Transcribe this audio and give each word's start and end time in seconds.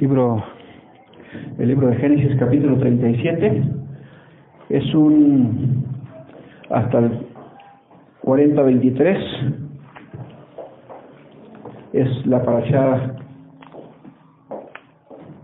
libro, 0.00 0.44
el 1.58 1.68
libro 1.68 1.88
de 1.88 1.96
Génesis 1.96 2.36
capítulo 2.38 2.76
37. 2.78 3.62
Es 4.68 4.94
un 4.94 5.84
hasta 6.70 6.98
el 6.98 7.10
40-23. 8.22 9.54
Es 11.92 12.26
la 12.26 12.42
parasha 12.42 13.14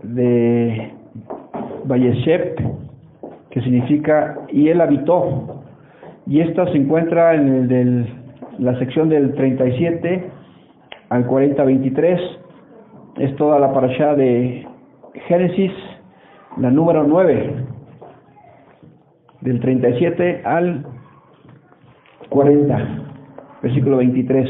de 0.03 0.91
Valleshep, 1.85 2.59
que 3.49 3.61
significa 3.61 4.39
y 4.49 4.69
él 4.69 4.81
habitó. 4.81 5.63
Y 6.27 6.41
esta 6.41 6.65
se 6.71 6.77
encuentra 6.77 7.33
en 7.33 7.47
el 7.47 7.67
del, 7.67 8.07
la 8.59 8.77
sección 8.77 9.09
del 9.09 9.33
37 9.33 10.29
al 11.09 11.27
40-23 11.27 12.42
es 13.17 13.35
toda 13.35 13.59
la 13.59 13.71
parasha 13.73 14.15
de 14.15 14.67
Génesis, 15.27 15.71
la 16.57 16.71
número 16.71 17.03
9, 17.03 17.53
del 19.41 19.59
37 19.59 20.41
al 20.45 20.85
40, 22.29 22.87
versículo 23.61 23.97
23. 23.97 24.49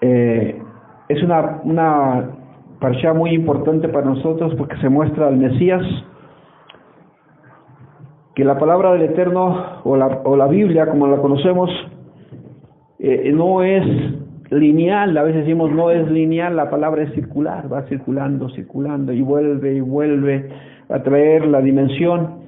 Eh, 0.00 0.62
es 1.08 1.22
una, 1.22 1.60
una 1.64 2.30
parasha 2.80 3.12
muy 3.12 3.30
importante 3.30 3.88
para 3.88 4.06
nosotros 4.06 4.54
porque 4.56 4.76
se 4.76 4.88
muestra 4.88 5.28
al 5.28 5.36
Mesías, 5.36 5.82
que 8.34 8.44
la 8.44 8.58
palabra 8.58 8.92
del 8.92 9.02
Eterno 9.02 9.80
o 9.84 9.96
la, 9.96 10.06
o 10.24 10.36
la 10.36 10.46
Biblia, 10.46 10.86
como 10.86 11.06
la 11.06 11.18
conocemos, 11.18 11.70
eh, 12.98 13.30
no 13.34 13.62
es 13.62 13.84
lineal, 14.50 15.16
a 15.16 15.22
veces 15.22 15.42
decimos 15.42 15.70
no 15.72 15.90
es 15.90 16.10
lineal, 16.10 16.56
la 16.56 16.70
palabra 16.70 17.02
es 17.02 17.12
circular, 17.14 17.72
va 17.72 17.82
circulando, 17.82 18.48
circulando 18.50 19.12
y 19.12 19.22
vuelve 19.22 19.74
y 19.74 19.80
vuelve 19.80 20.48
a 20.88 21.02
traer 21.02 21.46
la 21.46 21.60
dimensión 21.60 22.44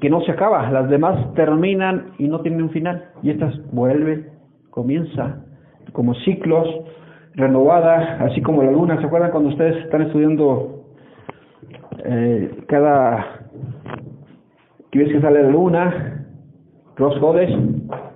que 0.00 0.10
no 0.10 0.20
se 0.22 0.32
acaba, 0.32 0.70
las 0.70 0.88
demás 0.88 1.34
terminan 1.34 2.12
y 2.18 2.28
no 2.28 2.40
tienen 2.40 2.62
un 2.62 2.70
final 2.70 3.04
y 3.22 3.30
estas 3.30 3.54
vuelve, 3.72 4.26
comienza 4.70 5.44
como 5.92 6.14
ciclos, 6.14 6.66
renovada, 7.34 8.18
así 8.20 8.40
como 8.42 8.62
la 8.62 8.70
luna, 8.70 8.98
¿se 9.00 9.06
acuerdan 9.06 9.30
cuando 9.30 9.50
ustedes 9.50 9.84
están 9.84 10.02
estudiando 10.02 10.84
eh, 12.04 12.64
cada 12.66 13.40
que 14.90 14.98
ves 14.98 15.12
que 15.12 15.20
sale 15.20 15.42
la 15.42 15.50
luna, 15.50 16.26
los 16.96 17.18
jodes, 17.18 17.50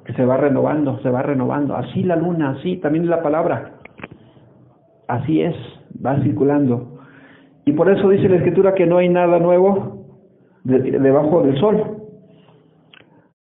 que 0.05 0.13
se 0.13 0.25
va 0.25 0.37
renovando, 0.37 0.99
se 1.01 1.11
va 1.11 1.23
renovando. 1.23 1.77
Así 1.77 2.03
la 2.03 2.17
luna, 2.17 2.51
así 2.51 2.77
también 2.77 3.09
la 3.09 3.23
palabra. 3.23 3.75
Así 5.09 5.43
es, 5.43 5.57
va 6.05 6.21
circulando. 6.23 6.99
Y 7.65 7.73
por 7.73 7.91
eso 7.91 8.09
dice 8.11 8.29
la 8.29 8.37
escritura 8.37 8.75
que 8.75 8.87
no 8.87 8.99
hay 8.99 9.09
nada 9.09 9.39
nuevo 9.39 10.07
debajo 10.65 11.43
del 11.43 11.59
sol. 11.59 11.99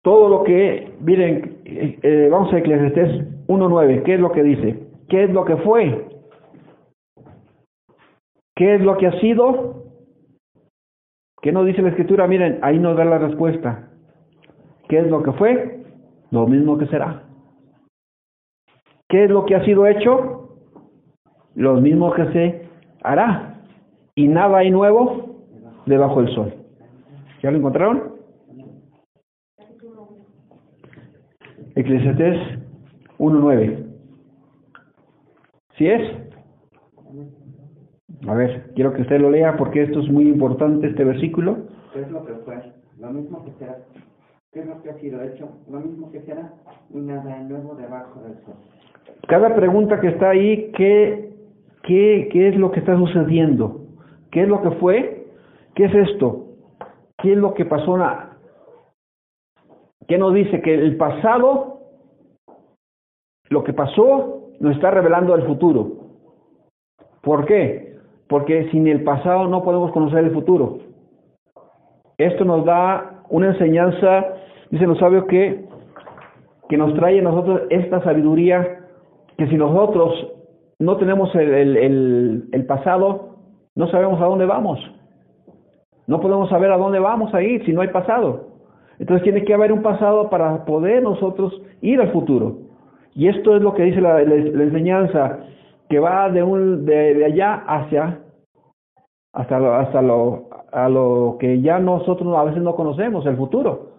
Todo 0.02 0.28
lo 0.28 0.42
que, 0.44 0.94
miren, 1.00 1.60
eh, 1.64 1.98
eh, 2.02 2.28
vamos 2.30 2.52
a 2.52 2.58
Eclesiastés 2.58 3.46
1.9, 3.46 4.02
¿qué 4.02 4.14
es 4.14 4.20
lo 4.20 4.32
que 4.32 4.42
dice? 4.42 4.88
¿Qué 5.08 5.24
es 5.24 5.30
lo 5.30 5.44
que 5.44 5.56
fue? 5.58 6.08
¿Qué 8.54 8.74
es 8.74 8.80
lo 8.80 8.96
que 8.96 9.06
ha 9.06 9.20
sido? 9.20 9.84
¿Qué 11.40 11.52
nos 11.52 11.66
dice 11.66 11.82
la 11.82 11.90
escritura? 11.90 12.26
Miren, 12.26 12.58
ahí 12.62 12.78
nos 12.78 12.96
da 12.96 13.04
la 13.04 13.18
respuesta. 13.18 13.88
¿Qué 14.88 14.98
es 14.98 15.06
lo 15.08 15.22
que 15.22 15.32
fue? 15.32 15.81
Lo 16.32 16.46
mismo 16.46 16.78
que 16.78 16.86
será. 16.86 17.22
¿Qué 19.08 19.24
es 19.24 19.30
lo 19.30 19.44
que 19.44 19.54
ha 19.54 19.64
sido 19.64 19.86
hecho? 19.86 20.56
Lo 21.54 21.74
mismo 21.74 22.12
que 22.12 22.24
se 22.32 22.68
hará. 23.02 23.60
Y 24.14 24.26
nada 24.28 24.58
hay 24.58 24.70
nuevo 24.70 25.36
debajo 25.84 26.22
del 26.22 26.34
sol. 26.34 26.54
¿Ya 27.42 27.50
lo 27.50 27.58
encontraron? 27.58 28.14
Eclesiastés 31.74 32.38
1.9. 33.18 33.86
¿Sí 35.76 35.86
es? 35.86 36.16
A 38.26 38.34
ver, 38.34 38.72
quiero 38.74 38.94
que 38.94 39.02
usted 39.02 39.20
lo 39.20 39.30
lea 39.30 39.56
porque 39.58 39.82
esto 39.82 40.00
es 40.00 40.10
muy 40.10 40.28
importante, 40.28 40.86
este 40.86 41.04
versículo. 41.04 41.66
¿Qué 41.92 42.00
es 42.00 42.10
lo 42.10 42.24
que 42.24 42.32
fue? 42.44 42.72
Lo 42.98 43.10
mismo 43.10 43.44
que 43.44 43.52
será. 43.58 43.76
¿Qué 44.52 44.62
que 44.82 44.90
ha 44.90 44.98
sido 44.98 45.22
hecho? 45.22 45.48
Lo 45.70 45.80
mismo 45.80 46.12
que 46.12 46.20
será 46.22 46.52
nada 46.90 47.38
nuevo 47.38 47.74
debajo 47.74 48.20
del 48.20 48.34
sol. 48.44 48.54
Cada 49.26 49.54
pregunta 49.54 49.98
que 49.98 50.08
está 50.08 50.28
ahí, 50.28 50.70
¿qué, 50.76 51.32
qué, 51.82 52.28
qué 52.30 52.48
es 52.48 52.56
lo 52.56 52.70
que 52.70 52.80
está 52.80 52.94
sucediendo? 52.98 53.80
¿Qué 54.30 54.42
es 54.42 54.48
lo 54.48 54.60
que 54.60 54.72
fue? 54.72 55.26
¿Qué 55.74 55.86
es 55.86 55.94
esto? 55.94 56.48
¿Qué 57.16 57.32
es 57.32 57.38
lo 57.38 57.54
que 57.54 57.64
pasó? 57.64 57.96
¿Qué 60.06 60.18
nos 60.18 60.34
dice? 60.34 60.60
Que 60.60 60.74
el 60.74 60.98
pasado, 60.98 61.80
lo 63.48 63.64
que 63.64 63.72
pasó, 63.72 64.50
nos 64.60 64.76
está 64.76 64.90
revelando 64.90 65.34
el 65.34 65.46
futuro. 65.46 65.92
¿Por 67.22 67.46
qué? 67.46 67.96
Porque 68.28 68.68
sin 68.70 68.86
el 68.86 69.02
pasado 69.02 69.48
no 69.48 69.62
podemos 69.62 69.92
conocer 69.92 70.18
el 70.18 70.32
futuro. 70.32 70.78
Esto 72.18 72.44
nos 72.44 72.66
da 72.66 73.22
una 73.30 73.48
enseñanza 73.48 74.41
Dice 74.72 74.86
los 74.86 74.98
sabios 74.98 75.26
que, 75.26 75.66
que 76.70 76.78
nos 76.78 76.94
trae 76.94 77.18
a 77.18 77.22
nosotros 77.22 77.64
esta 77.68 78.02
sabiduría, 78.02 78.80
que 79.36 79.46
si 79.48 79.56
nosotros 79.56 80.32
no 80.78 80.96
tenemos 80.96 81.32
el, 81.34 81.76
el, 81.76 82.48
el, 82.50 82.64
pasado, 82.64 83.36
no 83.74 83.86
sabemos 83.88 84.18
a 84.22 84.24
dónde 84.24 84.46
vamos. 84.46 84.80
No 86.06 86.22
podemos 86.22 86.48
saber 86.48 86.72
a 86.72 86.78
dónde 86.78 87.00
vamos 87.00 87.34
a 87.34 87.42
ir 87.42 87.62
si 87.66 87.74
no 87.74 87.82
hay 87.82 87.88
pasado. 87.88 88.46
Entonces 88.98 89.22
tiene 89.24 89.44
que 89.44 89.52
haber 89.52 89.74
un 89.74 89.82
pasado 89.82 90.30
para 90.30 90.64
poder 90.64 91.02
nosotros 91.02 91.60
ir 91.82 92.00
al 92.00 92.10
futuro. 92.10 92.56
Y 93.14 93.28
esto 93.28 93.54
es 93.54 93.62
lo 93.62 93.74
que 93.74 93.82
dice 93.82 94.00
la, 94.00 94.22
la, 94.22 94.34
enseñanza, 94.34 95.40
que 95.90 95.98
va 95.98 96.30
de, 96.30 96.42
un, 96.42 96.86
de, 96.86 97.12
de 97.12 97.24
allá 97.26 97.62
hacia 97.66 98.20
hasta, 99.34 99.58
lo, 99.58 99.74
hasta 99.74 100.00
lo, 100.00 100.48
a 100.72 100.88
lo 100.88 101.36
que 101.38 101.60
ya 101.60 101.78
nosotros 101.78 102.34
a 102.38 102.44
veces 102.44 102.62
no 102.62 102.74
conocemos, 102.74 103.26
el 103.26 103.36
futuro. 103.36 103.92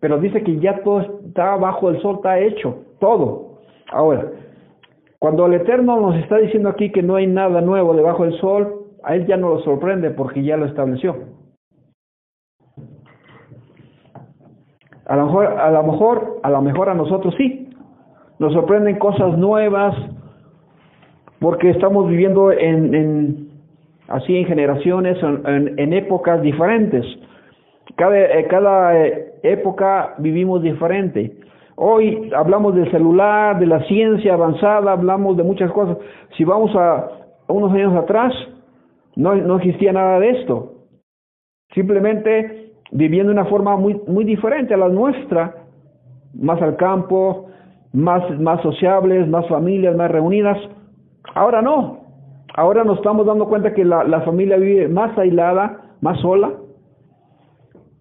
Pero 0.00 0.18
dice 0.18 0.42
que 0.42 0.58
ya 0.60 0.82
todo 0.82 1.00
está 1.00 1.56
bajo 1.56 1.90
el 1.90 2.00
sol, 2.00 2.16
está 2.16 2.38
hecho, 2.38 2.76
todo. 3.00 3.58
Ahora, 3.90 4.30
cuando 5.18 5.46
el 5.46 5.54
Eterno 5.54 6.00
nos 6.00 6.16
está 6.16 6.36
diciendo 6.38 6.68
aquí 6.68 6.90
que 6.92 7.02
no 7.02 7.16
hay 7.16 7.26
nada 7.26 7.60
nuevo 7.60 7.94
debajo 7.94 8.24
del 8.24 8.38
sol, 8.40 8.86
a 9.02 9.14
él 9.14 9.26
ya 9.26 9.36
no 9.36 9.48
lo 9.48 9.60
sorprende 9.60 10.10
porque 10.10 10.42
ya 10.42 10.56
lo 10.56 10.66
estableció. 10.66 11.16
A 15.06 15.16
lo 15.16 15.26
mejor, 15.26 15.46
a 15.46 15.70
lo 15.70 15.82
mejor, 15.82 16.40
a 16.42 16.50
lo 16.50 16.62
mejor 16.62 16.88
a 16.90 16.94
nosotros 16.94 17.34
sí. 17.36 17.70
Nos 18.38 18.52
sorprenden 18.52 18.98
cosas 18.98 19.36
nuevas 19.36 19.96
porque 21.40 21.70
estamos 21.70 22.08
viviendo 22.08 22.52
en, 22.52 22.94
en 22.94 23.48
así 24.08 24.36
en 24.36 24.46
generaciones, 24.46 25.20
en, 25.22 25.78
en 25.78 25.92
épocas 25.92 26.42
diferentes. 26.42 27.04
Cada, 27.98 28.16
eh, 28.16 28.46
cada 28.48 28.96
eh, 28.96 29.32
época 29.42 30.14
vivimos 30.18 30.62
diferente. 30.62 31.36
Hoy 31.74 32.30
hablamos 32.32 32.76
del 32.76 32.88
celular, 32.92 33.58
de 33.58 33.66
la 33.66 33.82
ciencia 33.86 34.34
avanzada, 34.34 34.92
hablamos 34.92 35.36
de 35.36 35.42
muchas 35.42 35.72
cosas. 35.72 35.98
Si 36.36 36.44
vamos 36.44 36.70
a 36.76 37.08
unos 37.48 37.72
años 37.72 37.96
atrás, 37.96 38.32
no, 39.16 39.34
no 39.34 39.56
existía 39.56 39.92
nada 39.92 40.20
de 40.20 40.30
esto. 40.30 40.74
Simplemente 41.74 42.72
viviendo 42.92 43.32
de 43.32 43.40
una 43.40 43.50
forma 43.50 43.76
muy, 43.76 44.00
muy 44.06 44.24
diferente 44.24 44.74
a 44.74 44.76
la 44.76 44.88
nuestra, 44.88 45.56
más 46.34 46.62
al 46.62 46.76
campo, 46.76 47.46
más, 47.92 48.22
más 48.38 48.62
sociables, 48.62 49.26
más 49.26 49.48
familias, 49.48 49.96
más 49.96 50.08
reunidas. 50.08 50.56
Ahora 51.34 51.62
no. 51.62 51.98
Ahora 52.54 52.84
nos 52.84 52.98
estamos 52.98 53.26
dando 53.26 53.48
cuenta 53.48 53.74
que 53.74 53.84
la, 53.84 54.04
la 54.04 54.20
familia 54.20 54.56
vive 54.56 54.86
más 54.86 55.18
aislada, 55.18 55.96
más 56.00 56.20
sola, 56.20 56.52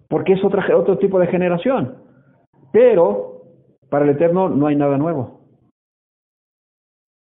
porque 0.10 0.34
es 0.34 0.44
otra, 0.44 0.66
otro 0.76 0.98
tipo 0.98 1.20
de 1.20 1.28
generación. 1.28 1.96
Pero 2.72 3.42
para 3.90 4.06
el 4.06 4.12
Eterno 4.12 4.50
no 4.50 4.68
hay 4.68 4.76
nada 4.76 4.98
nuevo. 4.98 5.42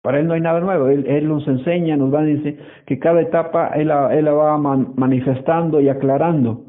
Para 0.01 0.19
Él 0.19 0.27
no 0.27 0.33
hay 0.33 0.41
nada 0.41 0.59
nuevo. 0.59 0.87
Él, 0.87 1.27
nos 1.27 1.47
enseña, 1.47 1.97
nos 1.97 2.13
va 2.13 2.19
a 2.19 2.23
decir 2.25 2.59
que 2.85 2.99
cada 2.99 3.21
etapa 3.21 3.69
Él, 3.69 3.91
él 4.11 4.25
la 4.25 4.33
va 4.33 4.57
manifestando 4.57 5.81
y 5.81 5.89
aclarando. 5.89 6.65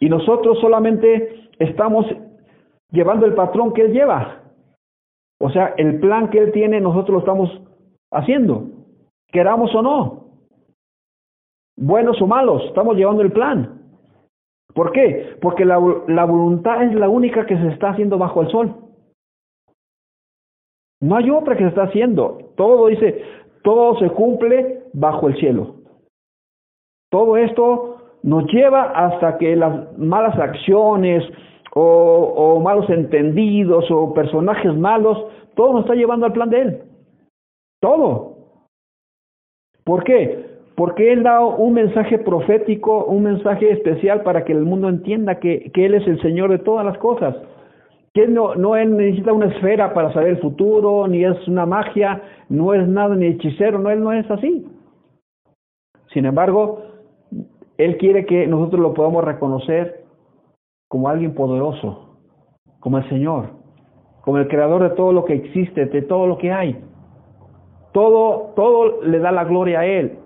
Y 0.00 0.08
nosotros 0.08 0.58
solamente 0.60 1.50
estamos 1.58 2.06
llevando 2.90 3.26
el 3.26 3.34
patrón 3.34 3.72
que 3.72 3.82
Él 3.82 3.92
lleva. 3.92 4.42
O 5.38 5.50
sea, 5.50 5.74
el 5.76 6.00
plan 6.00 6.30
que 6.30 6.38
Él 6.38 6.52
tiene, 6.52 6.80
nosotros 6.80 7.14
lo 7.14 7.18
estamos 7.18 7.62
haciendo, 8.10 8.68
queramos 9.28 9.74
o 9.74 9.82
no. 9.82 10.22
Buenos 11.76 12.22
o 12.22 12.26
malos, 12.26 12.64
estamos 12.66 12.96
llevando 12.96 13.22
el 13.22 13.32
plan. 13.32 13.81
¿Por 14.74 14.92
qué? 14.92 15.36
Porque 15.40 15.64
la, 15.64 15.80
la 16.08 16.24
voluntad 16.24 16.82
es 16.82 16.94
la 16.94 17.08
única 17.08 17.46
que 17.46 17.56
se 17.56 17.68
está 17.68 17.90
haciendo 17.90 18.18
bajo 18.18 18.42
el 18.42 18.50
sol. 18.50 18.74
No 21.00 21.16
hay 21.16 21.30
otra 21.30 21.56
que 21.56 21.64
se 21.64 21.68
está 21.68 21.84
haciendo. 21.84 22.38
Todo 22.56 22.86
dice, 22.86 23.22
todo 23.62 23.98
se 23.98 24.08
cumple 24.10 24.84
bajo 24.92 25.28
el 25.28 25.36
cielo. 25.36 25.76
Todo 27.10 27.36
esto 27.36 27.98
nos 28.22 28.44
lleva 28.52 28.84
hasta 28.92 29.36
que 29.36 29.56
las 29.56 29.98
malas 29.98 30.38
acciones 30.38 31.24
o, 31.74 31.82
o 31.82 32.60
malos 32.60 32.88
entendidos 32.88 33.90
o 33.90 34.14
personajes 34.14 34.74
malos, 34.76 35.18
todo 35.54 35.72
nos 35.72 35.82
está 35.82 35.94
llevando 35.94 36.26
al 36.26 36.32
plan 36.32 36.50
de 36.50 36.60
Él. 36.60 36.82
Todo. 37.80 38.36
¿Por 39.84 40.04
qué? 40.04 40.41
Porque 40.74 41.12
Él 41.12 41.22
da 41.22 41.44
un 41.44 41.74
mensaje 41.74 42.18
profético, 42.18 43.04
un 43.04 43.24
mensaje 43.24 43.70
especial 43.70 44.22
para 44.22 44.44
que 44.44 44.52
el 44.52 44.62
mundo 44.62 44.88
entienda 44.88 45.38
que, 45.38 45.70
que 45.72 45.86
Él 45.86 45.94
es 45.94 46.06
el 46.06 46.20
Señor 46.22 46.50
de 46.50 46.58
todas 46.58 46.84
las 46.84 46.96
cosas. 46.98 47.36
Que 48.14 48.26
no, 48.26 48.54
no 48.54 48.76
él 48.76 48.94
necesita 48.94 49.32
una 49.32 49.46
esfera 49.46 49.94
para 49.94 50.12
saber 50.12 50.30
el 50.30 50.40
futuro, 50.40 51.08
ni 51.08 51.24
es 51.24 51.48
una 51.48 51.64
magia, 51.64 52.20
no 52.50 52.74
es 52.74 52.86
nada 52.86 53.16
ni 53.16 53.26
hechicero, 53.26 53.78
no, 53.78 53.88
Él 53.88 54.02
no 54.02 54.12
es 54.12 54.30
así. 54.30 54.66
Sin 56.12 56.26
embargo, 56.26 56.82
Él 57.78 57.96
quiere 57.96 58.26
que 58.26 58.46
nosotros 58.46 58.82
lo 58.82 58.92
podamos 58.92 59.24
reconocer 59.24 60.04
como 60.88 61.08
alguien 61.08 61.34
poderoso, 61.34 62.18
como 62.80 62.98
el 62.98 63.08
Señor, 63.08 63.48
como 64.20 64.36
el 64.36 64.48
creador 64.48 64.82
de 64.82 64.90
todo 64.90 65.14
lo 65.14 65.24
que 65.24 65.32
existe, 65.32 65.86
de 65.86 66.02
todo 66.02 66.26
lo 66.26 66.36
que 66.36 66.52
hay. 66.52 66.78
Todo, 67.92 68.52
todo 68.56 69.02
le 69.02 69.18
da 69.20 69.32
la 69.32 69.44
gloria 69.44 69.80
a 69.80 69.86
Él, 69.86 70.18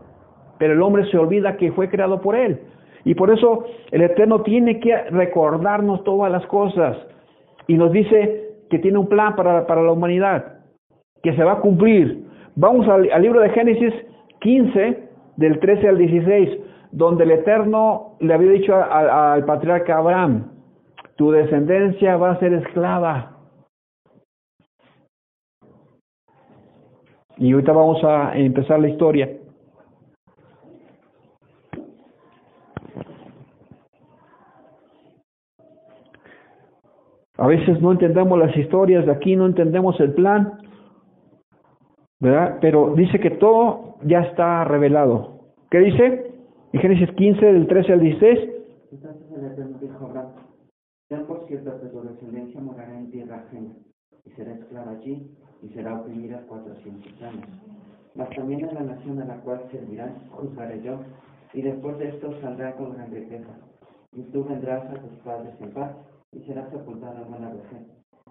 pero 0.59 0.73
el 0.73 0.83
hombre 0.83 1.09
se 1.11 1.19
olvida 1.19 1.57
que 1.57 1.73
fue 1.73 1.89
creado 1.89 2.21
por 2.21 2.37
Él. 2.37 2.61
Y 3.05 3.15
por 3.15 3.31
eso 3.31 3.65
el 3.93 4.03
Eterno 4.03 4.43
tiene 4.43 4.81
que 4.81 4.97
recordarnos 5.11 6.03
todas 6.05 6.31
las 6.31 6.45
cosas 6.47 6.97
y 7.69 7.75
nos 7.75 7.93
dice 7.93 8.51
que 8.69 8.79
tiene 8.79 8.99
un 8.99 9.09
plan 9.09 9.37
para, 9.37 9.67
para 9.67 9.83
la 9.83 9.93
humanidad, 9.93 10.61
que 11.23 11.35
se 11.35 11.45
va 11.45 11.53
a 11.53 11.61
cumplir. 11.61 12.27
Vamos 12.57 12.89
al, 12.89 13.03
libro 13.23 13.41
de 13.41 13.51
Génesis 13.51 13.95
15, 14.41 15.09
del 15.37 15.61
13 15.61 15.89
al 15.89 15.99
16, 15.99 16.59
donde 16.93 17.25
el 17.25 17.33
Eterno 17.33 18.17
le 18.21 18.35
había 18.35 18.53
dicho 18.53 18.75
al 18.75 19.45
patriarca 19.45 19.99
Abraham, 19.99 20.51
tu 21.17 21.31
descendencia 21.31 22.17
va 22.17 22.33
a 22.33 22.39
ser 22.39 22.55
esclava. 22.55 23.33
Y 27.39 27.53
ahorita 27.53 27.73
vamos 27.73 28.03
a 28.03 28.37
empezar 28.37 28.81
la 28.81 28.89
historia. 28.89 29.31
A 37.39 37.47
veces 37.47 37.81
no 37.83 37.93
entendemos 37.93 38.39
las 38.39 38.57
historias 38.57 39.05
de 39.05 39.13
aquí, 39.13 39.37
no 39.37 39.47
entendemos 39.47 39.99
el 40.01 40.15
plan, 40.15 40.59
¿verdad? 42.19 42.59
Pero 42.61 42.95
dice 42.95 43.21
que 43.21 43.31
todo 43.31 43.97
ya 44.05 44.21
está 44.21 44.65
revelado. 44.65 45.41
¿Qué 45.71 45.79
dice? 45.79 46.35
En 46.73 46.81
Génesis 46.81 47.11
15, 47.15 47.45
del 47.45 47.67
13 47.67 47.93
al 47.93 48.01
16. 48.01 48.39
Entonces 48.93 49.33
el 49.37 49.45
Eterno 49.45 49.79
dijo 49.81 50.07
a 50.07 50.33
ten 51.09 51.25
por 51.27 51.47
cierto 51.47 51.81
que 51.81 51.87
tu 51.89 52.03
descendencia 52.03 52.61
morará 52.61 52.99
en 52.99 53.11
tierra 53.11 53.37
ajena, 53.37 53.71
y 54.25 54.31
será 54.31 54.53
esclava 54.53 54.93
allí, 54.93 55.31
y 55.63 55.69
será 55.69 56.01
oprimida 56.01 56.43
cuatrocientos 56.49 57.23
años. 57.23 57.47
Mas 58.15 58.31
también 58.31 58.61
en 58.61 58.75
la 58.75 58.81
nación 58.81 59.21
a 59.21 59.27
la 59.27 59.37
cual 59.41 59.63
servirán, 59.71 60.15
juzgaré 60.31 60.83
yo, 60.83 61.01
y 61.53 61.63
después 61.63 61.99
de 61.99 62.09
esto 62.09 62.33
saldrá 62.41 62.73
con 62.73 62.95
gran 62.95 63.11
riqueza. 63.13 63.53
Y 64.13 64.23
tú 64.33 64.45
vendrás 64.45 64.85
a 64.91 64.95
tus 64.95 65.19
padres 65.23 65.55
en 65.61 65.71
paz, 65.71 65.93
y 66.37 66.45
será 66.47 66.69
sepultado 66.71 67.23
en 67.23 67.31
buena 67.31 67.51
vejez. 67.51 67.87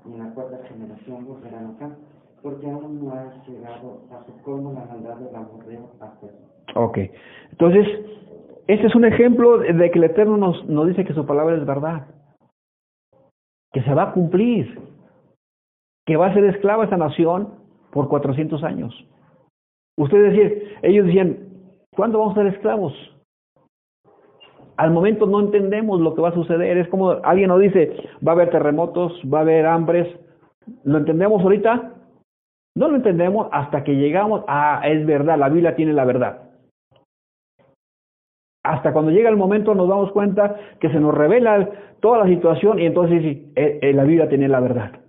Y 0.06 0.14
en 0.14 0.20
la 0.20 0.34
cuarta 0.34 0.60
generación 0.68 1.26
volverán 1.26 1.76
acá, 1.76 1.96
porque 2.42 2.70
aún 2.70 3.04
no 3.04 3.12
ha 3.12 3.44
llegado 3.48 4.04
a 4.12 4.24
su 4.26 4.42
colmo 4.44 4.74
la 4.74 4.86
maldad 4.86 5.18
del 5.18 5.36
amorreo 5.36 5.92
hasta 6.00 6.28
Ok, 6.76 6.98
entonces, 7.52 7.88
este 8.68 8.88
es 8.88 8.96
un 8.96 9.06
ejemplo 9.06 9.60
de 9.60 9.92
que 9.92 9.98
el 9.98 10.04
Eterno 10.04 10.38
nos, 10.38 10.66
nos 10.68 10.88
dice 10.88 11.06
que 11.06 11.14
su 11.14 11.26
palabra 11.26 11.56
es 11.56 11.66
verdad, 11.66 12.08
que 13.72 13.82
se 13.82 13.94
va 13.94 14.04
a 14.04 14.14
cumplir, 14.14 14.80
que 16.06 16.18
va 16.18 16.28
a 16.28 16.34
ser 16.34 16.44
esclava 16.46 16.86
esa 16.86 16.98
nación 16.98 17.56
por 17.92 18.10
400 18.10 18.64
años. 18.64 18.94
Ustedes 19.98 20.34
decían, 20.34 20.80
ellos 20.84 21.06
decían, 21.06 21.38
¿cuándo 21.96 22.20
vamos 22.20 22.38
a 22.38 22.42
ser 22.42 22.54
esclavos? 22.54 23.15
Al 24.78 24.92
momento 24.92 25.26
no 25.26 25.40
entendemos 25.40 26.02
lo 26.02 26.16
que 26.16 26.22
va 26.22 26.30
a 26.30 26.34
suceder. 26.34 26.78
Es 26.78 26.88
como 26.90 27.12
alguien 27.24 27.50
nos 27.50 27.62
dice, 27.62 27.96
va 28.26 28.34
a 28.34 28.36
haber 28.36 28.50
terremotos, 28.50 29.14
va 29.32 29.40
a 29.40 29.42
haber 29.42 29.66
hambres. 29.66 30.08
¿Lo 30.84 30.98
entendemos 30.98 31.42
ahorita? 31.42 31.94
No 32.78 32.90
lo 32.90 32.98
entendemos 32.98 33.48
hasta 33.52 33.84
que 33.84 33.96
llegamos 33.96 34.44
a, 34.48 34.82
es 34.86 35.06
verdad, 35.06 35.38
la 35.38 35.50
Biblia 35.50 35.76
tiene 35.76 35.94
la 35.94 36.04
verdad. 36.04 36.42
Hasta 38.64 38.92
cuando 38.92 39.12
llega 39.12 39.30
el 39.30 39.38
momento 39.38 39.76
nos 39.76 39.88
damos 39.88 40.12
cuenta 40.12 40.56
que 40.80 40.90
se 40.90 41.00
nos 41.00 41.14
revela 41.14 41.70
toda 42.02 42.20
la 42.20 42.26
situación 42.26 42.80
y 42.80 42.88
entonces 42.88 43.22
sí, 43.22 43.52
eh, 43.56 43.80
eh, 43.82 43.94
la 43.94 44.04
Biblia 44.04 44.28
tiene 44.28 44.50
la 44.50 44.60
verdad. 44.60 45.05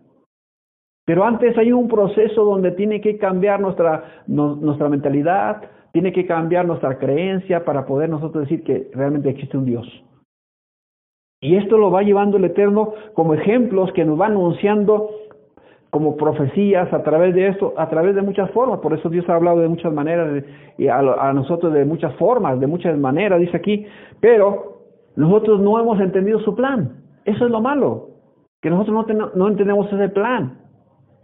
Pero 1.06 1.24
antes 1.24 1.56
hay 1.56 1.72
un 1.72 1.88
proceso 1.88 2.44
donde 2.44 2.72
tiene 2.72 3.00
que 3.00 3.16
cambiar 3.16 3.60
nuestra, 3.60 4.24
nuestra 4.26 4.88
mentalidad, 4.88 5.62
tiene 5.92 6.12
que 6.12 6.26
cambiar 6.26 6.66
nuestra 6.66 6.98
creencia 6.98 7.64
para 7.64 7.86
poder 7.86 8.10
nosotros 8.10 8.42
decir 8.42 8.64
que 8.64 8.90
realmente 8.92 9.30
existe 9.30 9.56
un 9.56 9.64
Dios. 9.64 9.86
Y 11.40 11.56
esto 11.56 11.78
lo 11.78 11.92
va 11.92 12.02
llevando 12.02 12.38
el 12.38 12.44
Eterno 12.44 12.92
como 13.14 13.34
ejemplos 13.34 13.92
que 13.92 14.04
nos 14.04 14.20
va 14.20 14.26
anunciando 14.26 15.10
como 15.90 16.16
profecías 16.16 16.92
a 16.92 17.02
través 17.04 17.34
de 17.34 17.48
esto, 17.48 17.72
a 17.76 17.88
través 17.88 18.16
de 18.16 18.22
muchas 18.22 18.50
formas. 18.50 18.80
Por 18.80 18.92
eso 18.92 19.08
Dios 19.08 19.28
ha 19.28 19.36
hablado 19.36 19.60
de 19.60 19.68
muchas 19.68 19.92
maneras 19.92 20.42
y 20.76 20.88
a, 20.88 20.98
a 20.98 21.32
nosotros 21.32 21.72
de 21.72 21.84
muchas 21.84 22.14
formas, 22.16 22.58
de 22.58 22.66
muchas 22.66 22.98
maneras, 22.98 23.40
dice 23.40 23.56
aquí. 23.56 23.86
Pero 24.20 24.82
nosotros 25.14 25.60
no 25.60 25.78
hemos 25.78 26.00
entendido 26.00 26.40
su 26.40 26.54
plan. 26.56 27.04
Eso 27.24 27.44
es 27.44 27.50
lo 27.50 27.60
malo, 27.60 28.08
que 28.60 28.70
nosotros 28.70 28.94
no, 28.94 29.04
ten, 29.04 29.18
no 29.34 29.48
entendemos 29.48 29.90
ese 29.92 30.08
plan. 30.08 30.65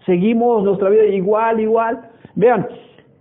Seguimos 0.06 0.64
nuestra 0.64 0.88
vida 0.88 1.04
igual, 1.06 1.60
igual. 1.60 2.10
Vean, 2.34 2.66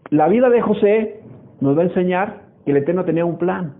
la 0.09 0.27
vida 0.27 0.49
de 0.49 0.61
José 0.61 1.21
nos 1.59 1.77
va 1.77 1.81
a 1.81 1.85
enseñar 1.85 2.41
que 2.65 2.71
el 2.71 2.77
Eterno 2.77 3.05
tenía 3.05 3.25
un 3.25 3.37
plan. 3.37 3.75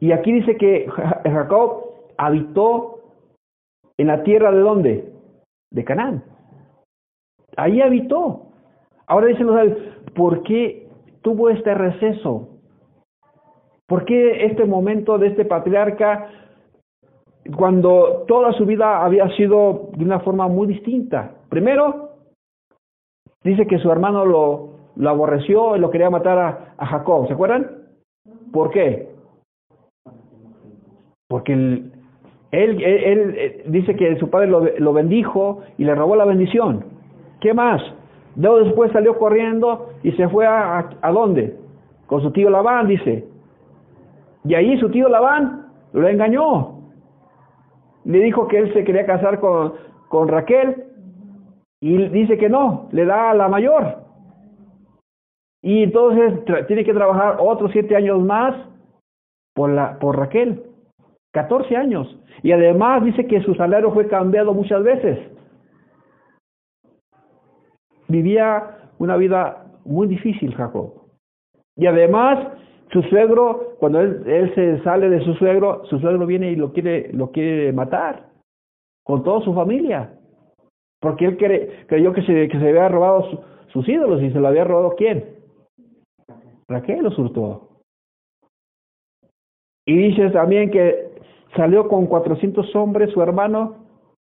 Y 0.00 0.12
aquí 0.12 0.32
dice 0.32 0.56
que 0.56 0.88
Jacob 1.24 1.84
habitó 2.18 3.00
en 3.98 4.08
la 4.08 4.22
tierra 4.24 4.50
de 4.50 4.60
dónde? 4.60 5.12
De 5.70 5.84
Canaán. 5.84 6.24
Ahí 7.56 7.80
habitó. 7.80 8.46
Ahora 9.06 9.28
dicen 9.28 9.46
los 9.46 9.72
¿por 10.14 10.42
qué 10.42 10.88
tuvo 11.22 11.50
este 11.50 11.74
receso? 11.74 12.48
¿Por 13.86 14.04
qué 14.04 14.46
este 14.46 14.64
momento 14.64 15.18
de 15.18 15.28
este 15.28 15.44
patriarca 15.44 16.28
cuando 17.56 18.24
toda 18.28 18.52
su 18.52 18.64
vida 18.66 19.04
había 19.04 19.28
sido 19.36 19.90
de 19.96 20.04
una 20.04 20.20
forma 20.20 20.48
muy 20.48 20.66
distinta? 20.66 21.32
Primero, 21.48 22.10
dice 23.42 23.66
que 23.66 23.78
su 23.78 23.90
hermano 23.90 24.24
lo, 24.24 25.08
aborreció 25.08 25.76
y 25.76 25.80
lo 25.80 25.90
quería 25.90 26.10
matar 26.10 26.74
a, 26.78 26.86
Jacob. 26.86 27.26
¿Se 27.26 27.34
acuerdan? 27.34 27.70
¿Por 28.52 28.70
qué? 28.70 29.08
Porque 31.28 31.52
él, 31.52 31.90
él, 32.52 33.62
dice 33.66 33.96
que 33.96 34.16
su 34.16 34.28
padre 34.30 34.48
lo, 34.48 34.64
lo, 34.78 34.92
bendijo 34.92 35.62
y 35.78 35.84
le 35.84 35.94
robó 35.94 36.16
la 36.16 36.24
bendición. 36.24 36.84
¿Qué 37.40 37.54
más? 37.54 37.82
Luego 38.36 38.60
después 38.60 38.92
salió 38.92 39.18
corriendo 39.18 39.90
y 40.02 40.12
se 40.12 40.28
fue 40.28 40.46
a, 40.46 40.78
a, 40.78 40.90
a 41.00 41.12
dónde? 41.12 41.56
Con 42.06 42.22
su 42.22 42.30
tío 42.30 42.50
Labán, 42.50 42.88
dice. 42.88 43.26
Y 44.44 44.54
ahí 44.54 44.78
su 44.78 44.90
tío 44.90 45.08
Labán 45.08 45.66
lo 45.92 46.08
engañó. 46.08 46.71
Le 48.04 48.18
dijo 48.18 48.48
que 48.48 48.58
él 48.58 48.72
se 48.72 48.84
quería 48.84 49.06
casar 49.06 49.40
con, 49.40 49.74
con 50.08 50.28
Raquel 50.28 50.84
y 51.80 52.08
dice 52.08 52.38
que 52.38 52.48
no, 52.48 52.88
le 52.92 53.04
da 53.04 53.30
a 53.30 53.34
la 53.34 53.48
mayor. 53.48 54.02
Y 55.62 55.84
entonces 55.84 56.44
tiene 56.66 56.84
que 56.84 56.94
trabajar 56.94 57.36
otros 57.38 57.70
siete 57.72 57.94
años 57.96 58.20
más 58.20 58.54
por, 59.54 59.70
la, 59.70 59.98
por 59.98 60.18
Raquel. 60.18 60.64
14 61.32 61.76
años. 61.76 62.18
Y 62.42 62.52
además 62.52 63.04
dice 63.04 63.26
que 63.26 63.40
su 63.42 63.54
salario 63.54 63.92
fue 63.92 64.06
cambiado 64.06 64.52
muchas 64.52 64.82
veces. 64.82 65.18
Vivía 68.08 68.90
una 68.98 69.16
vida 69.16 69.66
muy 69.84 70.06
difícil 70.06 70.54
Jacob. 70.54 70.92
Y 71.76 71.86
además 71.86 72.38
su 72.92 73.02
suegro, 73.04 73.76
cuando 73.78 74.00
él, 74.00 74.22
él 74.26 74.54
se 74.54 74.82
sale 74.82 75.08
de 75.08 75.24
su 75.24 75.34
suegro, 75.34 75.84
su 75.86 75.98
suegro 75.98 76.26
viene 76.26 76.50
y 76.50 76.56
lo 76.56 76.72
quiere, 76.72 77.12
lo 77.12 77.30
quiere 77.30 77.72
matar 77.72 78.28
con 79.04 79.24
toda 79.24 79.40
su 79.42 79.54
familia. 79.54 80.18
Porque 81.00 81.24
él 81.24 81.36
creyó 81.88 82.12
que 82.12 82.22
se, 82.22 82.48
que 82.48 82.58
se 82.58 82.68
había 82.68 82.88
robado 82.88 83.30
su, 83.30 83.40
sus 83.72 83.88
ídolos 83.88 84.22
y 84.22 84.30
se 84.30 84.38
lo 84.38 84.48
había 84.48 84.64
robado 84.64 84.94
quién? 84.96 85.24
Raquel 86.68 87.02
los 87.02 87.18
hurtó. 87.18 87.68
Y 89.86 89.96
dice 89.96 90.30
también 90.30 90.70
que 90.70 91.10
salió 91.56 91.88
con 91.88 92.06
400 92.06 92.74
hombres, 92.76 93.10
su 93.10 93.20
hermano, 93.20 93.76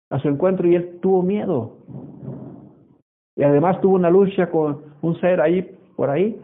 a 0.10 0.19
su 0.19 0.27
encuentro 0.27 0.67
y 0.67 0.75
él 0.75 1.00
tuvo 1.01 1.22
miedo. 1.22 1.77
Y 3.38 3.43
además 3.43 3.79
tuvo 3.81 3.95
una 3.95 4.10
lucha 4.10 4.50
con 4.50 4.84
un 5.01 5.19
ser 5.19 5.41
ahí 5.41 5.62
por 5.95 6.10
ahí. 6.10 6.39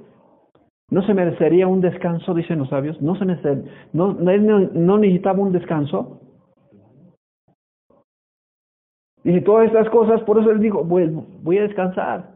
¿No 0.91 1.01
se 1.03 1.13
merecería 1.13 1.67
un 1.67 1.79
descanso, 1.79 2.33
dicen 2.33 2.59
los 2.59 2.67
sabios? 2.67 3.01
¿No, 3.01 3.15
se 3.15 3.25
no, 3.93 4.13
no 4.13 4.97
necesitaba 4.97 5.39
un 5.39 5.53
descanso? 5.53 6.19
Y 9.23 9.39
todas 9.41 9.67
estas 9.67 9.89
cosas, 9.89 10.21
por 10.23 10.39
eso 10.39 10.51
él 10.51 10.59
dijo, 10.59 10.83
voy, 10.83 11.09
voy 11.41 11.59
a 11.59 11.63
descansar. 11.63 12.31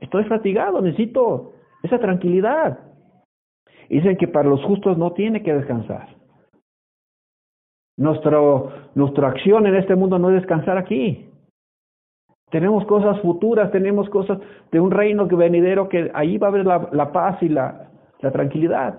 Estoy 0.00 0.24
fatigado, 0.24 0.82
necesito 0.82 1.52
esa 1.82 1.98
tranquilidad. 1.98 2.78
Dicen 3.88 4.18
que 4.18 4.28
para 4.28 4.48
los 4.48 4.62
justos 4.64 4.98
no 4.98 5.12
tiene 5.12 5.42
que 5.42 5.54
descansar. 5.54 6.08
Nuestro, 7.96 8.70
nuestra 8.94 9.28
acción 9.28 9.66
en 9.66 9.76
este 9.76 9.96
mundo 9.96 10.18
no 10.18 10.28
es 10.28 10.36
descansar 10.36 10.76
aquí. 10.76 11.29
Tenemos 12.50 12.84
cosas 12.86 13.20
futuras, 13.20 13.70
tenemos 13.70 14.08
cosas 14.10 14.38
de 14.72 14.80
un 14.80 14.90
reino 14.90 15.28
que 15.28 15.36
venidero 15.36 15.88
que 15.88 16.10
ahí 16.14 16.36
va 16.36 16.48
a 16.48 16.50
haber 16.50 16.66
la, 16.66 17.12
paz 17.12 17.40
y 17.42 17.48
la, 17.48 17.88
tranquilidad. 18.20 18.98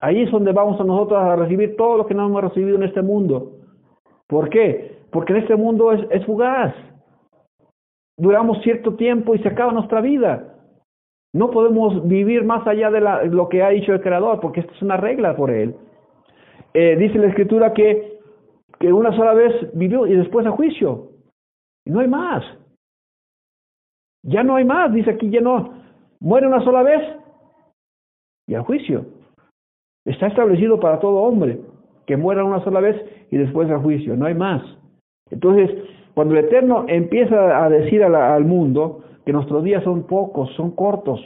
Ahí 0.00 0.22
es 0.22 0.30
donde 0.30 0.52
vamos 0.52 0.80
a 0.80 0.84
nosotros 0.84 1.20
a 1.20 1.36
recibir 1.36 1.76
todo 1.76 1.96
lo 1.98 2.06
que 2.06 2.14
no 2.14 2.26
hemos 2.26 2.42
recibido 2.42 2.76
en 2.76 2.84
este 2.84 3.02
mundo. 3.02 3.52
¿Por 4.28 4.50
qué? 4.50 5.00
Porque 5.10 5.32
en 5.32 5.40
este 5.40 5.56
mundo 5.56 5.92
es, 5.92 6.24
fugaz. 6.24 6.74
Duramos 8.16 8.62
cierto 8.62 8.94
tiempo 8.94 9.34
y 9.34 9.38
se 9.40 9.48
acaba 9.48 9.72
nuestra 9.72 10.00
vida. 10.00 10.54
No 11.32 11.50
podemos 11.50 12.06
vivir 12.06 12.44
más 12.44 12.66
allá 12.66 12.90
de 12.90 13.00
la, 13.00 13.24
lo 13.24 13.48
que 13.48 13.62
ha 13.62 13.70
dicho 13.70 13.92
el 13.92 14.00
Creador, 14.00 14.40
porque 14.40 14.60
esto 14.60 14.72
es 14.74 14.82
una 14.82 14.96
regla 14.96 15.34
por 15.34 15.50
Él. 15.50 15.74
Eh, 16.74 16.96
dice 16.96 17.18
la 17.18 17.28
Escritura 17.28 17.72
que, 17.72 18.18
que 18.78 18.92
una 18.92 19.14
sola 19.16 19.34
vez 19.34 19.52
vivió 19.74 20.06
y 20.06 20.14
después 20.14 20.46
a 20.46 20.50
juicio. 20.50 21.11
No 21.84 22.00
hay 22.00 22.08
más. 22.08 22.44
Ya 24.24 24.42
no 24.42 24.54
hay 24.54 24.64
más, 24.64 24.92
dice 24.92 25.10
aquí, 25.10 25.30
ya 25.30 25.40
no. 25.40 25.82
Muere 26.20 26.46
una 26.46 26.62
sola 26.62 26.82
vez 26.82 27.02
y 28.46 28.54
a 28.54 28.62
juicio. 28.62 29.06
Está 30.04 30.28
establecido 30.28 30.78
para 30.80 31.00
todo 31.00 31.22
hombre 31.22 31.60
que 32.06 32.16
muera 32.16 32.44
una 32.44 32.62
sola 32.62 32.80
vez 32.80 32.96
y 33.30 33.36
después 33.36 33.70
a 33.70 33.78
juicio. 33.78 34.16
No 34.16 34.26
hay 34.26 34.34
más. 34.34 34.62
Entonces, 35.30 35.70
cuando 36.14 36.36
el 36.36 36.44
Eterno 36.44 36.84
empieza 36.88 37.64
a 37.64 37.68
decir 37.68 38.02
al 38.04 38.44
mundo 38.44 39.04
que 39.24 39.32
nuestros 39.32 39.64
días 39.64 39.82
son 39.84 40.06
pocos, 40.06 40.52
son 40.56 40.72
cortos, 40.72 41.20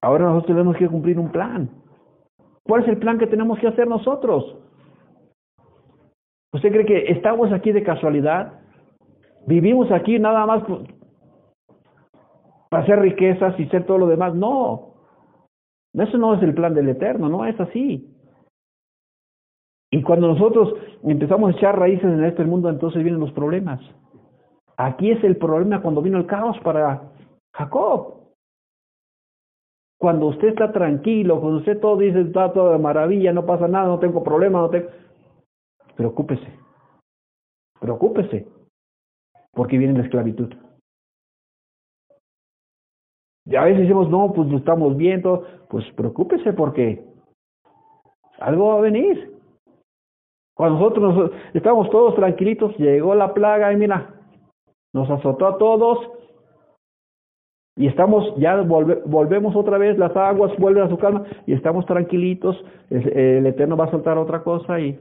ahora 0.00 0.26
nosotros 0.26 0.56
tenemos 0.56 0.76
que 0.76 0.88
cumplir 0.88 1.18
un 1.18 1.30
plan. 1.30 1.70
¿Cuál 2.64 2.82
es 2.82 2.88
el 2.88 2.98
plan 2.98 3.18
que 3.18 3.26
tenemos 3.26 3.58
que 3.58 3.68
hacer 3.68 3.86
nosotros? 3.88 4.56
¿Usted 6.52 6.70
cree 6.70 6.86
que 6.86 7.12
estamos 7.12 7.52
aquí 7.52 7.72
de 7.72 7.82
casualidad? 7.82 8.60
¿Vivimos 9.48 9.90
aquí 9.90 10.18
nada 10.18 10.44
más 10.44 10.62
para 12.68 12.82
hacer 12.82 13.00
riquezas 13.00 13.58
y 13.58 13.64
ser 13.68 13.86
todo 13.86 13.96
lo 13.96 14.06
demás? 14.06 14.34
No. 14.34 14.92
Eso 15.94 16.18
no 16.18 16.34
es 16.34 16.42
el 16.42 16.52
plan 16.52 16.74
del 16.74 16.90
Eterno, 16.90 17.30
no 17.30 17.46
es 17.46 17.58
así. 17.58 18.14
Y 19.90 20.02
cuando 20.02 20.28
nosotros 20.28 20.74
empezamos 21.02 21.48
a 21.48 21.56
echar 21.56 21.78
raíces 21.78 22.04
en 22.04 22.24
este 22.24 22.44
mundo, 22.44 22.68
entonces 22.68 23.02
vienen 23.02 23.22
los 23.22 23.32
problemas. 23.32 23.80
Aquí 24.76 25.12
es 25.12 25.24
el 25.24 25.38
problema 25.38 25.80
cuando 25.80 26.02
vino 26.02 26.18
el 26.18 26.26
caos 26.26 26.58
para 26.60 27.10
Jacob. 27.54 28.16
Cuando 29.98 30.26
usted 30.26 30.48
está 30.48 30.72
tranquilo, 30.72 31.40
cuando 31.40 31.60
usted 31.60 31.80
todo 31.80 31.96
dice, 31.96 32.20
está 32.20 32.52
todo 32.52 32.72
de 32.72 32.78
maravilla, 32.78 33.32
no 33.32 33.46
pasa 33.46 33.66
nada, 33.66 33.86
no 33.86 33.98
tengo 33.98 34.22
problema, 34.22 34.60
no 34.60 34.68
tengo... 34.68 34.88
Preocúpese. 35.96 36.52
Preocúpese. 37.80 38.57
Porque 39.52 39.78
viene 39.78 39.98
la 39.98 40.04
esclavitud. 40.04 40.54
Y 43.46 43.56
a 43.56 43.64
veces 43.64 43.80
decimos, 43.80 44.10
no, 44.10 44.32
pues 44.34 44.52
estamos 44.52 44.96
viendo, 44.96 45.46
pues 45.70 45.84
preocúpese 45.92 46.52
porque 46.52 47.02
algo 48.38 48.68
va 48.68 48.78
a 48.78 48.82
venir. 48.82 49.38
Cuando 50.54 50.78
nosotros 50.78 51.30
estábamos 51.54 51.88
todos 51.90 52.14
tranquilitos, 52.16 52.76
llegó 52.76 53.14
la 53.14 53.32
plaga 53.32 53.72
y 53.72 53.76
mira, 53.76 54.14
nos 54.92 55.08
azotó 55.08 55.46
a 55.46 55.56
todos 55.56 55.98
y 57.76 57.86
estamos, 57.86 58.34
ya 58.36 58.56
volvemos 58.56 59.54
otra 59.54 59.78
vez, 59.78 59.96
las 59.98 60.14
aguas 60.16 60.50
vuelven 60.58 60.82
a 60.82 60.88
su 60.88 60.98
calma 60.98 61.24
y 61.46 61.52
estamos 61.52 61.86
tranquilitos, 61.86 62.56
el, 62.90 63.46
Eterno 63.46 63.76
va 63.76 63.84
a 63.84 63.90
soltar 63.92 64.18
otra 64.18 64.42
cosa 64.42 64.80
y 64.80 64.98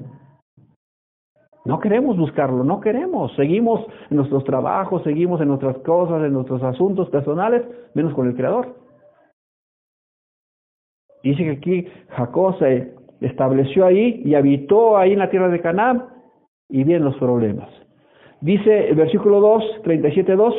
no 1.67 1.81
queremos 1.81 2.17
buscarlo, 2.17 2.63
no 2.63 2.79
queremos, 2.79 3.35
seguimos 3.35 3.85
en 4.09 4.15
nuestros 4.15 4.45
trabajos, 4.45 5.03
seguimos 5.03 5.41
en 5.41 5.49
nuestras 5.49 5.77
cosas, 5.79 6.23
en 6.23 6.31
nuestros 6.31 6.63
asuntos 6.63 7.09
personales, 7.09 7.61
menos 7.93 8.13
con 8.13 8.25
el 8.25 8.35
Creador. 8.35 8.73
Dice 11.23 11.43
que 11.43 11.51
aquí 11.51 11.87
Jacob 12.09 12.57
se 12.59 12.95
estableció 13.19 13.85
ahí 13.85 14.21
y 14.23 14.35
habitó 14.35 14.97
ahí 14.97 15.11
en 15.11 15.19
la 15.19 15.29
tierra 15.29 15.49
de 15.49 15.59
Canaán 15.59 16.05
y 16.69 16.85
vienen 16.85 17.03
los 17.03 17.17
problemas. 17.17 17.69
Dice 18.39 18.87
el 18.87 18.95
versículo 18.95 19.41
2, 19.41 19.81
37, 19.83 20.35
2, 20.37 20.55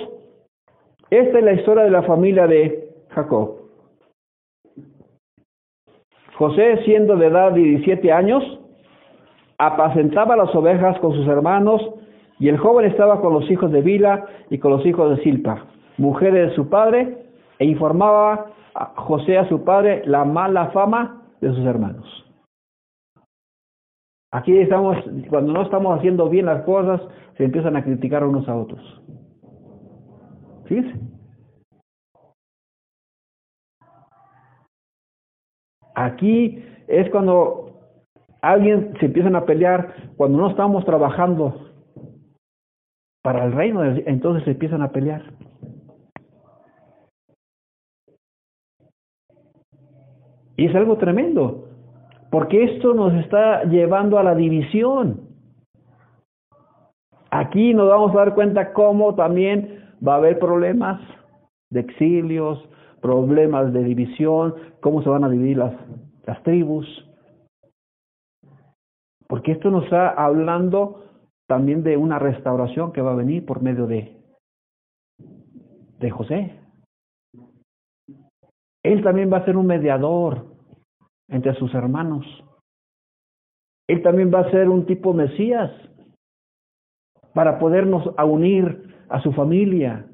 esta 1.08 1.38
es 1.38 1.44
la 1.44 1.52
historia 1.54 1.84
de 1.84 1.90
la 1.90 2.02
familia 2.02 2.46
de 2.46 2.86
Jacob. 3.08 3.56
José, 6.34 6.82
siendo 6.84 7.16
de 7.16 7.28
edad 7.28 7.52
de 7.52 7.60
17 7.60 8.12
años, 8.12 8.57
apacentaba 9.58 10.36
las 10.36 10.54
ovejas 10.54 10.98
con 11.00 11.12
sus 11.14 11.26
hermanos 11.26 11.82
y 12.38 12.48
el 12.48 12.58
joven 12.58 12.86
estaba 12.86 13.20
con 13.20 13.34
los 13.34 13.50
hijos 13.50 13.72
de 13.72 13.82
Bila 13.82 14.26
y 14.48 14.58
con 14.58 14.70
los 14.70 14.86
hijos 14.86 15.16
de 15.16 15.22
Silpa, 15.22 15.66
mujeres 15.98 16.50
de 16.50 16.54
su 16.54 16.68
padre, 16.68 17.26
e 17.58 17.64
informaba 17.64 18.46
a 18.74 18.92
José 18.96 19.36
a 19.36 19.48
su 19.48 19.64
padre 19.64 20.02
la 20.06 20.24
mala 20.24 20.70
fama 20.70 21.22
de 21.40 21.52
sus 21.52 21.64
hermanos. 21.64 22.24
Aquí 24.30 24.56
estamos, 24.58 24.96
cuando 25.28 25.52
no 25.52 25.62
estamos 25.62 25.98
haciendo 25.98 26.28
bien 26.28 26.46
las 26.46 26.62
cosas, 26.62 27.00
se 27.36 27.44
empiezan 27.44 27.76
a 27.76 27.82
criticar 27.82 28.24
unos 28.24 28.48
a 28.48 28.56
otros. 28.56 29.02
Fíjense. 30.66 31.00
Aquí 35.94 36.62
es 36.86 37.10
cuando 37.10 37.67
alguien 38.40 38.94
se 39.00 39.06
empiezan 39.06 39.36
a 39.36 39.44
pelear, 39.44 39.94
cuando 40.16 40.38
no 40.38 40.50
estamos 40.50 40.84
trabajando 40.84 41.68
para 43.22 43.44
el 43.44 43.52
reino, 43.52 43.84
entonces 43.84 44.44
se 44.44 44.52
empiezan 44.52 44.82
a 44.82 44.90
pelear. 44.90 45.22
Y 50.56 50.66
es 50.66 50.74
algo 50.74 50.96
tremendo. 50.98 51.68
Porque 52.30 52.64
esto 52.64 52.92
nos 52.92 53.14
está 53.14 53.64
llevando 53.64 54.18
a 54.18 54.22
la 54.22 54.34
división. 54.34 55.20
Aquí 57.30 57.72
nos 57.74 57.88
vamos 57.88 58.12
a 58.12 58.18
dar 58.18 58.34
cuenta 58.34 58.72
cómo 58.72 59.14
también 59.14 59.84
va 60.06 60.14
a 60.14 60.16
haber 60.16 60.38
problemas 60.38 61.00
de 61.70 61.80
exilios, 61.80 62.68
problemas 63.00 63.72
de 63.72 63.84
división, 63.84 64.54
cómo 64.80 65.02
se 65.02 65.08
van 65.08 65.24
a 65.24 65.28
dividir 65.28 65.58
las, 65.58 65.74
las 66.26 66.42
tribus. 66.42 67.07
Porque 69.28 69.52
esto 69.52 69.70
nos 69.70 69.84
está 69.84 70.10
hablando 70.10 71.04
también 71.46 71.82
de 71.82 71.96
una 71.96 72.18
restauración 72.18 72.92
que 72.92 73.02
va 73.02 73.12
a 73.12 73.16
venir 73.16 73.44
por 73.44 73.62
medio 73.62 73.86
de, 73.86 74.16
de 75.98 76.10
José. 76.10 76.54
Él 78.82 79.02
también 79.02 79.30
va 79.32 79.38
a 79.38 79.44
ser 79.44 79.56
un 79.56 79.66
mediador 79.66 80.46
entre 81.28 81.54
sus 81.54 81.74
hermanos. 81.74 82.24
Él 83.88 84.02
también 84.02 84.32
va 84.32 84.40
a 84.40 84.50
ser 84.50 84.68
un 84.68 84.86
tipo 84.86 85.12
Mesías 85.12 85.70
para 87.34 87.58
podernos 87.58 88.06
unir 88.24 88.94
a 89.08 89.20
su 89.20 89.32
familia. 89.32 90.06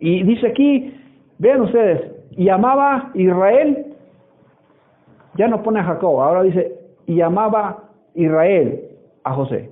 Y 0.00 0.22
dice 0.24 0.48
aquí, 0.48 0.94
vean 1.38 1.62
ustedes, 1.62 2.12
y 2.32 2.48
amaba 2.48 3.10
Israel, 3.14 3.96
ya 5.36 5.48
no 5.48 5.62
pone 5.62 5.80
a 5.80 5.84
Jacob, 5.84 6.20
ahora 6.20 6.42
dice, 6.42 6.78
y 7.06 7.20
amaba 7.20 7.85
Israel 8.16 8.98
a 9.24 9.34
José. 9.34 9.70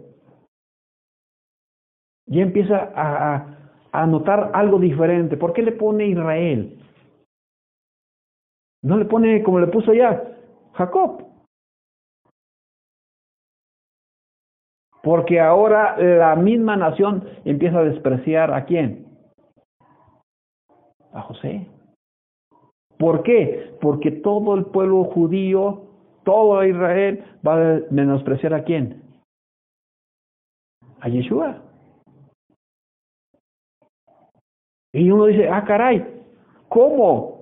Y 2.27 2.41
empieza 2.41 2.93
a, 2.95 3.35
a, 3.35 3.59
a 3.93 4.07
notar 4.07 4.51
algo 4.55 4.79
diferente. 4.79 5.37
¿Por 5.37 5.53
qué 5.53 5.63
le 5.63 5.73
pone 5.73 6.07
Israel? 6.07 6.79
No 8.83 8.99
le 8.99 9.07
pone 9.07 9.43
como 9.43 9.61
le 9.61 9.67
puso 9.67 9.93
ya 9.93 10.23
Jacob. 10.75 11.25
Porque 15.03 15.39
ahora 15.39 15.97
la 15.99 16.35
misma 16.35 16.77
nación 16.77 17.29
empieza 17.45 17.79
a 17.79 17.85
despreciar 17.85 18.53
a 18.53 18.65
quién? 18.65 19.07
A 21.13 21.21
José. 21.21 21.67
¿Por 22.99 23.23
qué? 23.23 23.77
Porque 23.83 24.11
todo 24.11 24.55
el 24.55 24.65
pueblo 24.67 25.05
judío, 25.05 25.84
todo 26.25 26.64
Israel 26.64 27.25
va 27.47 27.54
a 27.54 27.81
menospreciar 27.90 28.54
a 28.54 28.64
quién? 28.64 29.02
A 31.00 31.09
Yeshua. 31.09 31.62
Y 34.93 35.11
uno 35.11 35.26
dice, 35.26 35.49
ah, 35.49 35.64
caray, 35.64 36.04
¿cómo? 36.69 37.35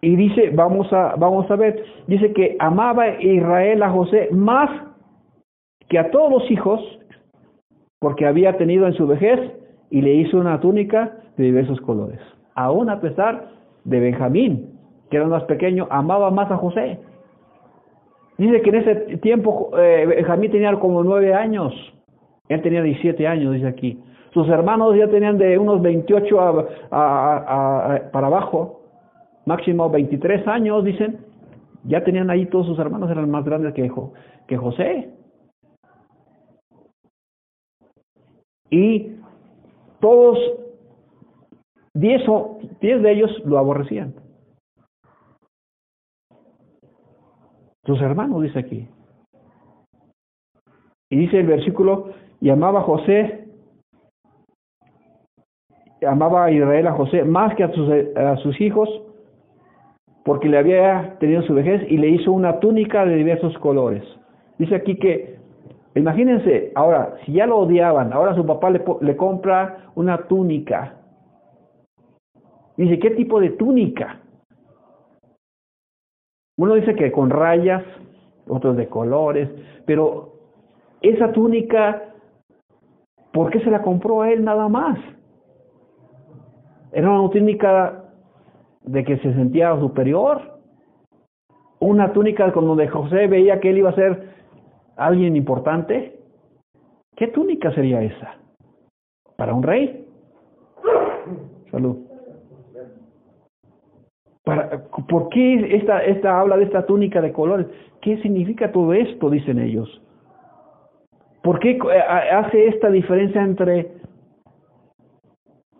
Y 0.00 0.16
dice, 0.16 0.50
vamos 0.50 0.90
a, 0.92 1.14
vamos 1.16 1.50
a 1.50 1.56
ver, 1.56 1.84
dice 2.06 2.32
que 2.32 2.56
amaba 2.58 3.20
Israel 3.20 3.82
a 3.82 3.90
José 3.90 4.28
más 4.32 4.70
que 5.88 5.98
a 5.98 6.10
todos 6.10 6.30
los 6.30 6.50
hijos, 6.50 6.80
porque 7.98 8.26
había 8.26 8.56
tenido 8.56 8.86
en 8.86 8.94
su 8.94 9.06
vejez 9.06 9.40
y 9.90 10.00
le 10.02 10.14
hizo 10.14 10.38
una 10.38 10.60
túnica 10.60 11.18
de 11.36 11.44
diversos 11.44 11.80
colores. 11.80 12.20
Aún 12.54 12.90
a 12.90 13.00
pesar 13.00 13.50
de 13.84 14.00
Benjamín, 14.00 14.78
que 15.10 15.16
era 15.16 15.26
más 15.26 15.44
pequeño, 15.44 15.88
amaba 15.90 16.30
más 16.30 16.50
a 16.50 16.56
José. 16.56 16.98
Dice 18.38 18.62
que 18.62 18.70
en 18.70 18.76
ese 18.76 18.94
tiempo 19.18 19.70
eh, 19.76 20.06
Benjamín 20.06 20.52
tenía 20.52 20.72
como 20.78 21.02
nueve 21.02 21.34
años, 21.34 21.74
él 22.48 22.62
tenía 22.62 22.82
17 22.82 23.26
años, 23.26 23.52
dice 23.52 23.66
aquí. 23.66 24.00
Sus 24.32 24.48
hermanos 24.48 24.94
ya 24.96 25.08
tenían 25.08 25.38
de 25.38 25.58
unos 25.58 25.82
28 25.82 26.40
a, 26.92 28.00
para 28.12 28.26
abajo, 28.28 28.82
máximo 29.44 29.90
23 29.90 30.46
años, 30.46 30.84
dicen. 30.84 31.18
Ya 31.84 32.04
tenían 32.04 32.30
ahí 32.30 32.46
todos 32.46 32.66
sus 32.66 32.78
hermanos, 32.78 33.10
eran 33.10 33.30
más 33.30 33.44
grandes 33.44 33.74
que, 33.74 33.90
que 34.46 34.56
José. 34.56 35.10
Y 38.70 39.16
todos, 40.00 40.38
10 41.94 42.22
diez 42.80 43.02
de 43.02 43.12
ellos 43.12 43.30
lo 43.44 43.58
aborrecían. 43.58 44.14
Sus 47.88 48.02
hermanos, 48.02 48.42
dice 48.42 48.58
aquí. 48.58 48.86
Y 51.08 51.16
dice 51.16 51.40
el 51.40 51.46
versículo, 51.46 52.10
y 52.38 52.50
amaba 52.50 52.80
a 52.80 52.82
José, 52.82 53.48
amaba 56.06 56.44
a 56.44 56.50
Israel 56.50 56.86
a 56.86 56.92
José 56.92 57.24
más 57.24 57.54
que 57.54 57.64
a 57.64 57.72
sus, 57.72 57.88
a 58.14 58.36
sus 58.42 58.60
hijos, 58.60 58.90
porque 60.22 60.50
le 60.50 60.58
había 60.58 61.16
tenido 61.18 61.40
su 61.44 61.54
vejez 61.54 61.90
y 61.90 61.96
le 61.96 62.10
hizo 62.10 62.30
una 62.30 62.60
túnica 62.60 63.06
de 63.06 63.16
diversos 63.16 63.56
colores. 63.56 64.04
Dice 64.58 64.74
aquí 64.74 64.96
que, 64.96 65.38
imagínense, 65.94 66.72
ahora, 66.74 67.14
si 67.24 67.32
ya 67.32 67.46
lo 67.46 67.56
odiaban, 67.56 68.12
ahora 68.12 68.34
su 68.34 68.44
papá 68.44 68.68
le, 68.68 68.84
le 69.00 69.16
compra 69.16 69.90
una 69.94 70.26
túnica. 70.28 70.94
Dice, 72.76 72.98
¿qué 72.98 73.12
tipo 73.12 73.40
de 73.40 73.48
túnica? 73.48 74.20
Uno 76.58 76.74
dice 76.74 76.94
que 76.96 77.12
con 77.12 77.30
rayas, 77.30 77.84
otros 78.48 78.76
de 78.76 78.88
colores, 78.88 79.48
pero 79.86 80.32
esa 81.00 81.30
túnica, 81.32 82.02
¿por 83.32 83.50
qué 83.50 83.60
se 83.60 83.70
la 83.70 83.80
compró 83.80 84.22
a 84.22 84.30
él 84.32 84.44
nada 84.44 84.68
más? 84.68 84.98
Era 86.92 87.10
una 87.10 87.30
túnica 87.30 88.04
de 88.82 89.04
que 89.04 89.18
se 89.18 89.32
sentía 89.34 89.78
superior, 89.78 90.58
una 91.78 92.12
túnica 92.12 92.52
con 92.52 92.66
donde 92.66 92.88
José 92.88 93.28
veía 93.28 93.60
que 93.60 93.70
él 93.70 93.78
iba 93.78 93.90
a 93.90 93.94
ser 93.94 94.34
alguien 94.96 95.36
importante. 95.36 96.18
¿Qué 97.14 97.28
túnica 97.28 97.72
sería 97.72 98.02
esa? 98.02 98.34
¿Para 99.36 99.54
un 99.54 99.62
rey? 99.62 100.08
Salud. 101.70 101.98
¿Por 105.08 105.28
qué 105.30 105.76
esta, 105.76 106.04
esta 106.04 106.40
habla 106.40 106.56
de 106.56 106.64
esta 106.64 106.86
túnica 106.86 107.20
de 107.20 107.32
colores? 107.32 107.66
¿Qué 108.00 108.20
significa 108.22 108.72
todo 108.72 108.92
esto? 108.92 109.30
Dicen 109.30 109.58
ellos. 109.58 110.02
¿Por 111.42 111.58
qué 111.58 111.72
eh, 111.72 112.32
hace 112.32 112.68
esta 112.68 112.90
diferencia 112.90 113.42
entre 113.42 113.92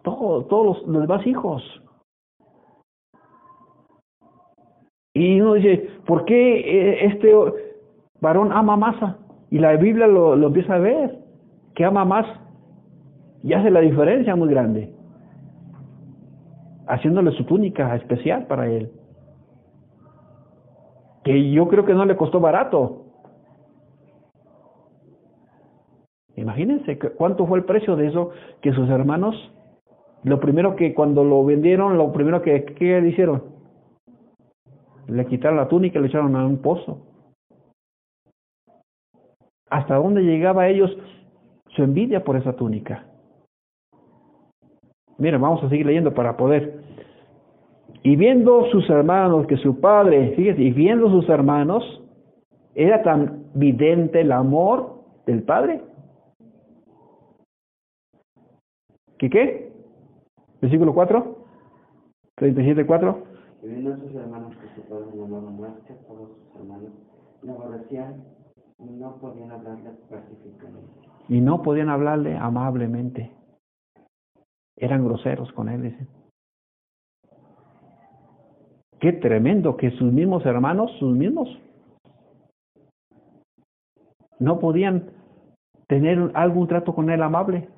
todos 0.03 0.83
los, 0.87 1.01
demás 1.01 1.27
hijos? 1.27 1.63
Y 5.15 5.41
uno 5.41 5.55
dice, 5.55 5.91
¿por 6.07 6.25
qué 6.25 6.61
eh, 6.61 7.07
este 7.07 7.35
varón 8.21 8.53
ama 8.53 8.77
más? 8.77 9.17
Y 9.51 9.59
la 9.59 9.77
Biblia 9.77 10.07
lo, 10.07 10.37
lo 10.37 10.49
empieza 10.49 10.75
a 10.75 10.79
ver, 10.79 11.19
que 11.75 11.85
ama 11.85 12.05
más 12.05 12.27
y 13.43 13.53
hace 13.53 13.71
la 13.71 13.81
diferencia 13.81 14.37
muy 14.37 14.51
grande 14.51 14.98
haciéndole 16.89 17.33
su 17.33 17.45
túnica 17.45 17.95
especial 17.97 18.47
para 18.47 18.67
él. 18.67 18.91
Que 21.23 21.51
yo 21.51 21.69
creo 21.69 21.85
que 21.85 21.95
no 21.95 22.05
le 22.05 22.17
costó 22.17 22.41
barato. 22.41 23.05
Imagínense 26.37 26.99
cuánto 26.99 27.47
fue 27.47 27.59
el 27.59 27.65
precio 27.65 27.97
de 27.97 28.07
eso 28.07 28.31
que 28.63 28.73
sus 28.73 28.89
hermanos, 28.89 29.35
lo 30.23 30.41
primero 30.41 30.77
que 30.77 30.95
cuando 30.95 31.25
lo 31.25 31.45
vendieron, 31.45 31.99
lo 31.99 32.13
primero 32.13 32.43
que, 32.43 32.65
que 32.65 33.01
le 33.01 33.09
hicieron, 33.09 33.43
le 35.09 35.27
quitaron 35.27 35.57
la 35.57 35.69
túnica 35.69 35.99
y 35.99 36.03
le 36.03 36.09
echaron 36.09 36.37
a 36.37 36.47
un 36.47 36.59
pozo. 36.59 37.05
¿Hasta 39.69 39.97
dónde 39.97 40.23
llegaba 40.23 40.69
ellos 40.69 40.97
su 41.75 41.83
envidia 41.83 42.25
por 42.25 42.37
esa 42.37 42.55
túnica? 42.55 43.08
Miren, 45.19 45.41
vamos 45.41 45.63
a 45.65 45.69
seguir 45.69 45.87
leyendo 45.87 46.15
para 46.15 46.37
poder. 46.37 46.81
Y 48.05 48.15
viendo 48.17 48.67
sus 48.71 48.89
hermanos 48.89 49.47
que 49.49 49.57
su 49.57 49.81
padre, 49.81 50.33
fíjese, 50.37 50.63
y 50.63 50.71
viendo 50.71 51.11
sus 51.11 51.29
hermanos, 51.29 51.83
era 52.75 53.03
tan 53.03 53.45
vidente 53.55 54.21
el 54.21 54.31
amor 54.31 55.03
del 55.27 55.43
padre. 55.43 55.83
¿Qué 59.19 59.29
qué? 59.29 59.73
Versículo 60.61 60.95
4, 60.95 61.37
37, 62.37 62.87
4. 62.87 63.19
Y 63.63 63.67
viendo 63.67 63.97
sus 63.97 64.15
hermanos 64.15 64.55
que 64.57 64.81
su 64.81 64.89
padre 64.89 65.07
amaba 65.13 65.51
más 65.51 65.75
que 65.89 65.95
todos 66.07 66.29
sus 66.29 66.61
hermanos, 66.61 66.93
le 67.43 67.51
aborrecían 67.51 68.23
y 68.79 68.91
no 68.91 69.17
podían 69.17 69.51
hablarle 69.51 69.91
pacíficamente. 70.09 70.89
Y 71.29 71.41
no 71.41 71.63
podían 71.63 71.89
hablarle 71.89 72.37
amablemente. 72.37 73.33
Eran 74.79 75.05
groseros 75.05 75.53
con 75.53 75.69
él, 75.69 75.83
dice. 75.83 76.07
Qué 79.01 79.13
tremendo 79.13 79.77
que 79.77 79.91
sus 79.93 80.13
mismos 80.13 80.45
hermanos, 80.45 80.91
sus 80.99 81.15
mismos, 81.15 81.49
no 84.39 84.59
podían 84.59 85.11
tener 85.87 86.31
algún 86.35 86.69
trato 86.69 86.95
con 86.95 87.11
él 87.11 87.23
amable. 87.23 87.69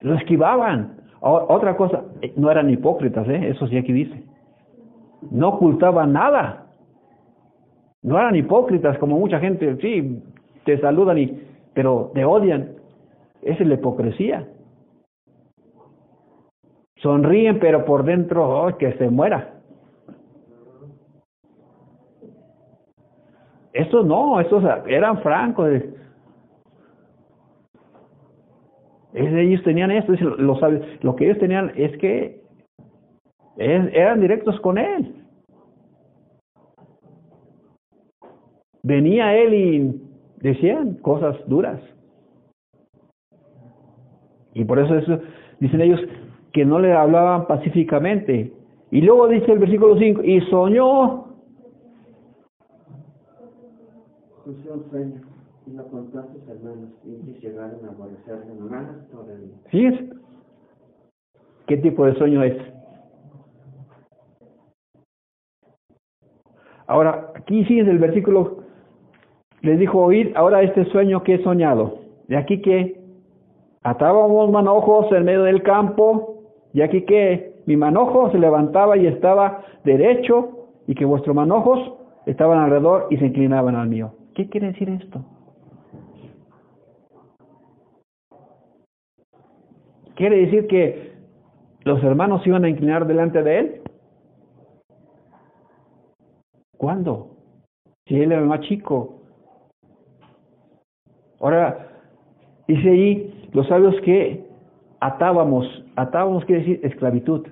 Lo 0.00 0.14
esquivaban. 0.14 0.96
otra 1.20 1.76
cosa, 1.76 2.04
eh, 2.22 2.32
no 2.36 2.50
eran 2.50 2.70
hipócritas, 2.70 3.26
¿eh? 3.28 3.50
eso 3.50 3.66
sí 3.66 3.76
aquí 3.76 3.92
dice. 3.92 4.22
No 5.30 5.48
ocultaban 5.48 6.12
nada. 6.12 6.66
No 8.02 8.18
eran 8.18 8.36
hipócritas 8.36 8.96
como 8.98 9.18
mucha 9.18 9.40
gente, 9.40 9.76
sí, 9.80 10.22
te 10.64 10.78
saludan 10.80 11.18
y, 11.18 11.42
pero 11.74 12.12
te 12.14 12.24
odian. 12.24 12.76
Esa 13.42 13.62
es 13.62 13.68
la 13.68 13.74
hipocresía. 13.74 14.46
Sonríen, 17.02 17.58
pero 17.58 17.84
por 17.84 18.04
dentro, 18.04 18.66
oh, 18.66 18.76
que 18.76 18.92
se 18.94 19.08
muera. 19.08 19.54
Estos 23.72 24.04
no, 24.04 24.40
estos 24.40 24.64
eran 24.86 25.22
francos. 25.22 25.70
Ellos 29.14 29.62
tenían 29.62 29.90
esto, 29.90 30.12
lo, 30.12 30.58
lo 31.00 31.16
que 31.16 31.24
ellos 31.24 31.38
tenían 31.38 31.72
es 31.76 31.96
que 31.98 32.42
eran 33.56 34.20
directos 34.20 34.58
con 34.60 34.78
él. 34.78 35.14
Venía 38.82 39.36
él 39.36 39.54
y 39.54 40.02
decían 40.40 40.94
cosas 40.94 41.36
duras. 41.46 41.80
Y 44.54 44.64
por 44.64 44.78
eso, 44.78 44.94
eso 44.96 45.20
dicen 45.60 45.80
ellos, 45.80 46.00
que 46.52 46.64
no 46.64 46.78
le 46.78 46.92
hablaban 46.92 47.46
pacíficamente. 47.46 48.52
Y 48.90 49.00
luego 49.02 49.28
dice 49.28 49.52
el 49.52 49.58
versículo 49.58 49.98
5, 49.98 50.22
y 50.24 50.40
soñó. 50.42 51.24
Y 55.66 55.72
lo 55.72 55.86
contó 55.88 56.20
a 56.20 56.26
sus 56.32 56.48
hermanos 56.48 56.90
y 57.04 57.38
llegaron 57.40 57.84
a 57.84 57.88
aborrecerle 57.90 58.54
más 58.70 59.08
todavía. 59.10 59.54
¿Sí 59.70 60.10
¿Qué 61.66 61.76
tipo 61.76 62.06
de 62.06 62.14
sueño 62.14 62.42
es? 62.42 62.56
Ahora, 66.86 67.32
aquí 67.34 67.66
sigue 67.66 67.82
el 67.82 67.98
versículo, 67.98 68.62
les 69.60 69.78
dijo 69.78 69.98
oír, 69.98 70.32
ahora 70.34 70.62
este 70.62 70.86
sueño 70.86 71.22
que 71.22 71.34
he 71.34 71.42
soñado. 71.42 71.98
De 72.28 72.38
aquí 72.38 72.62
que 72.62 72.98
atábamos 73.82 74.50
manojos 74.50 75.12
en 75.12 75.26
medio 75.26 75.42
del 75.42 75.62
campo 75.62 76.37
y 76.72 76.82
aquí 76.82 77.02
que 77.02 77.62
mi 77.66 77.76
manojo 77.76 78.30
se 78.30 78.38
levantaba 78.38 78.96
y 78.96 79.06
estaba 79.06 79.62
derecho, 79.84 80.58
y 80.88 80.94
que 80.94 81.04
vuestros 81.04 81.36
manojos 81.36 81.92
estaban 82.26 82.58
alrededor 82.58 83.06
y 83.10 83.18
se 83.18 83.26
inclinaban 83.26 83.76
al 83.76 83.88
mío. 83.88 84.14
¿Qué 84.34 84.48
quiere 84.48 84.68
decir 84.68 84.88
esto? 84.88 85.22
Quiere 90.16 90.46
decir 90.46 90.66
que 90.66 91.12
los 91.84 92.02
hermanos 92.02 92.44
iban 92.46 92.64
a 92.64 92.68
inclinar 92.70 93.06
delante 93.06 93.42
de 93.42 93.58
él. 93.58 93.82
¿Cuándo? 96.76 97.36
Si 98.06 98.16
él 98.16 98.32
era 98.32 98.40
el 98.40 98.46
más 98.46 98.60
chico. 98.60 99.20
Ahora, 101.40 101.88
dice 102.66 102.88
ahí 102.88 103.48
los 103.52 103.68
sabios 103.68 103.94
que 104.00 104.47
atábamos, 105.00 105.66
atábamos 105.96 106.44
quiere 106.44 106.62
decir 106.62 106.80
esclavitud. 106.84 107.46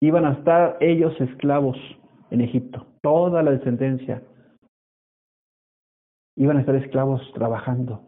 Iban 0.00 0.24
a 0.24 0.32
estar 0.32 0.76
ellos 0.80 1.18
esclavos 1.20 1.76
en 2.30 2.40
Egipto, 2.40 2.86
toda 3.02 3.42
la 3.42 3.52
descendencia. 3.52 4.22
Iban 6.36 6.56
a 6.56 6.60
estar 6.60 6.74
esclavos 6.74 7.20
trabajando. 7.34 8.00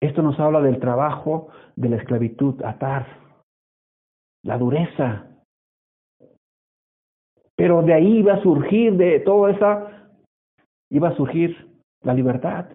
Esto 0.00 0.22
nos 0.22 0.38
habla 0.38 0.60
del 0.60 0.78
trabajo 0.78 1.48
de 1.74 1.88
la 1.88 1.96
esclavitud, 1.96 2.62
atar, 2.62 3.06
la 4.44 4.56
dureza. 4.56 5.26
Pero 7.56 7.82
de 7.82 7.94
ahí 7.94 8.18
iba 8.18 8.34
a 8.34 8.42
surgir, 8.42 8.96
de 8.96 9.18
toda 9.20 9.50
esa, 9.50 10.12
iba 10.90 11.08
a 11.08 11.16
surgir 11.16 11.68
la 12.02 12.14
libertad. 12.14 12.66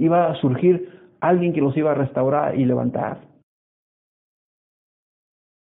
Iba 0.00 0.30
a 0.30 0.34
surgir 0.36 0.98
alguien 1.20 1.52
que 1.52 1.60
los 1.60 1.76
iba 1.76 1.92
a 1.92 1.94
restaurar 1.94 2.58
y 2.58 2.64
levantar. 2.64 3.20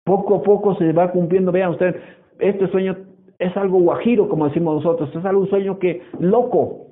Poco 0.05 0.37
a 0.37 0.43
poco 0.43 0.75
se 0.77 0.93
va 0.93 1.13
cumpliendo, 1.13 1.53
vean 1.53 1.71
ustedes, 1.71 2.03
este 2.39 2.67
sueño 2.69 2.97
es 3.39 3.57
algo 3.57 3.79
guajiro, 3.79 4.29
como 4.29 4.49
decimos 4.49 4.83
nosotros, 4.83 5.15
es 5.15 5.25
algo 5.25 5.43
un 5.43 5.51
sueño 5.51 5.79
que 5.79 6.03
loco, 6.19 6.83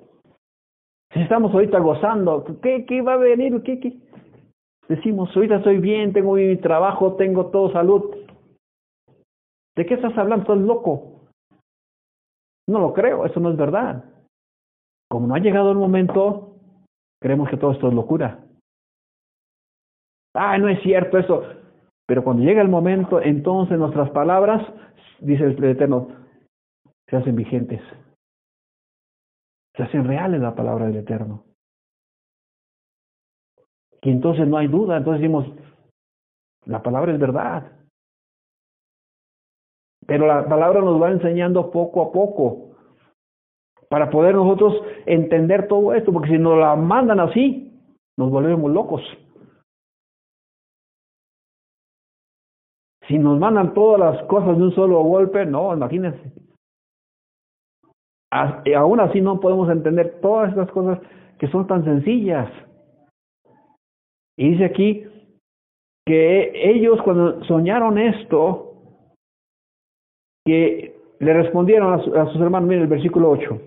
si 1.13 1.21
estamos 1.21 1.53
ahorita 1.53 1.79
gozando, 1.81 2.45
¿qué, 2.63 2.87
qué 2.87 3.03
va 3.03 3.15
a 3.15 3.17
venir? 3.17 3.61
¿Qué, 3.63 3.81
qué? 3.81 3.99
Decimos, 4.89 5.35
ahorita 5.35 5.57
estoy 5.57 5.79
bien, 5.79 6.13
tengo 6.13 6.35
mi 6.35 6.57
trabajo, 6.57 7.15
tengo 7.15 7.47
todo 7.47 7.73
salud. 7.73 8.15
¿De 9.77 9.87
qué 9.87 9.95
estás 9.95 10.17
hablando? 10.17 10.43
Estás 10.43 10.59
loco. 10.59 11.29
No 12.69 12.79
lo 12.81 12.93
creo, 12.93 13.27
eso 13.27 13.41
no 13.41 13.51
es 13.51 13.57
verdad. 13.57 14.05
Como 15.09 15.27
no 15.27 15.35
ha 15.35 15.41
llegado 15.41 15.73
el 15.73 15.79
momento, 15.79 16.50
creemos 17.21 17.49
que 17.49 17.57
todo 17.57 17.73
esto 17.73 17.89
es 17.89 17.95
locura. 17.95 18.39
Ah, 20.35 20.59
no 20.59 20.69
es 20.69 20.81
cierto 20.83 21.19
eso. 21.19 21.45
Pero 22.07 22.25
cuando 22.25 22.43
llega 22.43 22.63
el 22.63 22.69
momento, 22.69 23.21
entonces 23.21 23.79
nuestras 23.79 24.11
palabras, 24.11 24.67
dice 25.21 25.45
el 25.45 25.65
Eterno, 25.65 26.09
se 27.07 27.17
hacen 27.17 27.37
vigentes 27.37 27.81
se 29.81 29.83
hacen 29.83 30.07
reales 30.07 30.41
la 30.41 30.55
palabra 30.55 30.87
del 30.87 30.97
Eterno. 30.97 31.45
Y 34.03 34.11
entonces 34.11 34.47
no 34.49 34.57
hay 34.57 34.67
duda, 34.67 34.99
entonces 34.99 35.21
decimos, 35.21 35.47
la 36.65 36.83
palabra 36.83 37.13
es 37.13 37.19
verdad. 37.19 37.73
Pero 40.07 40.27
la 40.27 40.47
palabra 40.49 40.81
nos 40.81 41.01
va 41.01 41.11
enseñando 41.11 41.71
poco 41.71 42.03
a 42.03 42.13
poco 42.13 42.70
para 43.91 44.09
poder 44.11 44.35
nosotros 44.35 44.83
entender 45.05 45.69
todo 45.69 45.93
esto, 45.93 46.13
porque 46.13 46.31
si 46.31 46.39
nos 46.39 46.59
la 46.59 46.77
mandan 46.77 47.21
así, 47.21 47.71
nos 48.17 48.31
volvemos 48.31 48.71
locos. 48.71 49.03
Si 53.09 53.19
nos 53.19 53.39
mandan 53.39 53.75
todas 53.75 53.99
las 54.01 54.27
cosas 54.29 54.57
de 54.57 54.63
un 54.63 54.75
solo 54.75 55.03
golpe, 55.03 55.45
no, 55.45 55.75
imagínense 55.75 56.33
aún 58.31 59.01
así 59.01 59.21
no 59.21 59.41
podemos 59.41 59.69
entender 59.71 60.21
todas 60.21 60.51
estas 60.51 60.71
cosas 60.71 61.01
que 61.39 61.49
son 61.49 61.67
tan 61.67 61.85
sencillas. 61.85 62.51
Y 64.37 64.51
dice 64.51 64.65
aquí 64.65 65.05
que 66.07 66.53
ellos 66.55 67.01
cuando 67.03 67.45
soñaron 67.45 67.99
esto, 67.99 68.67
que 70.47 70.97
le 71.19 71.35
respondieron 71.35 71.95
a, 71.95 72.27
sus 72.33 72.41
hermanos, 72.41 72.69
miren 72.69 72.85
el 72.85 72.89
versículo 72.89 73.31
8. 73.31 73.61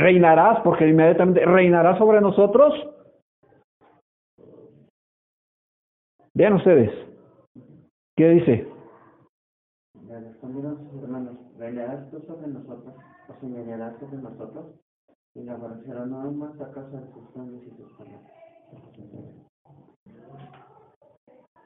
Reinarás, 0.00 0.60
porque 0.62 0.88
inmediatamente 0.88 1.44
reinarás 1.44 1.98
sobre 1.98 2.22
nosotros. 2.22 2.72
Vean 6.32 6.54
ustedes, 6.54 6.90
¿qué 8.16 8.28
dice? 8.30 8.68
Le 10.06 10.20
respondieron 10.20 10.90
sus 10.90 11.02
hermanos, 11.02 11.36
¿Reinarás 11.58 12.10
tú 12.10 12.18
sobre 12.20 12.46
nosotros 12.46 12.94
o 13.28 13.40
señalarás 13.40 13.98
sobre 14.00 14.16
nosotros? 14.16 14.66
Y 15.34 15.42
la 15.42 15.52
aborrecerán 15.52 16.14
aún 16.14 16.38
más 16.38 16.58
a 16.58 16.70
causa 16.72 16.96
de 16.96 17.12
sus 17.12 17.30
sueños 17.34 17.62
y 17.66 17.70
sus 17.76 17.92
palabras. 17.92 18.32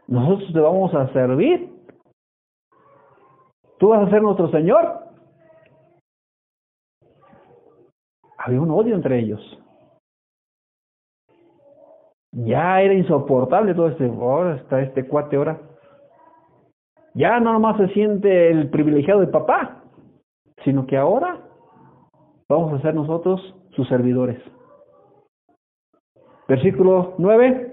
Nosotros 0.09 0.53
te 0.53 0.59
vamos 0.59 0.95
a 0.95 1.13
servir. 1.13 1.73
Tú 3.79 3.91
vas 3.91 4.09
a 4.09 4.11
ser 4.11 4.23
nuestro 4.23 4.51
Señor. 4.51 5.04
Había 8.45 8.61
un 8.61 8.71
odio 8.71 8.95
entre 8.95 9.19
ellos. 9.19 9.41
Ya 12.33 12.81
era 12.81 12.95
insoportable 12.95 13.75
todo 13.75 13.89
este, 13.89 14.07
ahora 14.07 14.57
está 14.57 14.81
este 14.81 15.07
cuate 15.07 15.37
ahora. 15.37 15.61
Ya 17.15 17.39
no 17.41 17.53
nomás 17.53 17.77
se 17.77 17.89
siente 17.95 18.51
el 18.51 18.71
privilegiado 18.71 19.21
de 19.21 19.29
papá 19.29 19.81
sino 20.65 20.87
que 20.87 20.97
ahora 20.97 21.39
vamos 22.49 22.73
a 22.73 22.83
ser 22.83 22.95
nosotros 22.95 23.55
sus 23.77 23.87
servidores. 23.89 24.39
Versículo 26.49 27.15
9 27.19 27.73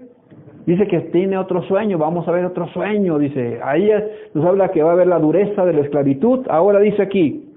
dice 0.65 0.87
que 0.87 0.99
tiene 1.11 1.37
otro 1.37 1.63
sueño, 1.63 1.97
vamos 1.97 2.27
a 2.27 2.31
ver 2.31 2.45
otro 2.45 2.67
sueño, 2.67 3.17
dice, 3.17 3.59
ahí 3.63 3.89
nos 4.33 4.45
habla 4.45 4.69
que 4.69 4.83
va 4.83 4.91
a 4.91 4.93
haber 4.93 5.07
la 5.07 5.19
dureza 5.19 5.65
de 5.65 5.73
la 5.73 5.81
esclavitud, 5.81 6.45
ahora 6.49 6.79
dice 6.79 7.01
aquí, 7.01 7.49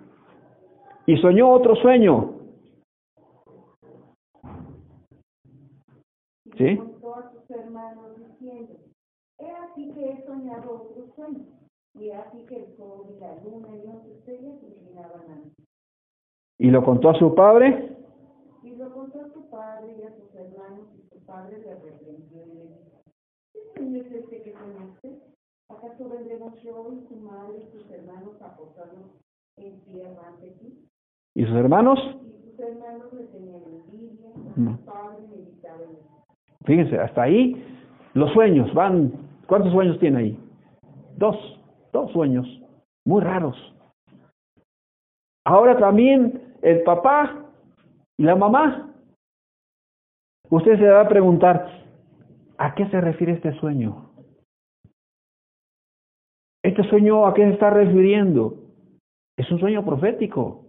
y 1.06 1.16
soñó 1.18 1.50
otro 1.50 1.76
sueño. 1.76 2.33
¿Sí? 6.56 6.78
que 9.94 10.10
he 10.10 10.26
soñado 10.26 10.74
otro 10.74 11.06
sueño. 11.14 11.44
Y 11.94 12.10
así 12.10 12.44
que 12.46 12.56
el 12.56 12.76
sol 12.76 13.06
y 13.14 13.20
la 13.20 13.36
luna 13.42 13.68
y 13.76 13.86
las 13.86 14.04
estrellas 14.06 14.56
inclinaban 14.62 15.30
a 15.30 15.42
¿Y 16.58 16.70
lo 16.70 16.84
contó 16.84 17.10
a 17.10 17.18
su 17.18 17.34
padre? 17.34 17.96
Y 18.62 18.74
lo 18.76 18.92
contó 18.92 19.20
a 19.20 19.32
su 19.32 19.48
padre 19.50 19.96
y 19.98 20.02
a 20.02 20.16
sus 20.16 20.34
hermanos, 20.34 20.88
y 20.96 21.08
su 21.08 21.24
padre 21.24 21.58
le 21.58 21.74
reprendió 21.74 22.46
y 22.46 22.54
le 22.54 22.62
dijo, 22.62 23.02
¿qué 23.52 23.60
sueño 23.74 24.00
es 24.00 24.12
este 24.12 24.42
que 24.42 24.52
soñaste? 24.52 25.20
¿Acaso 25.68 26.08
vendremos 26.08 26.54
yo 26.62 26.92
y 26.92 27.06
su 27.08 27.16
madre 27.16 27.58
y 27.58 27.72
sus 27.72 27.90
hermanos 27.90 28.40
a 28.42 28.56
posarnos 28.56 29.10
en 29.56 29.80
tierra 29.82 30.28
ante 30.28 30.50
ti? 30.52 30.88
¿Y 31.34 31.44
sus 31.44 31.54
hermanos? 31.54 31.98
Y 32.22 32.50
sus 32.50 32.58
hermanos 32.58 33.12
le 33.12 33.24
tenían 33.24 33.62
envidia, 33.64 34.30
no. 34.56 34.76
su 34.76 34.84
padre 34.84 35.26
meditaba 35.28 35.82
en 35.82 36.13
Fíjense, 36.64 36.98
hasta 36.98 37.22
ahí 37.22 37.62
los 38.14 38.32
sueños 38.32 38.72
van, 38.74 39.12
¿cuántos 39.46 39.72
sueños 39.72 39.98
tiene 39.98 40.18
ahí? 40.18 40.38
Dos. 41.16 41.36
Dos 41.92 42.10
sueños 42.12 42.46
muy 43.04 43.22
raros. 43.22 43.56
Ahora 45.44 45.78
también 45.78 46.54
el 46.62 46.82
papá 46.82 47.44
y 48.16 48.24
la 48.24 48.34
mamá. 48.34 48.92
Usted 50.50 50.78
se 50.78 50.88
va 50.88 51.02
a 51.02 51.08
preguntar, 51.08 51.84
¿a 52.58 52.74
qué 52.74 52.88
se 52.88 53.00
refiere 53.00 53.34
este 53.34 53.52
sueño? 53.60 54.10
¿Este 56.62 56.82
sueño 56.88 57.26
a 57.26 57.34
qué 57.34 57.42
se 57.42 57.52
está 57.52 57.70
refiriendo? 57.70 58.54
Es 59.36 59.50
un 59.50 59.60
sueño 59.60 59.84
profético. 59.84 60.64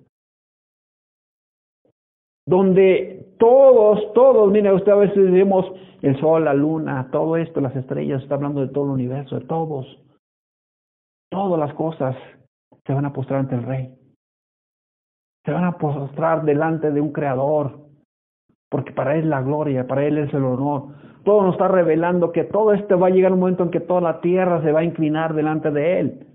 Donde 2.45 3.14
todos, 3.37 4.13
todos, 4.13 4.51
mire, 4.51 4.73
usted 4.73 4.91
a 4.91 4.95
veces 4.95 5.31
vemos 5.31 5.65
el 6.01 6.19
sol, 6.19 6.45
la 6.45 6.53
luna, 6.53 7.09
todo 7.11 7.37
esto, 7.37 7.61
las 7.61 7.75
estrellas, 7.75 8.21
está 8.21 8.35
hablando 8.35 8.61
de 8.61 8.67
todo 8.67 8.85
el 8.85 8.91
universo, 8.91 9.39
de 9.39 9.45
todos 9.45 9.85
todas 11.35 11.59
las 11.59 11.73
cosas 11.73 12.15
se 12.85 12.93
van 12.93 13.05
a 13.05 13.11
postrar 13.11 13.41
ante 13.41 13.55
el 13.55 13.63
rey. 13.63 13.93
Se 15.43 15.51
van 15.51 15.65
a 15.65 15.77
postrar 15.77 16.43
delante 16.43 16.91
de 16.91 17.01
un 17.01 17.11
creador, 17.11 17.77
porque 18.69 18.93
para 18.93 19.15
él 19.17 19.29
la 19.29 19.41
gloria, 19.41 19.85
para 19.85 20.05
él 20.05 20.17
es 20.17 20.33
el 20.33 20.45
honor. 20.45 20.95
Todo 21.23 21.41
nos 21.43 21.55
está 21.55 21.67
revelando 21.67 22.31
que 22.31 22.45
todo 22.45 22.73
esto 22.73 22.97
va 22.97 23.07
a 23.07 23.11
llegar 23.11 23.33
un 23.33 23.39
momento 23.39 23.63
en 23.63 23.71
que 23.71 23.81
toda 23.81 23.99
la 23.99 24.21
tierra 24.21 24.61
se 24.61 24.71
va 24.71 24.79
a 24.79 24.85
inclinar 24.85 25.33
delante 25.33 25.71
de 25.71 25.99
él. 25.99 26.27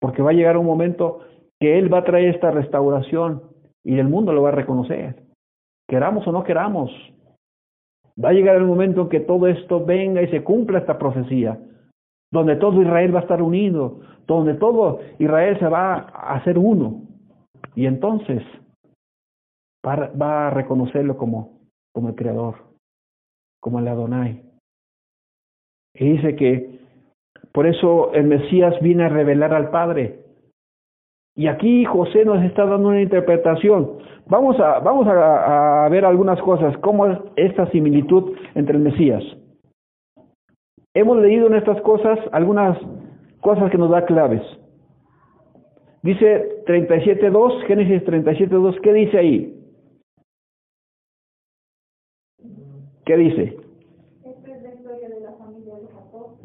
Porque 0.00 0.22
va 0.22 0.30
a 0.30 0.34
llegar 0.34 0.56
un 0.56 0.66
momento 0.66 1.20
que 1.60 1.78
él 1.78 1.92
va 1.92 1.98
a 1.98 2.04
traer 2.04 2.34
esta 2.34 2.50
restauración 2.50 3.42
y 3.84 3.98
el 3.98 4.08
mundo 4.08 4.32
lo 4.32 4.42
va 4.42 4.48
a 4.48 4.52
reconocer. 4.52 5.23
Queramos 5.94 6.26
o 6.26 6.32
no 6.32 6.42
queramos. 6.42 6.90
Va 8.18 8.30
a 8.30 8.32
llegar 8.32 8.56
el 8.56 8.64
momento 8.64 9.02
en 9.02 9.08
que 9.10 9.20
todo 9.20 9.46
esto 9.46 9.84
venga 9.84 10.22
y 10.22 10.28
se 10.28 10.42
cumpla 10.42 10.80
esta 10.80 10.98
profecía 10.98 11.56
donde 12.32 12.56
todo 12.56 12.82
Israel 12.82 13.14
va 13.14 13.20
a 13.20 13.22
estar 13.22 13.40
unido, 13.40 14.00
donde 14.26 14.54
todo 14.54 14.98
Israel 15.20 15.56
se 15.60 15.68
va 15.68 15.94
a 15.94 16.34
hacer 16.34 16.58
uno. 16.58 17.02
Y 17.76 17.86
entonces 17.86 18.42
va, 19.86 20.48
a 20.48 20.50
reconocerlo 20.50 21.16
como 21.16 21.60
como 21.92 22.08
el 22.08 22.16
Creador, 22.16 22.56
como 23.60 23.78
el 23.78 23.86
Adonai. 23.86 24.42
Y 25.94 26.10
dice 26.14 26.34
que 26.34 26.80
por 27.52 27.68
eso 27.68 28.12
el 28.14 28.24
Mesías 28.24 28.74
viene 28.80 29.04
a 29.04 29.10
revelar 29.10 29.54
al 29.54 29.70
Padre. 29.70 30.23
Y 31.36 31.48
aquí 31.48 31.84
José 31.84 32.24
nos 32.24 32.42
está 32.44 32.64
dando 32.64 32.88
una 32.88 33.02
interpretación. 33.02 33.98
Vamos 34.26 34.58
a, 34.60 34.78
vamos 34.78 35.06
a, 35.06 35.84
a 35.84 35.88
ver 35.88 36.04
algunas 36.04 36.40
cosas, 36.40 36.76
cómo 36.78 37.06
es 37.06 37.18
esta 37.36 37.70
similitud 37.70 38.36
entre 38.54 38.76
el 38.76 38.82
Mesías. 38.82 39.22
Hemos 40.94 41.18
leído 41.18 41.48
en 41.48 41.54
estas 41.54 41.80
cosas 41.82 42.18
algunas 42.30 42.78
cosas 43.40 43.70
que 43.70 43.78
nos 43.78 43.90
da 43.90 44.04
claves. 44.04 44.42
Dice 46.02 46.64
37.2, 46.66 47.66
Génesis 47.66 48.02
37.2, 48.04 48.80
¿qué 48.80 48.92
dice 48.92 49.18
ahí? 49.18 49.60
¿Qué 53.04 53.16
dice? 53.16 53.56
Esta 54.24 54.54
es 54.54 54.62
la 54.62 54.74
historia 54.74 55.08
de 55.08 55.20
la 55.20 55.32
familia 55.32 55.74
de 55.76 55.86
Jacob 55.88 56.36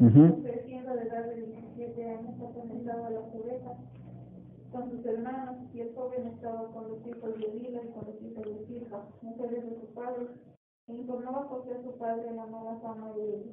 de 0.94 1.02
edad 1.02 1.24
de 1.26 1.46
17 1.46 2.04
años, 2.04 2.34
atormentado 2.40 3.04
a 3.04 3.10
las 3.10 3.34
ovejas 3.34 3.76
con 4.72 4.90
sus 4.90 5.06
hermanos, 5.06 5.56
y 5.74 5.80
el 5.80 5.89
joven 6.00 6.28
estaba 6.28 6.64
con 6.72 6.88
los 6.88 7.06
hijos 7.06 7.38
de 7.38 7.48
Lila 7.48 7.80
y 7.84 7.92
con 7.92 8.06
los 8.06 8.22
hijos 8.22 8.44
de 8.46 8.66
Silpa, 8.66 9.04
mujeres 9.20 9.70
de 9.70 9.80
su 9.80 9.94
padre, 9.94 10.26
e 10.88 10.92
informó 10.92 11.30
a 11.30 11.44
José 11.44 11.74
a 11.74 11.82
su 11.82 11.98
padre 11.98 12.32
la 12.32 12.46
mala 12.46 12.78
fama 12.82 13.12
de 13.12 13.22
ellos. 13.22 13.46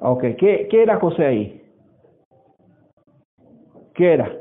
Ok, 0.00 0.20
¿qué, 0.38 0.68
qué 0.70 0.82
era 0.82 1.00
José 1.00 1.24
ahí? 1.24 1.62
¿Qué 3.94 4.12
era? 4.14 4.32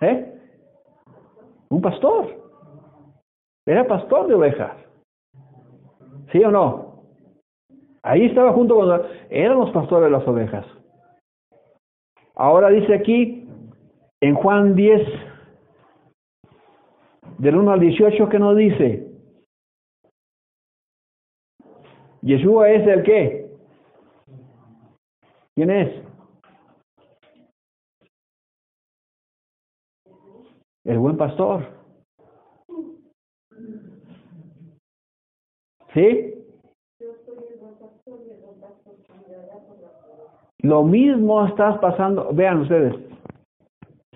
¿Eh? 0.00 0.40
Un 1.70 1.80
pastor. 1.80 2.34
Era 3.66 3.86
pastor 3.86 4.26
de 4.26 4.34
ovejas. 4.34 4.76
¿Sí 6.32 6.42
o 6.42 6.50
no? 6.50 7.02
Ahí 8.02 8.26
estaba 8.26 8.52
junto 8.52 8.76
con... 8.76 9.02
Eran 9.30 9.58
los 9.58 9.70
pastores 9.70 10.04
de 10.04 10.18
las 10.18 10.26
ovejas. 10.26 10.66
Ahora 12.34 12.68
dice 12.68 12.94
aquí, 12.94 13.48
en 14.20 14.34
Juan 14.34 14.76
10, 14.76 15.25
del 17.38 17.56
1 17.56 17.70
al 17.70 17.80
18, 17.80 18.28
¿qué 18.28 18.38
nos 18.38 18.56
dice? 18.56 19.06
Yeshua 22.22 22.70
es 22.70 22.86
el 22.86 23.02
qué? 23.02 23.50
¿Quién 25.54 25.70
es? 25.70 26.02
El 30.84 30.98
buen 30.98 31.16
pastor. 31.16 31.66
¿Sí? 35.94 36.34
Lo 40.58 40.82
mismo 40.82 41.46
estás 41.46 41.78
pasando. 41.78 42.30
Vean 42.32 42.60
ustedes. 42.60 42.94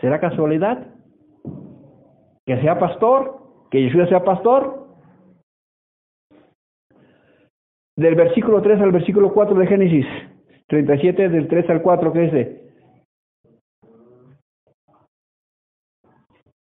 ¿Será 0.00 0.20
casualidad? 0.20 0.99
Que 2.50 2.60
sea 2.60 2.80
pastor, 2.80 3.68
que 3.70 3.80
Yeshua 3.80 4.08
sea 4.08 4.24
pastor. 4.24 4.88
Del 7.96 8.16
versículo 8.16 8.60
3 8.60 8.80
al 8.80 8.90
versículo 8.90 9.32
4 9.32 9.54
de 9.54 9.66
Génesis 9.68 10.06
37, 10.66 11.28
del 11.28 11.46
3 11.46 11.70
al 11.70 11.80
4, 11.80 12.12
¿qué 12.12 12.18
dice? 12.18 12.74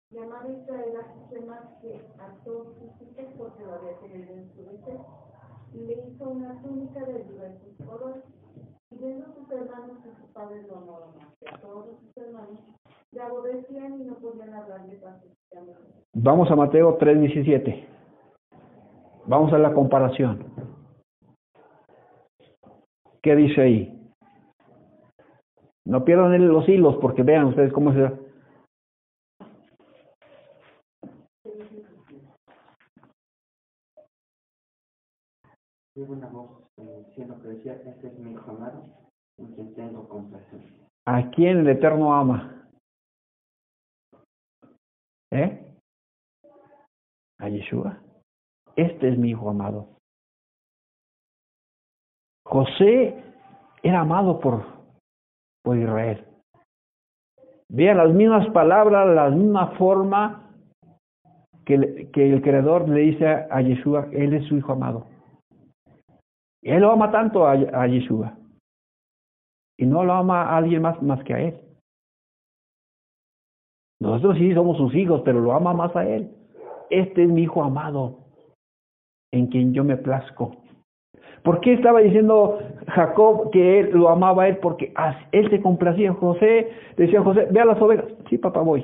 Llamado 0.09 0.51
Israel 0.59 0.97
a 0.97 1.79
que 1.79 2.01
a 2.17 2.43
todos 2.43 2.79
sus 2.79 3.07
hijos 3.07 3.33
porque 3.37 3.63
lo 3.63 3.73
había 3.73 3.95
tenido 3.99 4.33
en 4.33 4.51
su 4.55 4.65
vejez, 4.65 5.01
y 5.71 5.85
le 5.85 5.93
hizo 5.93 6.29
una 6.31 6.59
túnica 6.63 7.05
de 7.05 7.25
diversos 7.25 7.75
colores. 7.85 8.23
Y 8.89 8.97
viendo 8.97 9.27
sus 9.35 9.51
hermanos 9.51 9.99
y 9.99 10.19
sus 10.19 10.31
padres 10.31 10.67
lo 10.67 10.77
amaban 10.77 11.15
más 11.17 11.37
que 11.39 11.47
a 11.47 11.61
todos 11.61 11.99
sus 11.99 12.17
hermanos, 12.17 12.57
le 13.11 13.21
aborrecían 13.21 14.01
y 14.01 14.05
no 14.05 14.15
podían 14.15 14.51
hablarle 14.51 14.95
pacíficamente. 14.95 15.34
Vamos 16.13 16.49
a 16.49 16.55
Mateo 16.55 16.95
3, 16.97 17.19
17. 17.19 17.87
Vamos 19.27 19.51
a 19.53 19.57
la 19.57 19.73
comparación. 19.73 20.45
¿Qué 23.21 23.35
dice 23.35 23.61
ahí? 23.61 24.13
No 25.85 26.05
pierdan 26.05 26.47
los 26.47 26.67
hilos 26.69 26.97
porque 27.01 27.23
vean 27.23 27.45
ustedes 27.45 27.73
cómo 27.73 27.91
se 27.93 27.99
da. 27.99 28.13
Una 35.95 36.27
voz 36.27 36.69
en 36.77 36.89
el 36.89 37.05
cielo 37.15 37.35
que 37.41 37.47
decía, 37.47 37.73
este 37.85 38.07
es 38.07 38.19
mi 38.19 38.31
hijo 38.31 38.51
amado, 38.51 38.83
en 39.37 39.73
tengo 39.75 40.07
compasión. 40.07 40.61
¿A 41.05 41.29
quién 41.31 41.59
el 41.59 41.69
Eterno 41.69 42.13
ama? 42.13 42.54
¿Eh? 45.35 45.75
A 47.39 47.49
Yeshua. 47.49 47.99
Este 48.77 49.09
es 49.09 49.17
mi 49.17 49.31
hijo 49.31 49.49
amado. 49.49 49.97
José 52.45 53.21
era 53.83 54.01
amado 54.01 54.39
por, 54.39 54.63
por 55.61 55.77
Israel. 55.77 56.25
Vean 57.67 57.97
las 57.97 58.13
mismas 58.13 58.47
palabras, 58.51 59.13
la 59.13 59.29
misma 59.29 59.75
forma 59.77 60.53
que, 61.65 62.09
que 62.13 62.31
el 62.31 62.41
Creador 62.41 62.87
le 62.87 63.01
dice 63.01 63.27
a 63.27 63.61
Yeshua, 63.61 64.07
Él 64.13 64.33
es 64.35 64.47
su 64.47 64.55
hijo 64.55 64.71
amado. 64.71 65.07
Él 66.61 66.81
lo 66.81 66.91
ama 66.91 67.11
tanto 67.11 67.45
a, 67.45 67.51
a 67.53 67.87
Yeshua. 67.87 68.37
Y 69.77 69.85
no 69.85 70.05
lo 70.05 70.13
ama 70.13 70.43
a 70.43 70.57
alguien 70.57 70.81
más, 70.81 71.01
más 71.01 71.21
que 71.25 71.33
a 71.33 71.39
Él. 71.41 71.64
Nosotros 73.99 74.37
sí 74.37 74.53
somos 74.53 74.77
sus 74.77 74.93
hijos, 74.95 75.21
pero 75.23 75.39
lo 75.39 75.53
ama 75.53 75.73
más 75.73 75.95
a 75.95 76.07
Él. 76.07 76.31
Este 76.89 77.23
es 77.23 77.29
mi 77.29 77.43
hijo 77.43 77.63
amado, 77.63 78.19
en 79.31 79.47
quien 79.47 79.73
yo 79.73 79.83
me 79.83 79.97
plazco. 79.97 80.51
¿Por 81.45 81.59
qué 81.59 81.73
estaba 81.73 81.99
diciendo 81.99 82.57
Jacob 82.87 83.51
que 83.51 83.79
él 83.79 83.91
lo 83.93 84.09
amaba 84.09 84.43
a 84.43 84.47
él? 84.47 84.57
Porque 84.57 84.91
él 85.31 85.49
se 85.51 85.61
complacía 85.61 86.11
José. 86.13 86.71
Decía 86.97 87.21
José, 87.21 87.47
ve 87.51 87.61
a 87.61 87.65
las 87.65 87.79
ovejas. 87.79 88.05
Sí, 88.29 88.39
papá, 88.39 88.61
voy. 88.61 88.83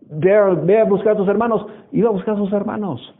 Ve 0.00 0.34
a, 0.34 0.46
ve 0.46 0.80
a 0.80 0.84
buscar 0.84 1.12
a 1.12 1.16
tus 1.16 1.28
hermanos. 1.28 1.66
Iba 1.92 2.08
a 2.08 2.12
buscar 2.12 2.36
a 2.36 2.38
sus 2.38 2.52
hermanos. 2.54 3.14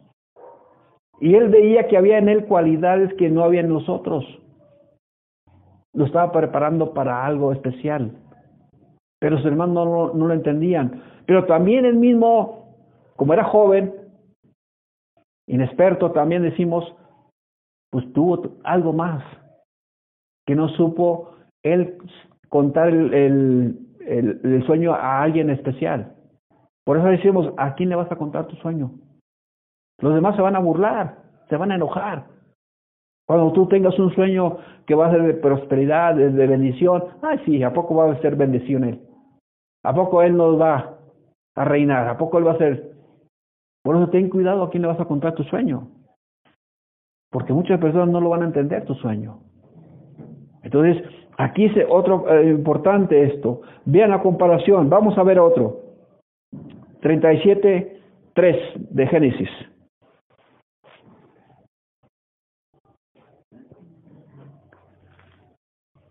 Y 1.21 1.35
él 1.35 1.51
veía 1.51 1.89
que 1.89 1.99
había 1.99 2.17
en 2.17 2.31
él 2.31 2.47
cualidades 2.47 3.13
que 3.15 3.29
no 3.29 3.45
había 3.45 3.61
en 3.61 3.69
nosotros. 3.69 4.25
Lo 5.93 6.07
estaba 6.07 6.33
preparando 6.33 6.95
para 6.95 7.27
algo 7.27 7.53
especial. 7.53 8.13
Pero 9.21 9.37
sus 9.39 9.47
hermanos 9.47 9.75
no, 9.75 9.85
lo- 9.85 10.15
no 10.15 10.27
lo 10.27 10.35
entendían. 10.35 11.03
Pero 11.27 11.47
también 11.47 11.85
él 11.85 11.97
mismo, 11.97 12.75
como 13.17 13.33
era 13.33 13.45
joven, 13.45 13.95
inexperto, 15.47 16.13
también 16.13 16.43
decimos, 16.43 16.95
pues 17.91 18.11
tuvo 18.13 18.57
algo 18.65 18.93
más 18.93 19.25
que 20.47 20.55
no 20.55 20.69
supo 20.71 21.35
él 21.63 21.99
contar 22.49 22.89
el, 22.89 23.13
el, 24.01 24.65
sueño 24.67 24.95
a 24.95 25.23
alguien 25.23 25.51
especial. 25.51 26.15
Por 26.85 26.97
eso 26.97 27.07
decimos, 27.09 27.53
¿a 27.59 27.75
quién 27.75 27.91
le 27.91 27.97
vas 27.97 28.11
a 28.11 28.17
contar 28.17 28.47
tu 28.47 28.57
sueño? 28.57 28.91
Los 30.01 30.15
demás 30.15 30.37
se 30.37 30.43
van 30.43 30.57
a 30.57 30.61
burlar, 30.61 31.19
se 31.51 31.57
van 31.57 31.73
a 31.73 31.75
enojar. 31.75 32.25
Cuando 33.27 33.53
tú 33.53 33.69
tengas 33.69 33.99
un 33.99 34.15
sueño 34.15 34.57
que 34.87 34.95
va 34.95 35.09
a 35.09 35.11
ser 35.11 35.23
de 35.23 35.35
prosperidad, 35.35 36.15
de 36.15 36.47
bendición, 36.47 37.05
ay 37.21 37.41
sí, 37.45 37.63
¿a 37.63 37.75
poco 37.75 37.95
va 37.97 38.11
a 38.11 38.21
ser 38.23 38.37
bendición 38.37 38.85
él? 38.85 39.08
¿A 39.85 39.95
poco 39.95 40.23
él 40.23 40.37
nos 40.37 40.61
va 40.61 40.99
a 41.55 41.65
reinar? 41.65 42.09
¿A 42.09 42.19
poco 42.19 42.39
él 42.39 42.47
va 42.47 42.53
a 42.53 42.59
ser? 42.59 42.93
Por 43.83 43.97
eso 43.97 44.11
ten 44.11 44.29
cuidado 44.29 44.63
a 44.63 44.71
quién 44.71 44.83
le 44.83 44.89
vas 44.89 45.01
a 45.01 45.05
contar 45.07 45.35
tu 45.35 45.45
sueño. 45.45 45.89
Porque 47.31 47.53
muchas 47.53 47.81
personas 47.81 48.09
no 48.09 48.21
lo 48.21 48.31
van 48.31 48.43
a 48.43 48.47
entender 48.47 48.85
tu 48.85 48.95
sueño. 48.95 49.41
Entonces, 50.63 51.03
aquí 51.37 51.67
es 51.67 51.73
otro 51.89 52.29
eh, 52.29 52.51
importante 52.51 53.23
esto. 53.23 53.63
Vean 53.85 54.11
la 54.11 54.21
comparación. 54.21 54.91
Vamos 54.91 55.17
a 55.17 55.23
ver 55.23 55.39
otro. 55.39 55.81
37, 57.01 58.01
3 58.35 58.57
de 58.91 59.07
Génesis. 59.07 59.51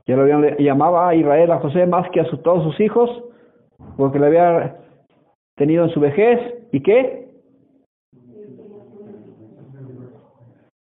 Ya 0.08 0.16
lo 0.16 0.22
habían, 0.22 0.56
llamaba 0.58 1.10
a 1.10 1.16
Israel 1.16 1.52
a 1.52 1.60
José 1.60 1.86
más 1.86 2.10
que 2.12 2.22
a 2.22 2.26
todos 2.42 2.64
sus 2.64 2.80
hijos, 2.80 3.10
porque 3.98 4.20
le 4.20 4.28
había 4.28 4.78
tenido 5.56 5.86
en 5.86 5.90
su 5.90 6.00
vejez. 6.00 6.40
¿Y 6.72 6.82
qué? 6.82 7.28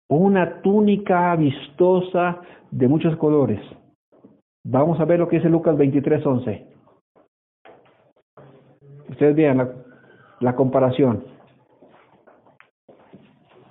Una 0.09 0.61
túnica 0.63 1.35
vistosa 1.35 2.41
de 2.71 2.87
muchos 2.87 3.17
colores. 3.17 3.61
Vamos 4.65 5.01
a 5.01 5.05
ver 5.05 5.19
lo 5.19 5.29
que 5.29 5.37
dice 5.37 5.49
Lucas 5.49 5.77
23, 5.77 6.25
11. 6.25 6.67
Ustedes 9.09 9.35
vean 9.35 9.59
la, 9.59 9.73
la 10.41 10.55
comparación. 10.55 11.25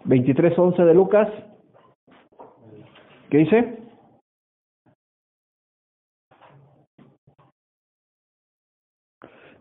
23, 0.05 0.58
11 0.58 0.84
de 0.84 0.93
Lucas. 0.93 1.29
¿Qué 3.29 3.38
dice? 3.38 3.85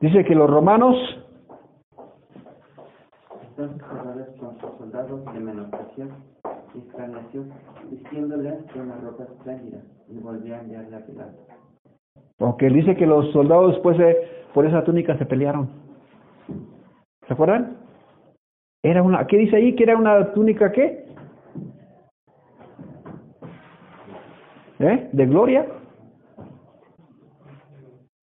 Dice 0.05 0.23
que 0.23 0.35
los 0.35 0.51
romanos 0.51 0.99
Entonces 3.49 3.81
Herodes 3.91 4.29
con 4.39 4.61
sus 4.61 4.77
soldados 4.77 5.23
le 5.33 5.41
menospreció 5.41 6.09
y 6.75 6.79
escarneció, 6.81 7.45
vistiéndole 7.91 8.51
de 8.51 8.81
una 8.83 8.97
ropa 8.97 9.25
espléndida, 9.25 9.79
y 10.11 10.19
volvió 10.19 10.57
a 10.57 10.59
enviarle 10.59 10.95
a 10.95 11.07
Pilato. 11.07 11.47
Porque 12.37 12.69
dice 12.69 12.95
que 12.97 13.07
los 13.07 13.33
soldados 13.33 13.73
después 13.73 13.97
de, 13.97 14.15
por 14.53 14.67
esa 14.67 14.85
túnica 14.85 15.17
se 15.17 15.25
pelearon. 15.25 15.71
¿Se 17.27 17.33
acuerdan? 17.33 17.79
Era 18.83 19.03
una, 19.03 19.27
¿qué 19.27 19.39
dice 19.39 19.57
ahí? 19.57 19.75
Que 19.75 19.85
era 19.85 19.97
una 19.97 20.35
túnica 20.35 20.71
qué? 20.71 21.07
¿Eh? 24.81 25.09
De 25.13 25.25
gloria. 25.25 25.67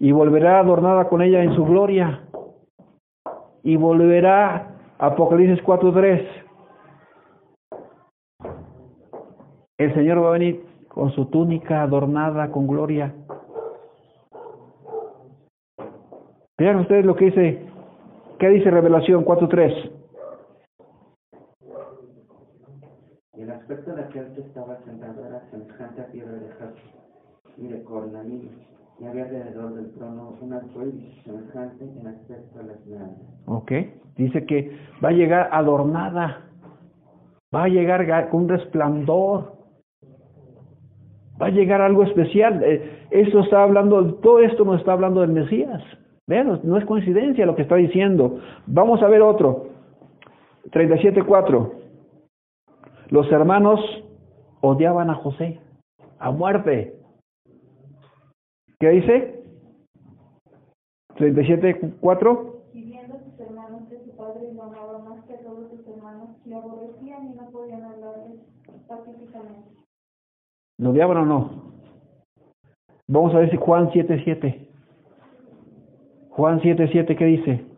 Y 0.01 0.11
volverá 0.13 0.59
adornada 0.59 1.07
con 1.07 1.21
ella 1.21 1.43
en 1.43 1.53
su 1.53 1.63
gloria. 1.63 2.23
Y 3.61 3.75
volverá, 3.75 4.79
Apocalipsis 4.97 5.63
4.3. 5.63 6.27
El 9.77 9.93
Señor 9.93 10.23
va 10.23 10.29
a 10.29 10.31
venir 10.31 10.65
con 10.87 11.11
su 11.11 11.27
túnica 11.27 11.83
adornada 11.83 12.51
con 12.51 12.65
gloria. 12.65 13.13
Vean 16.57 16.77
ustedes 16.77 17.05
lo 17.05 17.15
que 17.15 17.25
dice, 17.25 17.67
¿qué 18.39 18.49
dice 18.49 18.71
Revelación 18.71 19.23
4.3? 19.23 19.91
Y 23.35 23.41
el 23.41 23.51
aspecto 23.51 23.93
de 23.93 24.01
aquel 24.01 24.33
que 24.33 24.41
estaba 24.41 24.79
sentado 24.83 25.27
era 25.27 25.47
semejante 25.51 26.01
a 26.01 26.07
piedra 26.07 26.31
de 26.31 26.49
y 27.57 27.67
de 27.67 27.83
y 29.01 29.05
había 29.07 29.23
alrededor 29.23 29.73
del 29.73 29.91
trono 29.93 30.37
un 30.39 30.49
semejante 31.23 31.85
en 31.85 32.07
aspecto 32.07 32.59
a 32.59 32.63
la. 32.63 32.75
Ok, 33.47 33.71
dice 34.15 34.45
que 34.45 34.77
va 35.03 35.09
a 35.09 35.13
llegar 35.13 35.49
adornada, 35.51 36.41
va 37.53 37.63
a 37.63 37.67
llegar 37.67 38.05
ga- 38.05 38.29
con 38.29 38.43
un 38.43 38.49
resplandor, 38.49 39.53
va 41.41 41.47
a 41.47 41.49
llegar 41.49 41.81
algo 41.81 42.03
especial. 42.03 42.61
Eh, 42.63 43.07
esto 43.09 43.39
está 43.39 43.63
hablando, 43.63 44.13
todo 44.15 44.39
esto 44.39 44.63
nos 44.65 44.79
está 44.79 44.93
hablando 44.93 45.21
del 45.21 45.31
Mesías. 45.31 45.81
Vean, 46.27 46.59
no 46.63 46.77
es 46.77 46.85
coincidencia 46.85 47.45
lo 47.47 47.55
que 47.55 47.63
está 47.63 47.75
diciendo. 47.77 48.39
Vamos 48.67 49.01
a 49.01 49.07
ver 49.07 49.21
otro. 49.23 49.65
37.4. 50.69 51.71
Los 53.09 53.29
hermanos 53.31 53.79
odiaban 54.61 55.09
a 55.09 55.15
José 55.15 55.59
a 56.19 56.29
muerte. 56.31 57.00
¿Qué 58.81 58.89
dice? 58.89 59.43
37.4. 61.17 62.55
Y 62.73 62.81
viendo 62.81 63.19
sus 63.19 63.39
hermanos 63.39 63.83
que 63.87 63.99
su 64.03 64.17
padre 64.17 64.51
lo 64.55 64.63
amaba 64.63 64.97
más 65.07 65.23
que 65.25 65.35
a 65.35 65.39
todos 65.43 65.69
sus 65.69 65.87
hermanos, 65.87 66.29
le 66.45 66.55
aborrecían 66.55 67.31
y 67.31 67.35
no 67.35 67.47
podían 67.51 67.83
hablarles 67.83 68.39
pacíficamente. 68.87 69.69
¿Lo 70.79 70.89
odiaban 70.89 71.17
o 71.17 71.25
no? 71.27 71.73
Vamos 73.07 73.35
a 73.35 73.37
ver 73.37 73.51
si 73.51 73.57
Juan 73.57 73.91
7.7. 73.91 74.67
Juan 76.31 76.59
7.7, 76.61 77.15
¿qué 77.15 77.25
dice? 77.25 77.70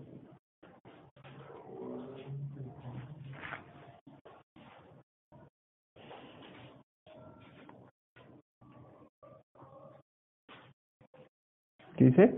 ¿Qué 11.95 12.06
dice? 12.06 12.36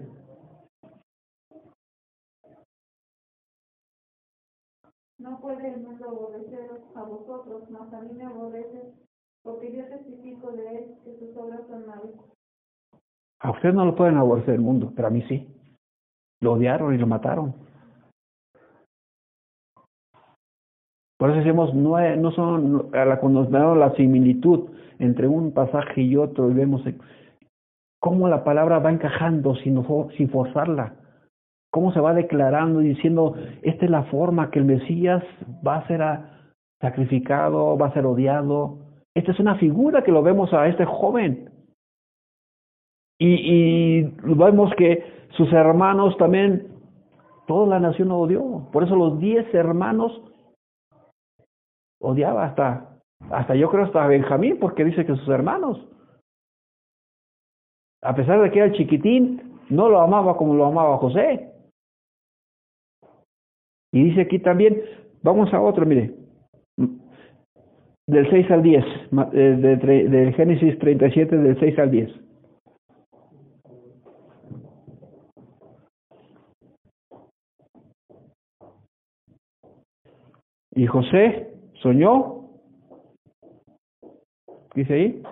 No 5.18 5.40
puede 5.40 5.74
el 5.74 5.82
mundo 5.82 6.06
aborreceros 6.06 6.82
a 6.96 7.04
vosotros, 7.04 7.70
mas 7.70 7.94
a 7.94 8.02
mí 8.02 8.14
me 8.14 8.26
aborrece, 8.26 8.94
porque 9.44 9.72
yo 9.72 9.86
testifico 9.86 10.52
de 10.52 10.78
él 10.78 10.96
que 11.04 11.18
sus 11.18 11.36
obras 11.38 11.62
son 11.70 11.88
malas. 11.88 12.12
A 13.40 13.52
usted 13.52 13.74
no 13.74 13.86
lo 13.86 13.96
pueden 13.96 14.18
aborrecer 14.18 14.56
el 14.56 14.62
mundo, 14.62 14.92
pero 14.96 15.08
a 15.08 15.12
mí 15.12 15.22
sí. 15.30 15.48
Lo 16.42 16.54
odiaron 16.54 16.94
y 16.94 16.98
lo 16.98 17.08
mataron. 17.08 17.54
Por 21.18 21.30
eso 21.30 21.40
decimos, 21.40 21.74
no, 21.74 21.98
no 22.18 22.32
son, 22.32 22.94
a 22.94 23.06
la, 23.06 23.20
cuando 23.20 23.50
nos 23.50 23.78
la 23.78 23.96
similitud 23.96 24.70
entre 25.00 25.28
un 25.28 25.54
pasaje 25.54 26.02
y 26.02 26.18
otro 26.18 26.52
y 26.52 26.54
vemos 26.54 26.86
cómo 28.06 28.30
la 28.30 28.44
palabra 28.44 28.78
va 28.78 28.92
encajando 28.92 29.56
sin, 29.56 29.78
fo- 29.84 30.16
sin 30.16 30.30
forzarla, 30.30 30.94
cómo 31.72 31.92
se 31.92 32.00
va 32.00 32.14
declarando 32.14 32.84
y 32.84 32.90
diciendo, 32.90 33.34
esta 33.64 33.86
es 33.86 33.90
la 33.90 34.04
forma 34.04 34.52
que 34.52 34.60
el 34.60 34.66
Mesías 34.66 35.24
va 35.66 35.78
a 35.78 35.88
ser 35.88 36.04
sacrificado, 36.80 37.76
va 37.80 37.88
a 37.88 37.94
ser 37.94 38.06
odiado. 38.06 38.78
Esta 39.16 39.32
es 39.32 39.40
una 39.40 39.56
figura 39.56 40.04
que 40.04 40.12
lo 40.12 40.22
vemos 40.22 40.54
a 40.54 40.68
este 40.68 40.86
joven. 40.86 41.50
Y, 43.18 43.34
y 43.34 44.04
vemos 44.22 44.72
que 44.78 45.04
sus 45.32 45.52
hermanos 45.52 46.16
también, 46.18 46.68
toda 47.48 47.66
la 47.66 47.80
nación 47.80 48.10
lo 48.10 48.20
odió. 48.20 48.70
Por 48.72 48.84
eso 48.84 48.96
los 48.96 49.20
diez 49.20 49.52
hermanos 49.52 50.22
odiaba 52.00 52.46
hasta, 52.46 53.00
hasta 53.32 53.56
yo 53.56 53.68
creo 53.72 53.86
hasta 53.86 54.06
Benjamín, 54.06 54.60
porque 54.62 54.86
dice 54.86 55.08
que 55.08 55.16
sus 55.16 55.30
hermanos, 55.30 55.84
a 58.06 58.16
pesar 58.16 58.42
de 58.42 58.52
que 58.52 58.60
era 58.60 58.72
chiquitín, 58.72 59.42
no 59.70 59.90
lo 59.90 60.00
amaba 60.00 60.38
como 60.38 60.54
lo 60.56 60.66
amaba 60.66 60.98
José. 60.98 61.52
Y 63.92 64.04
dice 64.06 64.22
aquí 64.22 64.40
también, 64.40 64.82
vamos 65.24 65.54
a 65.54 65.62
otro, 65.62 65.86
mire, 65.86 66.14
del 68.08 68.30
6 68.30 68.52
al 68.52 68.62
10, 68.62 68.86
ma- 69.12 69.30
eh, 69.34 69.38
de, 69.60 69.78
tre- 69.80 70.08
del 70.10 70.34
Génesis 70.36 70.78
37, 70.80 71.38
del 71.38 71.60
6 71.60 71.80
al 71.80 71.92
10. 71.92 72.10
Y 80.72 80.86
José 80.88 81.54
soñó, 81.82 82.50
dice 84.76 84.94
ahí, 84.94 85.24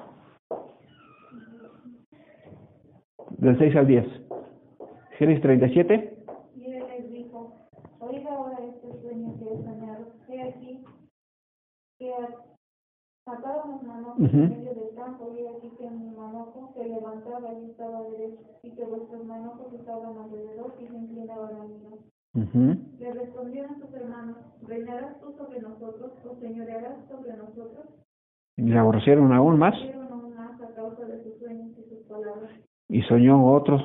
del 3.44 3.58
6 3.58 3.76
al 3.76 3.88
10. 3.88 4.06
Génesis 5.20 5.42
37, 5.42 6.18
Y 6.56 6.66
él 6.66 6.84
les 6.88 7.12
dijo, 7.12 7.68
oiga 8.00 8.34
ahora 8.34 8.58
este 8.66 9.02
sueño 9.02 9.34
que 9.38 9.46
he 9.46 9.64
soñado. 9.64 10.06
He 10.30 10.42
aquí 10.42 10.84
que 12.00 12.12
medio 13.26 14.74
del 14.76 14.96
campo, 14.96 15.34
y 15.38 15.48
aquí 15.48 15.76
que 15.78 15.90
mi 15.90 16.10
manojo 16.12 16.74
se 16.76 16.86
levantaba 16.88 17.54
y 17.54 17.70
estaba 17.70 18.02
derecho, 18.10 18.42
y 18.64 18.72
que 18.72 18.84
vuestros 18.84 19.26
manojos 19.26 19.74
estaban 19.74 20.18
alrededor 20.18 20.76
y 20.80 20.88
se 20.88 20.98
inclinaban 20.98 21.56
a 21.56 21.64
mí. 21.64 21.76
ujú, 22.36 22.76
Le 23.00 23.14
respondieron 23.14 23.80
sus 23.80 23.94
hermanos, 23.94 24.38
¿reinarás 24.68 25.20
tú 25.22 25.34
sobre 25.38 25.62
nosotros 25.62 26.12
o 26.26 26.36
señorearás 26.40 26.96
sobre 27.10 27.38
nosotros? 27.38 27.86
y 28.56 28.62
le 28.64 28.78
aborrecieron 28.78 29.32
aún 29.34 29.58
más 30.36 30.62
a 30.62 30.76
causa 30.76 31.06
de 31.06 31.24
sus 31.24 31.40
sueños 31.40 31.72
y 31.78 31.90
sus 31.90 32.00
palabras. 32.08 32.52
Y 32.94 33.02
soñó 33.02 33.44
otro. 33.52 33.80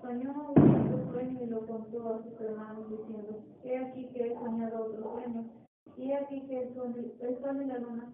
Soñó 0.00 0.30
otro 0.50 1.12
sueño 1.12 1.42
y 1.42 1.46
lo 1.46 1.66
contó 1.66 2.14
a 2.14 2.22
sus 2.22 2.40
hermanos 2.40 2.88
diciendo, 2.88 3.42
he 3.64 3.76
aquí 3.76 4.06
que 4.12 4.28
he 4.28 4.34
soñado 4.34 4.84
otro 4.86 5.02
sueño, 5.14 5.44
y 5.96 6.12
he 6.12 6.14
aquí 6.14 6.46
que 6.46 6.62
el 6.62 6.74
sol, 6.74 6.94
el 6.96 7.38
sol 7.40 7.60
y 7.60 7.66
la 7.66 7.78
luna 7.78 8.12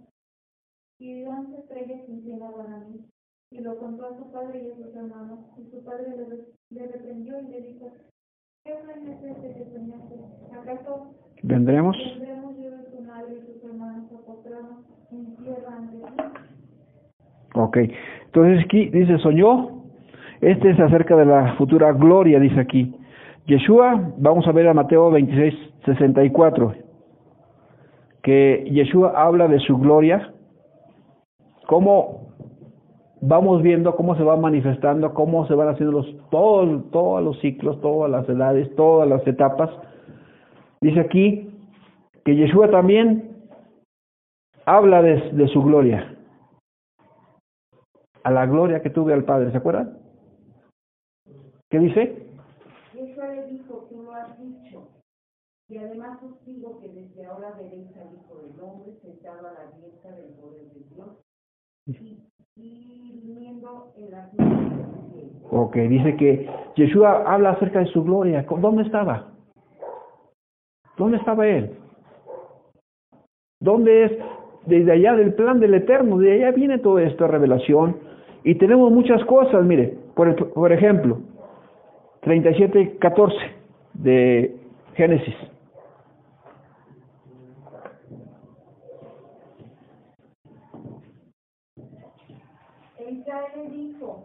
y 1.01 1.23
once 1.25 1.59
estrellas 1.59 2.01
se 2.07 2.13
inclinaban 2.13 2.73
a 2.73 2.79
mí. 2.79 3.05
Y 3.51 3.61
lo 3.61 3.79
contó 3.79 4.07
a 4.07 4.17
su 4.17 4.33
padre 4.33 4.65
y 4.65 4.71
a 4.71 4.77
sus 4.77 4.97
hermanos, 4.97 5.39
y 5.59 5.71
su 5.71 5.85
padre 5.85 6.17
le, 6.17 6.81
le 6.81 6.93
reprendió 6.93 7.41
y 7.41 7.49
le 7.49 7.61
dijo, 7.61 7.93
¿qué 8.65 8.73
sueño 8.85 9.13
es 9.13 9.23
este 9.25 9.55
que 9.55 9.71
soñaste? 9.71 10.15
¿Acaso 10.59 11.15
Vendremos. 11.43 11.97
tendremos 11.97 12.57
yo 12.57 12.71
y 12.71 12.97
tu 12.97 13.03
madre 13.03 13.37
y 13.37 13.53
tus 13.53 13.65
hermanos 13.65 14.11
a 14.13 14.27
postrarnos 14.27 14.85
en 15.13 15.37
tierra 15.37 15.77
ante 15.77 15.99
ti? 15.99 16.23
Ok. 17.55 17.77
Entonces 18.25 18.65
aquí 18.65 18.89
dice 18.89 19.19
soñó. 19.19 19.78
Este 20.41 20.71
es 20.71 20.81
acerca 20.81 21.17
de 21.17 21.27
la 21.27 21.55
futura 21.55 21.93
gloria, 21.93 22.39
dice 22.39 22.61
aquí. 22.61 22.95
Yeshua, 23.47 24.13
vamos 24.19 24.47
a 24.47 24.53
ver 24.53 24.69
a 24.69 24.75
Mateo 24.75 25.11
26, 25.11 25.55
64. 25.85 26.75
Que 28.23 28.65
Yeshua 28.71 29.13
habla 29.17 29.49
de 29.49 29.59
su 29.61 29.79
gloria. 29.79 30.33
Cómo 31.67 32.29
vamos 33.21 33.63
viendo 33.63 33.97
cómo 33.97 34.15
se 34.17 34.23
va 34.23 34.37
manifestando, 34.37 35.13
cómo 35.13 35.47
se 35.47 35.55
van 35.55 35.69
haciendo 35.69 35.99
los, 35.99 36.29
todos, 36.31 36.91
todos 36.91 37.23
los 37.23 37.41
ciclos, 37.41 37.81
todas 37.81 38.11
las 38.11 38.29
edades, 38.29 38.75
todas 38.77 39.09
las 39.09 39.27
etapas. 39.27 39.71
Dice 40.81 41.01
aquí 41.01 41.51
que 42.25 42.37
Yeshua 42.37 42.71
también 42.71 43.37
habla 44.67 45.03
de, 45.03 45.31
de 45.33 45.49
su 45.49 45.63
gloria. 45.63 46.15
a 48.23 48.31
la 48.31 48.47
gloria 48.47 48.83
que 48.83 48.91
tuve 48.91 49.15
al 49.15 49.25
Padre, 49.25 49.51
¿se 49.51 49.57
acuerdan? 49.57 50.08
¿Qué 51.71 51.79
dice? 51.79 52.23
Yeshua 52.95 53.29
le 53.29 53.47
dijo, 53.49 53.87
tú 53.91 54.03
lo 54.03 54.13
has 54.15 54.39
dicho. 54.41 54.89
Y 55.69 55.77
además 55.77 56.19
os 56.23 56.43
digo 56.47 56.81
que 56.81 56.89
desde 56.89 57.27
ahora 57.27 57.53
veréis 57.59 57.89
al 57.97 58.15
Hijo 58.15 58.37
del 58.41 58.59
Hombre 58.61 58.93
sentado 59.03 59.49
a 59.49 59.53
la 59.53 59.71
diestra 59.79 60.13
del 60.13 60.31
poder 60.41 60.65
de 60.73 60.81
Dios 60.95 61.09
y, 61.87 62.23
y 62.57 63.21
viniendo 63.23 63.93
en 63.97 64.11
las 64.11 64.33
nubes 64.33 64.59
del 64.79 65.13
cielo. 65.13 65.49
Ok, 65.51 65.77
dice 65.77 66.17
que 66.17 66.49
Yeshua 66.77 67.23
habla 67.35 67.51
acerca 67.51 67.81
de 67.81 67.87
su 67.87 68.03
gloria. 68.03 68.47
¿Dónde 68.49 68.83
estaba? 68.85 69.31
¿Dónde 70.97 71.19
estaba 71.19 71.47
Él? 71.47 71.77
¿Dónde 73.61 74.05
es? 74.05 74.13
Desde 74.67 74.93
allá 74.93 75.15
del 75.17 75.35
plan 75.35 75.61
del 75.61 75.75
Eterno, 75.75 76.19
de 76.19 76.33
allá 76.33 76.51
viene 76.53 76.79
toda 76.79 77.03
esta 77.03 77.27
revelación. 77.27 77.97
Y 78.45 78.55
tenemos 78.55 78.91
muchas 78.91 79.23
cosas, 79.27 79.65
mire, 79.65 79.99
por, 80.15 80.29
el- 80.29 80.35
por 80.37 80.73
ejemplo, 80.73 81.19
37, 82.21 82.99
14 82.99 83.37
de 83.95 84.57
Génesis. 84.95 85.35
Israel 93.11 93.71
dijo, 93.71 94.25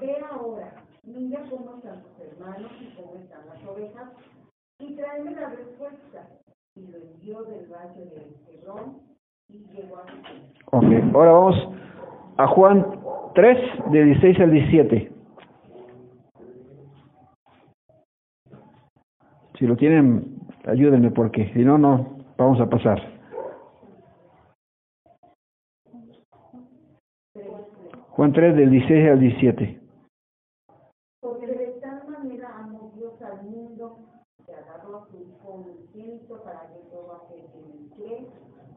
ve 0.00 0.16
ahora, 0.30 0.72
mira 1.04 1.42
cómo 1.50 1.76
están 1.76 2.02
tus 2.02 2.26
hermanos 2.26 2.70
y 2.80 2.94
cómo 2.94 3.14
están 3.14 3.46
las 3.46 3.64
ovejas, 3.66 4.10
y 4.78 4.94
tráeme 4.96 5.32
la 5.32 5.50
respuesta. 5.50 6.28
Y 6.74 6.86
lo 6.86 6.98
envió 6.98 7.42
del 7.42 7.66
valle 7.66 8.04
de 8.04 8.54
Hebrón 8.54 9.00
y 9.48 9.58
llegó 9.74 9.98
a 9.98 10.04
Siquem. 10.04 10.52
Ok, 10.70 11.14
ahora 11.14 11.32
vamos 11.32 11.68
a 12.36 12.46
Juan 12.46 12.86
3, 13.34 13.58
de 13.90 14.04
16 14.04 14.40
al 14.40 14.50
17. 14.52 15.17
Si 19.58 19.66
lo 19.66 19.76
tienen, 19.76 20.38
ayúdenme 20.66 21.10
porque 21.10 21.50
si 21.52 21.60
no, 21.64 21.78
no, 21.78 22.18
vamos 22.36 22.60
a 22.60 22.68
pasar. 22.68 23.00
Juan 28.10 28.32
3, 28.32 28.56
del 28.56 28.70
16 28.70 29.10
al 29.10 29.20
17. 29.20 29.80
Porque 31.20 31.46
de 31.46 31.66
tal 31.80 32.08
manera 32.08 32.58
amó 32.58 32.92
Dios 32.96 33.20
al 33.22 33.44
mundo 33.48 33.98
que 34.46 34.52
ha 34.52 34.62
dado 34.62 34.98
a 34.98 35.06
su 35.10 35.16
Hijo 35.16 35.50
unigénito 35.50 36.42
para 36.42 36.62
que 36.68 36.78
todo 36.90 37.12
aquel 37.24 37.42
que 37.52 37.58
él 37.58 37.90
cree 37.96 38.26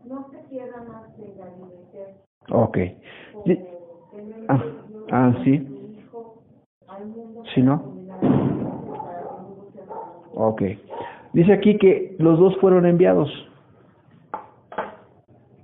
no 0.07 0.29
se 0.31 0.37
pierda 0.49 0.83
más 0.83 1.15
tenga 1.15 1.45
vida 1.55 1.79
eterna. 1.89 2.17
Ok. 2.51 2.77
Como 3.31 3.43
Di- 3.45 3.65
en 4.13 4.33
Ah, 4.47 4.65
ah, 5.11 5.33
sí. 5.43 5.59
mundo 7.07 7.43
Sí, 7.53 7.61
¿no? 7.61 7.77
para 7.77 7.89
condenar 7.89 8.23
al 8.23 8.29
mundo, 8.31 8.93
para 9.03 9.21
que 9.21 9.35
el 9.35 9.41
mundo 9.41 9.67
sea 9.73 9.85
salvo. 9.85 10.20
Ok. 10.33 10.61
Dice 11.33 11.53
aquí 11.53 11.77
que 11.77 12.15
los 12.19 12.39
dos 12.39 12.57
fueron 12.57 12.85
enviados. 12.85 13.29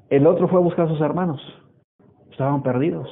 El 0.09 0.25
otro 0.25 0.47
fue 0.47 0.59
a 0.59 0.63
buscar 0.63 0.85
a 0.85 0.89
sus 0.89 1.01
hermanos. 1.01 1.41
Estaban 2.31 2.63
perdidos. 2.63 3.09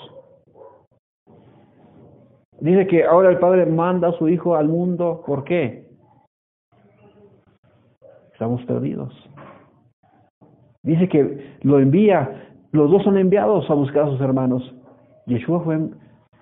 Dice 2.60 2.88
que 2.88 3.03
ahora 3.03 3.30
el 3.30 3.39
Padre 3.39 3.66
manda 3.66 4.10
a 4.10 4.14
su 4.14 4.30
Hijo 4.30 4.56
al 4.56 4.70
mundo. 4.70 5.24
¿Por 5.26 5.43
qué? 5.43 5.89
Estamos 8.32 8.64
perdidos. 8.66 9.14
Dice 10.84 11.10
que 11.10 11.58
lo 11.64 11.80
envía. 11.80 12.51
Los 12.72 12.91
dos 12.91 13.03
son 13.03 13.18
enviados 13.18 13.70
a 13.70 13.74
buscar 13.74 14.03
a 14.03 14.12
sus 14.12 14.22
hermanos. 14.22 14.74
Yeshua 15.26 15.62
fue 15.62 15.80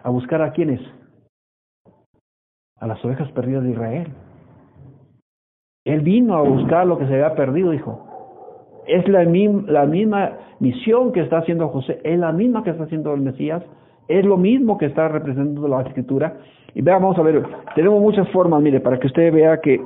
a 0.03 0.09
buscar 0.09 0.41
a 0.41 0.51
quienes? 0.51 0.81
A 2.79 2.87
las 2.87 3.03
ovejas 3.05 3.31
perdidas 3.31 3.63
de 3.63 3.71
Israel. 3.71 4.13
Él 5.85 6.01
vino 6.01 6.35
a 6.35 6.41
buscar 6.41 6.87
lo 6.87 6.97
que 6.97 7.07
se 7.07 7.13
había 7.13 7.35
perdido, 7.35 7.73
hijo. 7.73 8.07
Es 8.87 9.07
la, 9.07 9.23
misma 9.25 10.37
misión 10.59 11.11
que 11.13 11.21
está 11.21 11.39
haciendo 11.39 11.69
José, 11.69 11.99
es 12.03 12.19
la 12.19 12.31
misma 12.31 12.63
que 12.63 12.71
está 12.71 12.83
haciendo 12.83 13.13
el 13.13 13.21
Mesías, 13.21 13.63
es 14.07 14.25
lo 14.25 14.37
mismo 14.37 14.77
que 14.77 14.85
está 14.87 15.07
representando 15.07 15.67
la 15.67 15.81
escritura. 15.81 16.37
Y 16.75 16.81
vea, 16.81 16.95
vamos 16.95 17.17
a 17.17 17.21
ver, 17.21 17.43
tenemos 17.75 18.01
muchas 18.01 18.29
formas, 18.29 18.61
mire, 18.61 18.79
para 18.79 18.99
que 18.99 19.07
usted 19.07 19.31
vea 19.33 19.59
que, 19.61 19.81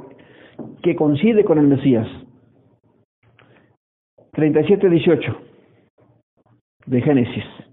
que 0.81 0.95
coincide 0.95 1.43
con 1.43 1.57
el 1.57 1.67
Mesías. 1.67 2.07
37-18 4.33 5.35
de 6.85 7.01
Génesis. 7.01 7.66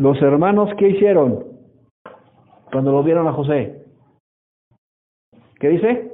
Los 0.00 0.16
hermanos, 0.22 0.70
¿qué 0.78 0.88
hicieron 0.88 1.44
cuando 2.72 2.90
lo 2.90 3.02
vieron 3.02 3.28
a 3.28 3.34
José? 3.34 3.84
¿Qué 5.58 5.68
dice? 5.68 6.10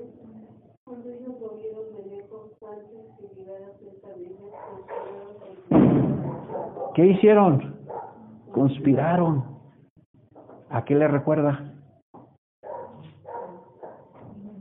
¿Qué 6.97 7.07
hicieron? 7.07 7.77
Conspiraron. 8.51 9.45
¿A 10.69 10.85
qué 10.85 10.97
le 10.97 11.07
recuerda? 11.07 11.73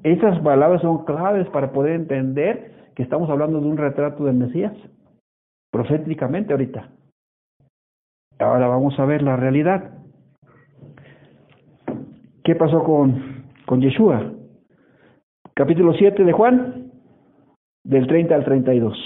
Esas 0.03 0.39
palabras 0.41 0.83
son 0.83 1.03
claves 1.03 1.49
para 1.49 1.71
poder 1.71 1.93
entender 1.93 2.91
que 2.93 3.01
estamos 3.01 3.27
hablando 3.31 3.59
de 3.59 3.65
un 3.69 3.77
retrato 3.77 4.25
del 4.25 4.35
Mesías, 4.35 4.75
proféticamente 5.71 6.53
ahorita. 6.53 6.94
Ahora 8.39 8.67
vamos 8.67 8.99
a 8.99 9.05
ver 9.05 9.21
la 9.21 9.37
realidad. 9.37 9.91
¿Qué 12.43 12.55
pasó 12.55 12.83
con, 12.83 13.45
con 13.65 13.81
Yeshua? 13.81 14.33
Capítulo 15.53 15.93
7 15.93 16.23
de 16.23 16.33
Juan, 16.33 16.91
del 17.83 18.07
30 18.07 18.35
al 18.35 18.43
32. 18.43 18.97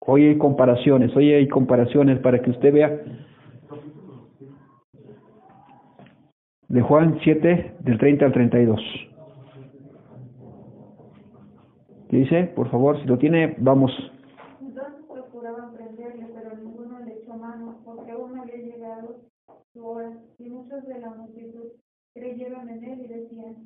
Hoy 0.00 0.26
hay 0.26 0.36
comparaciones, 0.36 1.16
hoy 1.16 1.32
hay 1.32 1.48
comparaciones 1.48 2.18
para 2.18 2.42
que 2.42 2.50
usted 2.50 2.74
vea. 2.74 3.00
De 6.68 6.82
Juan 6.82 7.18
7, 7.24 7.76
del 7.80 7.98
30 7.98 8.26
al 8.26 8.32
32. 8.32 8.80
¿Qué 12.03 12.03
dice? 12.18 12.44
Por 12.54 12.70
favor, 12.70 13.00
si 13.00 13.06
lo 13.06 13.18
tiene, 13.18 13.54
vamos. 13.58 13.90
Entonces 14.60 15.04
procuraban 15.08 15.74
prenderle, 15.74 16.26
pero 16.34 16.56
ninguno 16.56 17.00
le 17.00 17.14
echó 17.14 17.34
mano, 17.34 17.78
porque 17.84 18.12
aún 18.12 18.34
no 18.34 18.42
había 18.42 18.56
llegado 18.56 19.16
su 19.72 19.86
hora. 19.86 20.12
Y 20.38 20.48
muchos 20.48 20.86
de 20.86 21.00
la 21.00 21.10
multitud 21.10 21.72
creyeron 22.14 22.68
en 22.68 22.84
él 22.84 23.00
y 23.04 23.08
decían, 23.08 23.56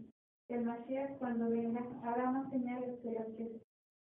el 0.48 0.64
Mashiach 0.64 1.18
cuando 1.18 1.50
venga 1.50 1.82
hará 2.04 2.30
más 2.30 2.50
señales 2.50 2.98
que 3.02 3.12
las 3.12 3.26
que, 3.36 3.50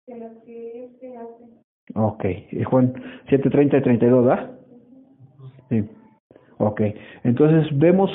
que, 0.05 0.17
las 0.17 0.37
que 0.43 0.85
éste 0.85 1.17
hace. 1.17 1.45
Ok, 1.95 2.25
Juan 2.69 2.93
7, 3.29 3.49
30 3.49 3.77
y 3.77 3.81
32, 3.81 4.25
¿verdad? 4.25 4.59
Sí. 5.69 5.83
Ok, 6.57 6.81
entonces 7.23 7.77
vemos. 7.77 8.11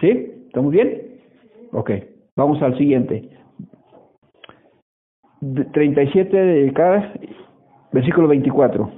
¿Sí? 0.00 0.08
¿Estamos 0.46 0.72
bien? 0.72 1.20
Ok, 1.72 1.90
vamos 2.36 2.60
al 2.62 2.76
siguiente. 2.78 3.28
37 5.42 6.36
de 6.36 6.72
cada 6.72 7.12
versículo 7.90 8.28
24. 8.28 8.92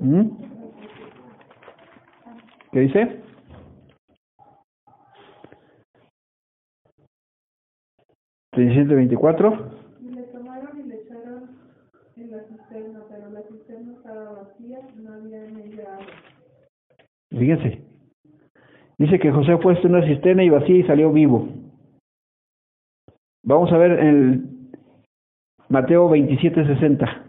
¿Mm? 0.00 0.28
¿Qué 2.72 2.80
dice? 2.80 3.22
¿37, 8.52 8.86
24? 8.88 9.77
Fíjense. 17.38 17.82
Dice 18.98 19.18
que 19.18 19.30
José 19.30 19.56
fue 19.58 19.78
en 19.80 19.94
una 19.94 20.04
cisterna 20.06 20.42
y 20.42 20.50
vacía 20.50 20.76
y 20.76 20.82
salió 20.84 21.12
vivo. 21.12 21.48
Vamos 23.44 23.72
a 23.72 23.78
ver 23.78 23.92
en 23.92 24.06
el 24.06 24.44
Mateo 25.68 26.08
27, 26.08 26.66
60. 26.66 27.24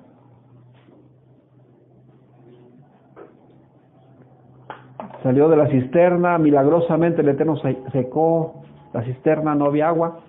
Salió 5.24 5.50
de 5.50 5.58
la 5.58 5.68
cisterna, 5.70 6.38
milagrosamente 6.38 7.22
el 7.22 7.30
Eterno 7.30 7.58
se- 7.58 7.78
secó 7.92 8.64
la 8.94 9.04
cisterna, 9.04 9.54
no 9.54 9.66
había 9.66 9.90
agua. 9.90 10.20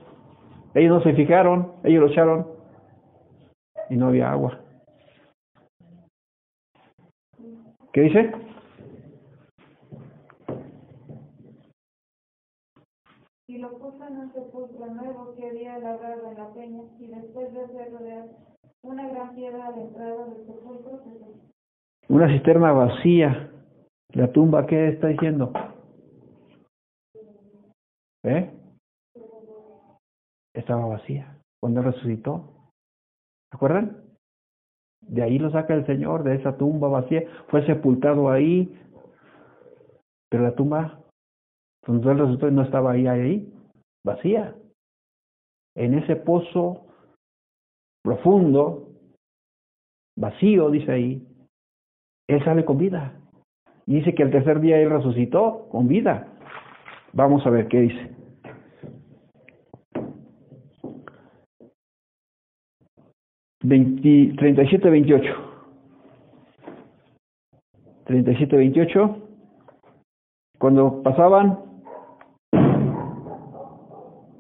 Ellos 0.75 0.99
no 0.99 1.03
se 1.03 1.15
fijaron, 1.15 1.73
ellos 1.85 2.03
lo 2.03 2.09
echaron 2.09 2.47
y 3.89 3.97
no 3.97 4.09
había 4.09 4.31
agua. 4.31 4.59
¿Qué 7.93 8.03
dice? 8.03 8.33
Y 13.51 13.59
lo 13.59 13.69
puso 13.79 14.07
en 14.07 14.17
un 14.17 14.33
sepulcro 14.33 14.87
nuevo 14.95 15.35
que 15.35 15.49
había 15.49 15.77
labrado 15.81 16.31
en 16.31 16.39
la 16.39 16.55
peña, 16.55 16.83
y 17.01 17.07
después 17.09 17.53
de 17.53 17.63
hacerlo 17.63 17.99
de 17.99 18.31
una 18.83 19.09
gran 19.09 19.35
piedra 19.35 19.67
a 19.67 19.71
la 19.73 19.83
entrada 19.83 20.25
del 20.27 20.47
sepulcro, 20.47 21.01
se. 21.03 22.13
Una 22.13 22.29
cisterna 22.29 22.71
vacía. 22.71 23.51
La 24.13 24.31
tumba, 24.31 24.67
¿qué 24.67 24.91
está 24.91 25.09
diciendo? 25.09 25.53
¿Eh? 28.23 28.53
Estaba 30.55 30.87
vacía. 30.87 31.37
Cuando 31.61 31.83
resucitó. 31.83 32.71
¿Se 33.51 33.57
acuerdan? 33.57 33.97
De 35.01 35.25
ahí 35.25 35.41
lo 35.41 35.51
saca 35.51 35.75
el 35.75 35.87
Señor, 35.87 36.23
de 36.23 36.37
esa 36.37 36.57
tumba 36.57 36.87
vacía. 36.87 37.25
Fue 37.49 37.67
sepultado 37.67 38.31
ahí. 38.31 38.81
Pero 40.29 40.45
la 40.45 40.55
tumba, 40.55 41.00
cuando 41.85 42.11
él 42.11 42.19
resucitó, 42.19 42.51
no 42.51 42.63
estaba 42.63 42.93
ahí, 42.93 43.07
ahí, 43.07 43.53
vacía. 44.05 44.55
En 45.75 45.95
ese 45.95 46.17
pozo 46.17 46.87
profundo, 48.03 48.89
vacío, 50.17 50.71
dice 50.71 50.93
ahí, 50.93 51.27
él 52.29 52.45
sale 52.45 52.65
con 52.65 52.79
vida. 52.79 53.15
Y 53.87 53.97
dice 53.97 54.15
que 54.15 54.23
el 54.23 54.31
tercer 54.31 54.61
día 54.61 54.79
él 54.79 54.91
resucitó 54.91 55.69
con 55.71 55.89
vida. 55.89 56.29
Vamos 57.13 57.45
a 57.47 57.51
ver 57.51 57.67
qué 57.69 57.81
dice. 57.81 58.17
Veinti, 63.63 64.35
37, 64.37 64.91
28. 64.91 65.35
37, 68.05 68.57
28. 68.57 69.17
Cuando 70.59 71.03
pasaban 71.03 71.59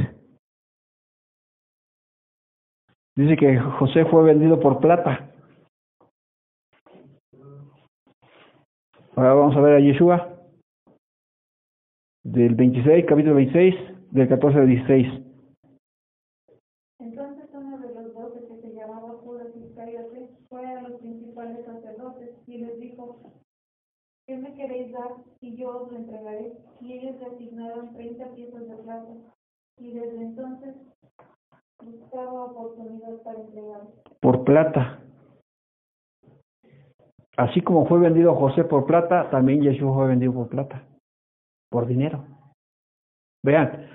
Dice 3.16 3.36
que 3.36 3.58
José 3.58 4.04
fue 4.04 4.22
vendido 4.24 4.60
por 4.60 4.78
plata. 4.80 5.30
Ahora 9.16 9.34
vamos 9.34 9.56
a 9.56 9.60
ver 9.60 9.74
a 9.74 9.80
Yeshua, 9.80 10.38
del 12.24 12.54
26, 12.54 13.06
capítulo 13.08 13.34
26, 13.36 13.74
del 14.12 14.28
14 14.28 14.58
al 14.58 14.68
16. 14.68 15.28
Entonces 17.00 17.48
uno 17.52 17.78
de 17.78 17.94
los 17.94 18.14
doce 18.14 18.46
que 18.46 18.60
se 18.60 18.74
llamaba 18.74 19.14
Judas 19.24 19.48
Iscariote 19.56 20.28
fue 20.48 20.66
a 20.66 20.82
los 20.82 21.00
principales 21.00 21.64
sacerdotes 21.64 22.30
y 22.58 22.64
les 22.64 22.80
dijo, 22.80 23.20
¿qué 24.26 24.36
me 24.36 24.52
queréis 24.54 24.92
dar 24.92 25.12
y 25.40 25.56
yo 25.56 25.82
os 25.82 25.92
lo 25.92 25.98
entregaré? 25.98 26.52
Y 26.80 26.92
ellos 26.92 27.14
le 27.20 27.26
asignaron 27.26 27.92
30 27.94 28.34
piezas 28.34 28.68
de 28.68 28.76
plata 28.76 29.12
y 29.78 29.92
desde 29.92 30.22
entonces 30.22 30.74
buscaba 31.84 32.44
oportunidad 32.46 33.22
para 33.22 33.40
entregarlo. 33.40 33.90
por 34.20 34.44
plata. 34.44 35.00
Así 37.36 37.60
como 37.60 37.86
fue 37.86 38.00
vendido 38.00 38.34
José 38.34 38.64
por 38.64 38.86
plata, 38.86 39.30
también 39.30 39.62
Yeshua 39.62 39.94
fue 39.94 40.08
vendido 40.08 40.32
por 40.32 40.48
plata, 40.48 40.82
por 41.70 41.86
dinero. 41.86 42.24
Vean, 43.44 43.86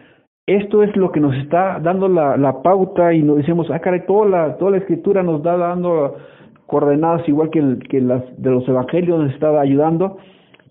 esto 0.47 0.83
es 0.83 0.95
lo 0.95 1.11
que 1.11 1.19
nos 1.19 1.35
está 1.35 1.79
dando 1.79 2.07
la, 2.07 2.61
pauta 2.61 3.13
y 3.13 3.21
nos 3.21 3.37
decimos, 3.37 3.69
ah, 3.69 3.79
caray, 3.79 4.05
toda 4.05 4.29
la, 4.29 4.57
toda 4.57 4.71
la 4.71 4.77
escritura 4.77 5.21
nos 5.21 5.39
está 5.39 5.57
dando 5.57 6.15
coordenadas 6.73 7.29
igual 7.29 7.51
que, 7.51 7.59
el, 7.59 7.87
que 7.87 8.01
las 8.01 8.23
de 8.41 8.49
los 8.49 8.67
evangelios 8.67 9.19
nos 9.19 9.31
estaba 9.31 9.61
ayudando. 9.61 10.17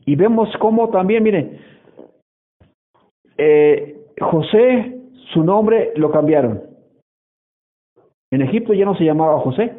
Y 0.05 0.17
vemos 0.17 0.49
cómo 0.59 0.91
también, 0.91 1.23
miren, 1.23 1.61
eh, 3.39 4.05
José, 4.21 4.99
su 5.33 5.45
nombre 5.45 5.93
lo 5.95 6.11
cambiaron. 6.11 6.61
En 8.33 8.43
Egipto 8.43 8.75
ya 8.75 8.85
no 8.85 8.97
se 8.97 9.05
llamaba 9.05 9.39
José. 9.39 9.77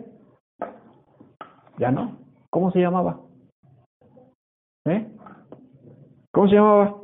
Ya 1.77 1.91
no. 1.91 2.15
¿Cómo 2.49 2.71
se 2.71 2.79
llamaba? 2.79 3.19
¿Eh? 4.85 5.05
¿Cómo 6.31 6.47
se 6.47 6.55
llamaba? 6.55 6.95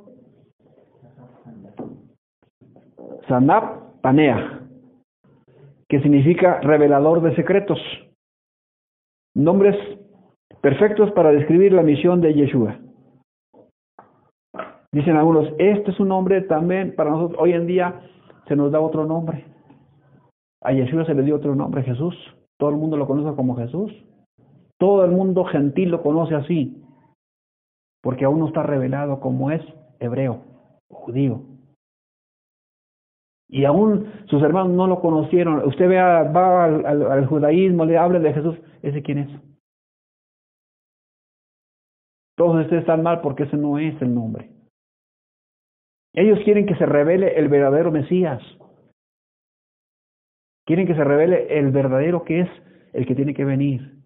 Sanab 3.27 3.99
Panea, 4.01 4.61
que 5.89 5.99
significa 5.99 6.61
revelador 6.61 7.21
de 7.21 7.35
secretos. 7.35 7.79
Nombres 9.35 9.75
perfectos 10.61 11.11
para 11.11 11.31
describir 11.31 11.73
la 11.73 11.83
misión 11.83 12.21
de 12.21 12.33
Yeshua. 12.33 12.79
Dicen 14.91 15.17
algunos, 15.17 15.47
este 15.59 15.91
es 15.91 15.99
un 15.99 16.07
nombre 16.07 16.41
también 16.41 16.95
para 16.95 17.11
nosotros. 17.11 17.39
Hoy 17.41 17.53
en 17.53 17.67
día 17.67 18.01
se 18.47 18.55
nos 18.55 18.71
da 18.71 18.79
otro 18.79 19.05
nombre. 19.05 19.45
A 20.61 20.73
Yeshua 20.73 21.05
se 21.05 21.13
le 21.13 21.23
dio 21.23 21.35
otro 21.35 21.55
nombre, 21.55 21.83
Jesús. 21.83 22.15
Todo 22.57 22.71
el 22.71 22.77
mundo 22.77 22.97
lo 22.97 23.07
conoce 23.07 23.35
como 23.35 23.55
Jesús. 23.55 23.91
Todo 24.77 25.05
el 25.05 25.11
mundo 25.11 25.45
gentil 25.45 25.89
lo 25.89 26.01
conoce 26.01 26.35
así. 26.35 26.83
Porque 28.01 28.25
aún 28.25 28.39
no 28.39 28.47
está 28.47 28.63
revelado 28.63 29.19
como 29.19 29.51
es 29.51 29.61
hebreo, 29.99 30.41
judío. 30.89 31.41
Y 33.49 33.65
aún 33.65 34.11
sus 34.27 34.43
hermanos 34.43 34.71
no 34.71 34.85
lo 34.85 35.01
conocieron. 35.01 35.67
Usted 35.67 35.89
vea, 35.89 36.23
va 36.23 36.65
al, 36.65 37.25
judaísmo, 37.25 37.83
le 37.83 37.97
habla 37.97 38.19
de 38.19 38.33
Jesús. 38.33 38.55
¿Ese 38.83 39.01
quién 39.01 39.17
es? 39.17 39.29
Todos 42.37 42.61
ustedes 42.61 42.81
están 42.81 43.01
mal 43.01 43.21
porque 43.21 43.43
ese 43.43 43.57
no 43.57 43.79
es 43.79 43.99
el 44.01 44.13
nombre. 44.13 44.49
Ellos 46.13 46.39
quieren 46.43 46.67
que 46.67 46.75
se 46.75 46.85
revele 46.85 47.37
el 47.39 47.49
verdadero 47.49 47.91
Mesías. 47.91 48.41
Quieren 50.65 50.85
que 50.85 50.95
se 50.95 51.03
revele 51.03 51.57
el 51.57 51.71
verdadero 51.71 52.23
que 52.23 52.41
es 52.41 52.49
el 52.93 53.07
que 53.07 53.15
tiene 53.15 53.33
que 53.33 53.45
venir. 53.45 53.99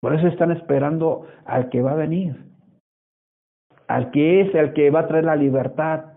Por 0.00 0.14
eso 0.14 0.26
están 0.26 0.50
esperando 0.50 1.28
al 1.44 1.70
que 1.70 1.80
va 1.80 1.92
a 1.92 1.96
venir. 1.96 2.36
Al 3.86 4.10
que 4.10 4.40
es 4.40 4.54
el 4.54 4.72
que 4.72 4.90
va 4.90 5.00
a 5.00 5.08
traer 5.08 5.24
la 5.24 5.36
libertad. 5.36 6.11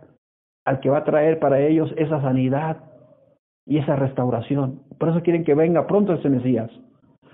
Al 0.66 0.80
que 0.80 0.89
va 0.89 0.99
a 0.99 1.03
traer 1.03 1.39
para 1.39 1.59
ellos 1.59 1.93
esa 1.97 2.22
sanidad 2.22 2.78
y 3.66 3.78
esa 3.78 3.95
restauración. 3.95 4.82
Por 4.99 5.09
eso 5.09 5.22
quieren 5.22 5.43
que 5.43 5.55
venga 5.55 5.88
pronto 5.88 6.13
ese 6.13 6.30
Mesías. 6.30 6.72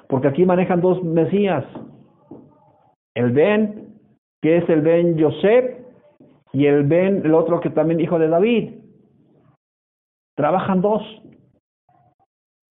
Porque 0.07 0.27
aquí 0.27 0.45
manejan 0.45 0.82
dos 0.82 1.01
Mesías. 1.03 1.65
El 3.15 3.32
Ben, 3.32 3.95
que 4.41 4.57
es 4.57 4.69
el 4.69 4.82
Ben 4.82 5.17
Yosef, 5.17 5.82
y 6.53 6.65
el 6.65 6.84
Ben, 6.84 7.21
el 7.25 7.34
otro 7.34 7.59
que 7.59 7.69
también 7.69 8.01
hijo 8.01 8.19
de 8.19 8.27
David. 8.27 8.73
Trabajan 10.36 10.82
dos. 10.82 11.01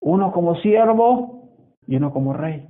Uno 0.01 0.31
como 0.31 0.55
siervo 0.57 1.49
y 1.87 1.95
uno 1.95 2.13
como 2.13 2.33
rey. 2.33 2.67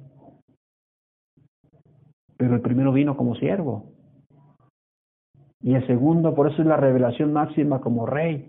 Pero 2.37 2.55
el 2.55 2.61
primero 2.61 2.91
vino 2.91 3.15
como 3.17 3.35
siervo. 3.35 3.94
Y 5.65 5.73
el 5.73 5.85
segundo, 5.87 6.35
por 6.35 6.47
eso 6.47 6.61
es 6.61 6.67
la 6.67 6.77
revelación 6.77 7.33
máxima 7.33 7.81
como 7.81 8.05
rey. 8.05 8.47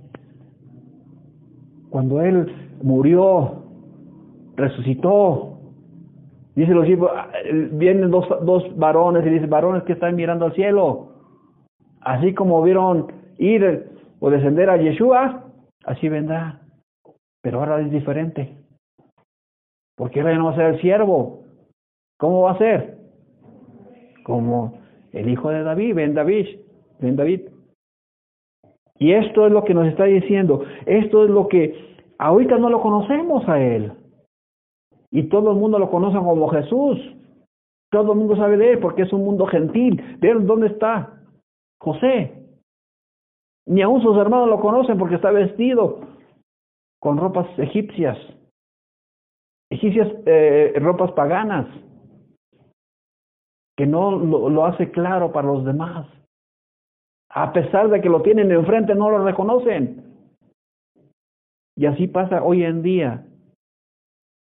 Cuando 1.88 2.20
él 2.20 2.54
murió, 2.82 3.62
resucitó. 4.54 5.58
Dice 6.54 6.74
los 6.74 6.86
hijos, 6.86 7.10
vienen 7.72 8.10
dos, 8.10 8.28
dos 8.44 8.64
varones 8.76 9.24
y 9.24 9.30
dice, 9.30 9.46
varones 9.46 9.84
que 9.84 9.94
están 9.94 10.14
mirando 10.14 10.44
al 10.44 10.52
cielo. 10.52 11.14
Así 12.02 12.34
como 12.34 12.60
vieron 12.60 13.10
ir 13.38 13.92
o 14.20 14.28
descender 14.28 14.68
a 14.68 14.76
Yeshua, 14.76 15.44
así 15.86 16.10
vendrá. 16.10 16.60
Pero 17.40 17.60
ahora 17.60 17.80
es 17.80 17.90
diferente. 17.90 18.58
Porque 19.96 20.20
ahora 20.20 20.36
no 20.36 20.44
va 20.44 20.52
a 20.52 20.56
ser 20.56 20.66
el 20.66 20.80
siervo. 20.82 21.44
¿Cómo 22.18 22.42
va 22.42 22.50
a 22.50 22.58
ser? 22.58 22.98
Como 24.22 24.74
el 25.12 25.30
hijo 25.30 25.48
de 25.48 25.62
David, 25.62 25.94
Ben 25.94 26.12
David, 26.12 26.65
Ben 27.00 27.16
David. 27.16 27.48
Y 28.98 29.12
esto 29.12 29.46
es 29.46 29.52
lo 29.52 29.64
que 29.64 29.74
nos 29.74 29.86
está 29.88 30.04
diciendo. 30.04 30.64
Esto 30.86 31.24
es 31.24 31.30
lo 31.30 31.48
que 31.48 31.96
ahorita 32.18 32.58
no 32.58 32.70
lo 32.70 32.80
conocemos 32.80 33.46
a 33.48 33.60
él. 33.60 33.92
Y 35.10 35.24
todo 35.24 35.52
el 35.52 35.58
mundo 35.58 35.78
lo 35.78 35.90
conoce 35.90 36.16
como 36.16 36.48
Jesús. 36.48 36.98
Todo 37.90 38.12
el 38.12 38.18
mundo 38.18 38.36
sabe 38.36 38.56
de 38.56 38.72
él 38.72 38.78
porque 38.78 39.02
es 39.02 39.12
un 39.12 39.24
mundo 39.24 39.46
gentil. 39.46 40.02
Vean 40.18 40.46
dónde 40.46 40.68
está 40.68 41.22
José. 41.80 42.32
Ni 43.66 43.82
aun 43.82 44.00
sus 44.02 44.16
hermanos 44.16 44.48
lo 44.48 44.60
conocen 44.60 44.98
porque 44.98 45.16
está 45.16 45.30
vestido 45.30 46.00
con 47.00 47.18
ropas 47.18 47.46
egipcias. 47.58 48.18
Egipcias, 49.70 50.08
eh, 50.26 50.72
ropas 50.76 51.12
paganas. 51.12 51.66
que 53.78 53.86
no 53.86 54.10
lo 54.10 54.64
hace 54.64 54.90
claro 54.90 55.32
para 55.32 55.48
los 55.48 55.62
demás. 55.62 56.06
A 57.36 57.52
pesar 57.52 57.90
de 57.90 58.00
que 58.00 58.08
lo 58.08 58.22
tienen 58.22 58.50
enfrente, 58.50 58.94
no 58.94 59.10
lo 59.10 59.22
reconocen. 59.22 60.02
Y 61.76 61.84
así 61.84 62.06
pasa 62.06 62.42
hoy 62.42 62.64
en 62.64 62.82
día. 62.82 63.26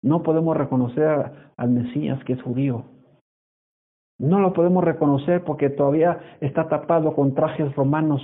No 0.02 0.24
podemos 0.24 0.56
reconocer 0.56 1.30
al 1.58 1.70
Mesías 1.72 2.24
que 2.24 2.34
es 2.34 2.42
judío. 2.42 2.86
No 4.18 4.40
lo 4.40 4.54
podemos 4.54 4.82
reconocer 4.82 5.44
porque 5.44 5.70
todavía 5.70 6.22
está 6.40 6.70
tapado 6.70 7.14
con 7.16 7.36
trajes 7.36 7.76
romanos, 7.76 8.22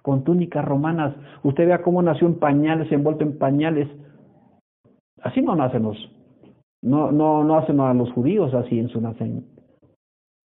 con 0.00 0.22
túnicas 0.22 0.64
romanas. 0.64 1.16
Usted 1.42 1.66
vea 1.66 1.82
cómo 1.82 2.02
nació 2.02 2.28
en 2.28 2.38
pañales, 2.38 2.92
envuelto 2.92 3.24
en 3.24 3.36
pañales. 3.36 3.88
Así 5.22 5.42
no 5.42 5.56
nacen 5.56 5.82
los, 5.82 5.98
no, 6.82 7.10
no, 7.10 7.42
no 7.42 7.56
hacen 7.56 7.80
a 7.80 7.92
los 7.94 8.12
judíos 8.12 8.54
así 8.54 8.78
en 8.78 8.90
su 8.90 9.00
nacimiento. 9.00 9.60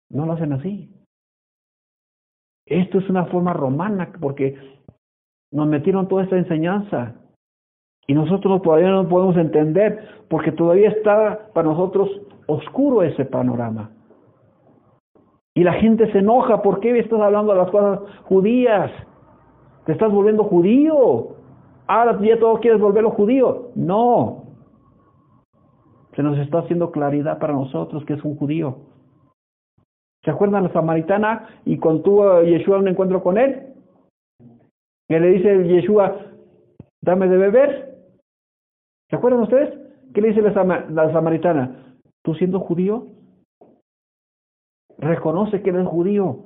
No 0.09 0.24
lo 0.24 0.35
hacen 0.35 0.53
así. 0.53 0.93
Esto 2.67 2.99
es 2.99 3.09
una 3.11 3.27
forma 3.27 3.53
romana 3.53 4.11
porque 4.21 4.57
nos 5.53 5.67
metieron 5.67 6.09
toda 6.09 6.25
esta 6.25 6.37
enseñanza 6.37 7.15
y 8.07 8.15
nosotros 8.15 8.62
todavía 8.62 8.91
no 8.91 9.09
podemos 9.09 9.37
entender 9.37 10.09
porque 10.29 10.53
todavía 10.53 10.91
está 10.91 11.51
para 11.53 11.69
nosotros 11.69 12.11
oscuro 12.47 13.03
ese 13.03 13.25
panorama. 13.25 13.91
Y 15.55 15.62
la 15.62 15.75
gente 15.75 16.11
se 16.11 16.19
enoja, 16.19 16.62
¿por 16.62 16.81
qué 16.81 16.99
estás 16.99 17.21
hablando 17.21 17.53
de 17.53 17.59
las 17.59 17.71
cosas 17.71 18.01
judías? 18.25 18.91
Te 19.87 19.93
estás 19.93 20.11
volviendo 20.11 20.45
judío. 20.45 21.37
Ahora 21.87 22.19
ya 22.21 22.39
todo 22.39 22.59
quieres 22.61 22.81
volverlo 22.81 23.11
judío. 23.11 23.69
No. 23.75 24.45
Se 26.17 26.23
nos 26.23 26.39
está 26.39 26.59
haciendo 26.59 26.91
claridad 26.91 27.39
para 27.39 27.53
nosotros 27.53 28.05
que 28.05 28.15
es 28.15 28.25
un 28.25 28.37
judío. 28.37 28.79
¿Se 30.25 30.31
acuerdan 30.31 30.64
la 30.64 30.72
samaritana 30.72 31.49
y 31.66 31.79
cuando 31.79 32.03
tuvo 32.03 32.43
Yeshua 32.43 32.79
un 32.79 32.89
encuentro 32.89 33.22
con 33.22 33.37
él? 33.37 33.75
Que 35.07 35.20
le 35.20 35.29
dice 35.29 35.68
Yeshua, 35.68 36.16
dame 37.03 37.29
de 37.29 37.37
beber. 37.37 37.95
¿Se 39.11 39.16
acuerdan 39.16 39.43
ustedes? 39.43 39.79
¿Qué 40.14 40.22
le 40.22 40.29
dice 40.29 40.41
la, 40.41 40.87
la 40.89 41.12
samaritana? 41.12 41.95
¿Tú 42.22 42.35
siendo 42.35 42.61
judío? 42.61 43.09
Reconoce 44.97 45.61
que 45.62 45.70
eres 45.70 45.87
judío. 45.87 46.45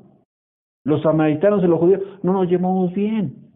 Los 0.84 1.02
samaritanos 1.02 1.62
y 1.62 1.68
los 1.68 1.78
judíos 1.78 2.02
no 2.22 2.32
nos 2.32 2.48
llevamos 2.48 2.92
bien. 2.92 3.52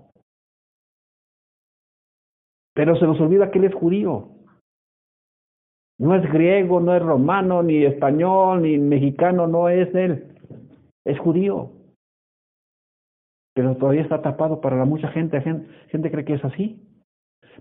Pero 2.75 2.95
se 2.97 3.07
nos 3.07 3.20
olvida 3.20 3.51
que 3.51 3.59
él 3.59 3.64
es 3.64 3.75
judío. 3.75 4.29
No 6.03 6.16
es 6.16 6.32
griego, 6.32 6.80
no 6.80 6.96
es 6.96 7.00
romano, 7.00 7.62
ni 7.62 7.84
español, 7.84 8.62
ni 8.62 8.76
mexicano, 8.76 9.46
no 9.46 9.68
es 9.68 9.94
él. 9.94 10.34
Es 11.05 11.16
judío. 11.20 11.70
Pero 13.55 13.76
todavía 13.76 14.03
está 14.03 14.20
tapado 14.20 14.61
para 14.61 14.76
la 14.76 14.84
mucha 14.84 15.07
gente. 15.09 15.40
Gente, 15.40 15.68
gente 15.90 16.11
cree 16.11 16.24
que 16.24 16.34
es 16.34 16.44
así. 16.44 16.82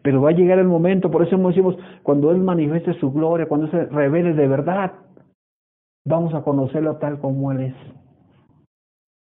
Pero 0.02 0.24
va 0.24 0.30
a 0.30 0.34
llegar 0.34 0.58
el 0.58 0.66
momento, 0.66 1.12
por 1.12 1.22
eso 1.22 1.38
decimos, 1.38 1.78
cuando 2.02 2.32
Él 2.32 2.40
manifieste 2.40 2.96
su 2.96 3.12
gloria, 3.12 3.46
cuando 3.48 3.68
se 3.68 3.86
revele 3.86 4.34
de 4.34 4.48
verdad, 4.48 4.94
vamos 6.04 6.34
a 6.34 6.42
conocerlo 6.42 6.98
tal 6.98 7.20
como 7.20 7.52
Él 7.52 7.62
es. 7.62 7.76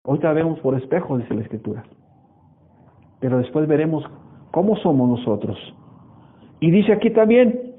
Ahorita 0.06 0.34
vemos 0.34 0.60
por 0.62 0.74
espejo, 0.74 1.20
dice 1.20 1.36
la 1.36 1.42
Escritura. 1.42 1.84
Pero 3.20 3.38
después 3.38 3.68
veremos 3.68 4.04
cómo 4.50 4.76
somos 4.78 5.08
nosotros. 5.20 5.56
Y 6.60 6.72
dice 6.72 6.94
aquí 6.94 7.12
también, 7.12 7.73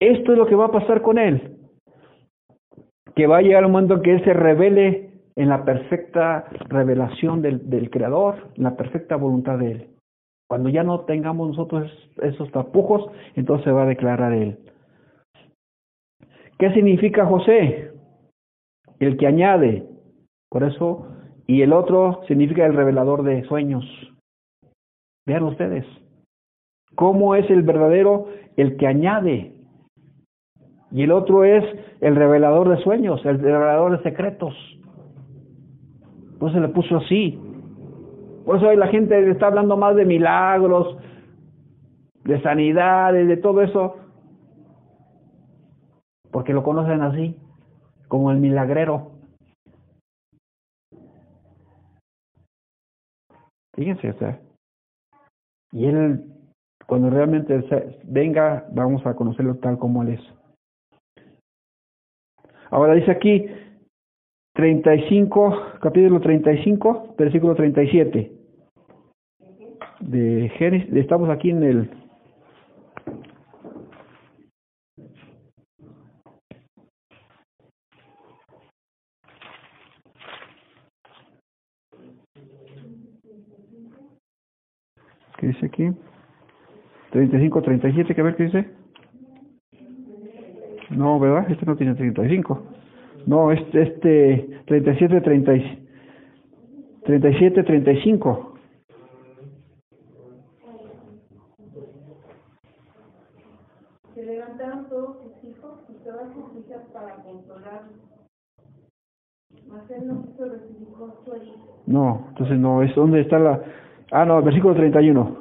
esto 0.00 0.32
es 0.32 0.38
lo 0.38 0.46
que 0.46 0.54
va 0.54 0.66
a 0.66 0.72
pasar 0.72 1.02
con 1.02 1.18
él. 1.18 1.56
Que 3.14 3.26
va 3.26 3.38
a 3.38 3.42
llegar 3.42 3.64
un 3.64 3.72
momento 3.72 3.94
en 3.94 4.02
que 4.02 4.12
él 4.12 4.24
se 4.24 4.32
revele 4.32 5.10
en 5.36 5.48
la 5.48 5.64
perfecta 5.64 6.46
revelación 6.68 7.42
del, 7.42 7.68
del 7.68 7.90
Creador, 7.90 8.48
en 8.56 8.64
la 8.64 8.76
perfecta 8.76 9.16
voluntad 9.16 9.58
de 9.58 9.72
él. 9.72 9.86
Cuando 10.48 10.68
ya 10.68 10.82
no 10.82 11.00
tengamos 11.00 11.48
nosotros 11.48 11.90
esos 12.22 12.50
tapujos, 12.52 13.10
entonces 13.34 13.64
se 13.64 13.72
va 13.72 13.82
a 13.82 13.86
declarar 13.86 14.32
él. 14.32 14.58
¿Qué 16.58 16.72
significa 16.72 17.26
José? 17.26 17.92
El 18.98 19.16
que 19.16 19.26
añade. 19.26 19.86
Por 20.48 20.62
eso, 20.62 21.08
y 21.46 21.62
el 21.62 21.72
otro 21.72 22.22
significa 22.28 22.64
el 22.64 22.74
revelador 22.74 23.22
de 23.24 23.44
sueños. 23.44 23.84
Vean 25.26 25.42
ustedes. 25.42 25.84
¿Cómo 26.94 27.34
es 27.34 27.50
el 27.50 27.62
verdadero? 27.62 28.28
El 28.56 28.76
que 28.76 28.86
añade. 28.86 29.55
Y 30.90 31.02
el 31.02 31.12
otro 31.12 31.44
es 31.44 31.64
el 32.00 32.16
revelador 32.16 32.68
de 32.68 32.82
sueños, 32.82 33.24
el 33.24 33.38
revelador 33.38 33.96
de 33.96 34.02
secretos. 34.02 34.54
Pues 36.38 36.52
se 36.52 36.60
le 36.60 36.68
puso 36.68 36.98
así. 36.98 37.38
Por 38.44 38.56
eso 38.56 38.68
hoy 38.68 38.76
la 38.76 38.86
gente 38.88 39.30
está 39.30 39.48
hablando 39.48 39.76
más 39.76 39.96
de 39.96 40.04
milagros, 40.04 40.96
de 42.24 42.40
sanidades, 42.42 43.26
de 43.26 43.36
todo 43.36 43.62
eso, 43.62 43.96
porque 46.30 46.52
lo 46.52 46.62
conocen 46.62 47.02
así, 47.02 47.36
como 48.08 48.30
el 48.30 48.38
milagrero. 48.38 49.12
Fíjense, 53.74 54.10
o 54.10 54.46
y 55.72 55.86
él, 55.86 56.24
cuando 56.86 57.10
realmente 57.10 57.62
venga, 58.04 58.66
vamos 58.72 59.04
a 59.04 59.14
conocerlo 59.14 59.56
tal 59.56 59.78
como 59.78 60.02
él 60.02 60.10
es. 60.10 60.35
Ahora 62.70 62.94
dice 62.94 63.10
aquí 63.10 63.46
35, 64.54 65.78
capítulo 65.80 66.20
35, 66.20 67.14
versículo 67.18 67.54
37. 67.54 68.32
De 70.00 70.48
Génesis, 70.56 70.94
estamos 70.94 71.30
aquí 71.30 71.50
en 71.50 71.62
el 71.62 71.90
¿Qué 85.38 85.48
dice 85.48 85.66
aquí? 85.66 85.90
35, 87.10 87.62
37, 87.62 88.14
¿qué 88.14 88.22
ver 88.22 88.36
qué 88.36 88.44
dice? 88.44 88.85
No, 90.96 91.20
¿verdad? 91.20 91.50
Este 91.50 91.66
no 91.66 91.76
tiene 91.76 91.94
35. 91.94 92.62
No, 93.26 93.52
este, 93.52 93.82
este 93.82 94.62
37, 94.66 95.20
30, 95.20 95.52
37, 97.04 97.62
35. 97.62 98.54
Se 104.14 104.24
levantaron 104.24 104.88
todos 104.88 105.18
sus 105.22 105.50
hijos 105.50 105.80
y 105.88 106.04
todas 106.04 106.32
sus 106.32 106.64
hijas 106.64 106.82
para 106.92 107.14
consolarlos. 107.16 107.92
Mas 109.68 109.90
él 109.90 110.06
no 110.06 110.22
quiso 110.22 110.44
recibir. 110.46 110.86
No, 111.86 112.26
entonces 112.30 112.58
no, 112.58 112.82
es 112.82 112.94
donde 112.94 113.20
está 113.20 113.38
la... 113.38 113.60
Ah, 114.10 114.24
no, 114.24 114.42
versículo 114.42 114.74
31. 114.74 115.36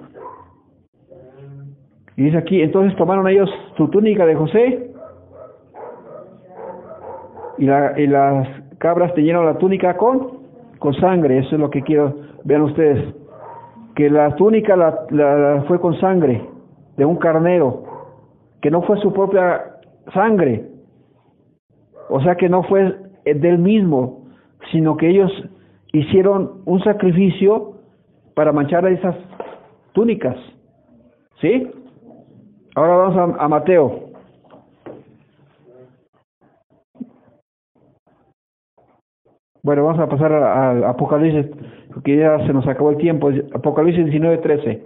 Y 2.18 2.24
dice 2.24 2.38
aquí, 2.38 2.62
entonces 2.62 2.96
tomaron 2.98 3.28
ellos 3.28 3.50
su 3.78 3.88
túnica 3.90 4.26
de 4.26 4.36
José 4.36 4.95
y, 7.58 7.66
la, 7.66 8.00
y 8.00 8.08
las 8.08 8.48
cabras 8.78 9.14
teñieron 9.14 9.46
la 9.46 9.58
túnica 9.58 9.98
con, 9.98 10.40
con 10.80 10.94
sangre, 10.96 11.40
eso 11.40 11.56
es 11.56 11.62
lo 11.62 11.70
que 11.70 11.82
quiero, 11.82 12.16
vean 12.44 12.64
ustedes, 12.64 13.14
que 13.96 14.10
la 14.10 14.36
túnica 14.36 14.76
la, 14.76 15.06
la, 15.10 15.64
fue 15.68 15.80
con 15.80 16.00
sangre 16.00 16.48
de 16.98 17.06
un 17.06 17.18
carnero, 17.18 17.84
que 18.62 18.72
no 18.72 18.82
fue 18.82 18.98
su 19.02 19.14
propia 19.14 19.62
sangre, 20.14 20.66
o 22.10 22.22
sea 22.22 22.36
que 22.36 22.50
no 22.50 22.64
fue 22.64 22.96
del 23.26 23.58
mismo, 23.58 24.26
sino 24.72 24.98
que 24.98 25.10
ellos 25.10 25.32
hicieron 25.94 26.62
un 26.66 26.84
sacrificio 26.84 27.74
para 28.36 28.52
manchar 28.52 28.86
esas 28.88 29.16
túnicas. 29.94 30.36
¿Sí? 31.42 31.70
Ahora 32.76 32.96
vamos 32.98 33.36
a 33.40 33.48
Mateo. 33.48 34.05
Bueno, 39.66 39.84
vamos 39.84 40.00
a 40.00 40.08
pasar 40.08 40.32
al 40.32 40.84
Apocalipsis, 40.84 41.48
porque 41.92 42.18
ya 42.18 42.38
se 42.46 42.54
nos 42.54 42.68
acabó 42.68 42.92
el 42.92 42.98
tiempo. 42.98 43.32
Apocalipsis 43.52 44.06
19, 44.06 44.38
13. 44.38 44.84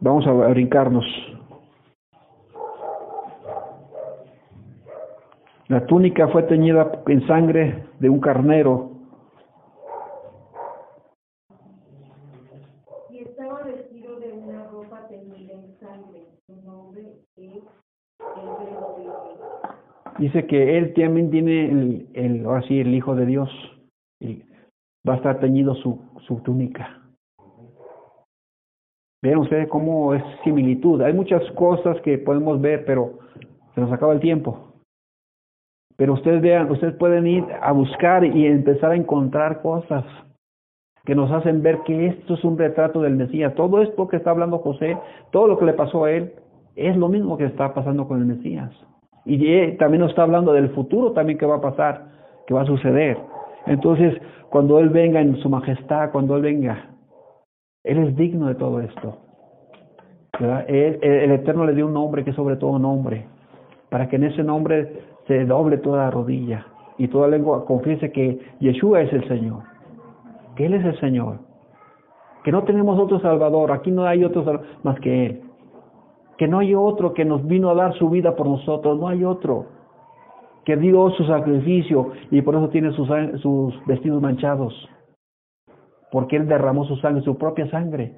Vamos 0.00 0.26
a 0.26 0.32
brincarnos. 0.32 1.04
La 5.68 5.86
túnica 5.86 6.26
fue 6.26 6.42
teñida 6.42 7.00
en 7.06 7.24
sangre 7.28 7.86
de 8.00 8.08
un 8.08 8.18
carnero. 8.18 8.90
Y 13.08 13.18
estaba 13.18 13.62
vestido 13.62 14.18
de 14.18 14.32
una 14.32 14.64
ropa 14.64 15.06
teñida 15.06 15.52
en 15.52 15.78
sangre. 15.78 16.26
Su 16.48 16.56
nombre 16.62 17.02
es 17.36 17.54
el 17.54 17.62
dice 20.18 20.46
que 20.46 20.78
él 20.78 20.94
también 20.94 21.30
tiene 21.30 21.70
el, 21.70 22.08
el 22.14 22.46
el 22.68 22.94
Hijo 22.94 23.14
de 23.14 23.26
Dios. 23.26 23.50
Y 24.20 24.42
va 25.08 25.14
a 25.14 25.16
estar 25.16 25.40
teñido 25.40 25.74
su, 25.76 26.00
su 26.26 26.36
túnica. 26.40 27.02
Vean 29.22 29.38
ustedes 29.38 29.68
cómo 29.68 30.14
es 30.14 30.22
similitud. 30.44 31.00
Hay 31.02 31.12
muchas 31.12 31.42
cosas 31.52 32.00
que 32.02 32.18
podemos 32.18 32.60
ver, 32.60 32.84
pero 32.84 33.18
se 33.74 33.80
nos 33.80 33.92
acaba 33.92 34.12
el 34.12 34.20
tiempo. 34.20 34.72
Pero 35.96 36.12
ustedes 36.12 36.42
vean, 36.42 36.70
ustedes 36.70 36.94
pueden 36.96 37.26
ir 37.26 37.44
a 37.62 37.72
buscar 37.72 38.24
y 38.24 38.46
empezar 38.46 38.92
a 38.92 38.96
encontrar 38.96 39.62
cosas 39.62 40.04
que 41.06 41.14
nos 41.14 41.30
hacen 41.30 41.62
ver 41.62 41.80
que 41.86 42.08
esto 42.08 42.34
es 42.34 42.44
un 42.44 42.58
retrato 42.58 43.00
del 43.00 43.16
Mesías. 43.16 43.54
Todo 43.54 43.80
esto 43.80 44.08
que 44.08 44.16
está 44.16 44.30
hablando 44.30 44.58
José, 44.58 44.98
todo 45.30 45.46
lo 45.46 45.58
que 45.58 45.64
le 45.64 45.72
pasó 45.72 46.04
a 46.04 46.10
él, 46.10 46.34
es 46.74 46.96
lo 46.96 47.08
mismo 47.08 47.38
que 47.38 47.46
está 47.46 47.72
pasando 47.72 48.06
con 48.06 48.18
el 48.20 48.26
Mesías. 48.26 48.70
Y 49.26 49.72
también 49.72 50.02
nos 50.02 50.10
está 50.10 50.22
hablando 50.22 50.52
del 50.52 50.70
futuro 50.70 51.10
también 51.10 51.36
que 51.36 51.46
va 51.46 51.56
a 51.56 51.60
pasar, 51.60 52.04
que 52.46 52.54
va 52.54 52.62
a 52.62 52.66
suceder. 52.66 53.18
Entonces, 53.66 54.14
cuando 54.50 54.78
Él 54.78 54.88
venga 54.88 55.20
en 55.20 55.36
su 55.38 55.50
majestad, 55.50 56.12
cuando 56.12 56.36
Él 56.36 56.42
venga, 56.42 56.90
Él 57.82 57.98
es 57.98 58.16
digno 58.16 58.46
de 58.46 58.54
todo 58.54 58.80
esto. 58.80 59.18
el 60.38 61.30
Eterno 61.32 61.66
le 61.66 61.74
dio 61.74 61.86
un 61.86 61.94
nombre 61.94 62.22
que 62.22 62.30
es 62.30 62.36
sobre 62.36 62.56
todo 62.56 62.78
nombre, 62.78 63.26
para 63.90 64.08
que 64.08 64.14
en 64.14 64.24
ese 64.24 64.44
nombre 64.44 65.02
se 65.26 65.44
doble 65.44 65.78
toda 65.78 66.08
rodilla 66.10 66.64
y 66.96 67.08
toda 67.08 67.26
lengua 67.26 67.64
confiese 67.64 68.12
que 68.12 68.38
Yeshua 68.60 69.02
es 69.02 69.12
el 69.12 69.26
Señor, 69.26 69.64
que 70.54 70.66
Él 70.66 70.74
es 70.74 70.84
el 70.84 70.98
Señor, 71.00 71.40
que 72.44 72.52
no 72.52 72.62
tenemos 72.62 72.96
otro 72.96 73.18
Salvador, 73.18 73.72
aquí 73.72 73.90
no 73.90 74.06
hay 74.06 74.22
otro 74.22 74.62
más 74.84 75.00
que 75.00 75.26
Él, 75.26 75.40
que 76.38 76.48
no 76.48 76.58
hay 76.58 76.74
otro 76.74 77.14
que 77.14 77.24
nos 77.24 77.46
vino 77.46 77.70
a 77.70 77.74
dar 77.74 77.94
su 77.94 78.10
vida 78.10 78.36
por 78.36 78.46
nosotros, 78.46 78.98
no 78.98 79.08
hay 79.08 79.24
otro 79.24 79.66
que 80.64 80.76
dio 80.76 81.10
su 81.10 81.24
sacrificio 81.24 82.12
y 82.30 82.42
por 82.42 82.56
eso 82.56 82.68
tiene 82.68 82.90
sus, 82.92 83.86
vestidos 83.86 84.20
manchados, 84.20 84.74
porque 86.10 86.36
Él 86.36 86.48
derramó 86.48 86.84
su 86.84 86.96
sangre, 86.96 87.22
su 87.22 87.38
propia 87.38 87.70
sangre, 87.70 88.16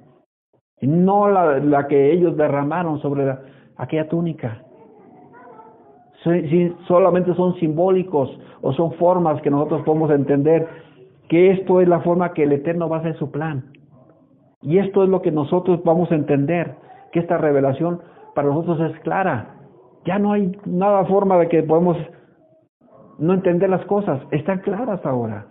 y 0.81 0.87
no 0.87 1.29
la, 1.29 1.59
la 1.59 1.87
que 1.87 2.13
ellos 2.13 2.37
derramaron 2.37 3.01
sobre 3.01 3.37
aquella 3.77 4.09
túnica. 4.09 4.63
Solamente 6.87 7.35
son 7.35 7.55
simbólicos 7.57 8.31
o 8.63 8.73
son 8.73 8.93
formas 8.95 9.41
que 9.43 9.51
nosotros 9.51 9.83
podemos 9.83 10.11
entender 10.11 10.67
que 11.29 11.51
esto 11.51 11.81
es 11.81 11.89
la 11.89 12.01
forma 12.01 12.33
que 12.33 12.45
el 12.45 12.53
Eterno 12.53 12.89
va 12.89 12.97
a 12.97 13.01
hacer 13.01 13.17
su 13.19 13.31
plan. 13.31 13.73
Y 14.63 14.79
esto 14.79 15.05
es 15.05 15.09
lo 15.09 15.23
que 15.23 15.31
nosotros 15.31 15.81
vamos 15.85 16.11
a 16.11 16.17
entender, 16.17 16.75
que 17.13 17.21
esta 17.21 17.39
revelación 17.39 18.01
para 18.35 18.49
nosotros 18.49 18.81
es 18.91 19.01
clara. 19.01 19.57
Ya 20.05 20.19
no 20.19 20.33
hay 20.33 20.57
nada 20.65 21.05
forma 21.07 21.37
de 21.39 21.49
que 21.49 21.63
podemos 21.63 21.97
no 23.19 23.35
entender 23.35 23.69
las 23.69 23.85
cosas, 23.87 24.21
están 24.31 24.61
claras 24.61 25.05
ahora. 25.05 25.47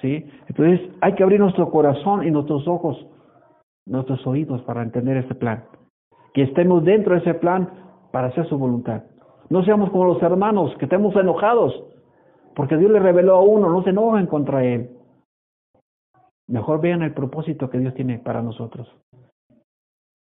¿Sí? 0.00 0.28
Entonces 0.48 0.80
hay 1.00 1.14
que 1.14 1.22
abrir 1.22 1.40
nuestro 1.40 1.70
corazón 1.70 2.26
y 2.26 2.30
nuestros 2.30 2.66
ojos, 2.66 3.06
nuestros 3.86 4.26
oídos 4.26 4.62
para 4.62 4.82
entender 4.82 5.18
ese 5.18 5.34
plan. 5.34 5.64
Que 6.34 6.42
estemos 6.42 6.84
dentro 6.84 7.14
de 7.14 7.20
ese 7.20 7.34
plan 7.34 7.70
para 8.12 8.28
hacer 8.28 8.46
su 8.48 8.58
voluntad. 8.58 9.04
No 9.48 9.62
seamos 9.64 9.90
como 9.90 10.06
los 10.06 10.22
hermanos, 10.22 10.74
que 10.78 10.86
estemos 10.86 11.14
enojados, 11.16 11.74
porque 12.54 12.76
Dios 12.76 12.90
le 12.90 12.98
reveló 12.98 13.36
a 13.36 13.42
uno, 13.42 13.70
no 13.70 13.82
se 13.82 13.90
enojen 13.90 14.26
contra 14.26 14.64
él. 14.64 14.90
Mejor 16.48 16.80
vean 16.80 17.02
el 17.02 17.12
propósito 17.12 17.68
que 17.70 17.78
Dios 17.78 17.94
tiene 17.94 18.18
para 18.18 18.42
nosotros. 18.42 18.88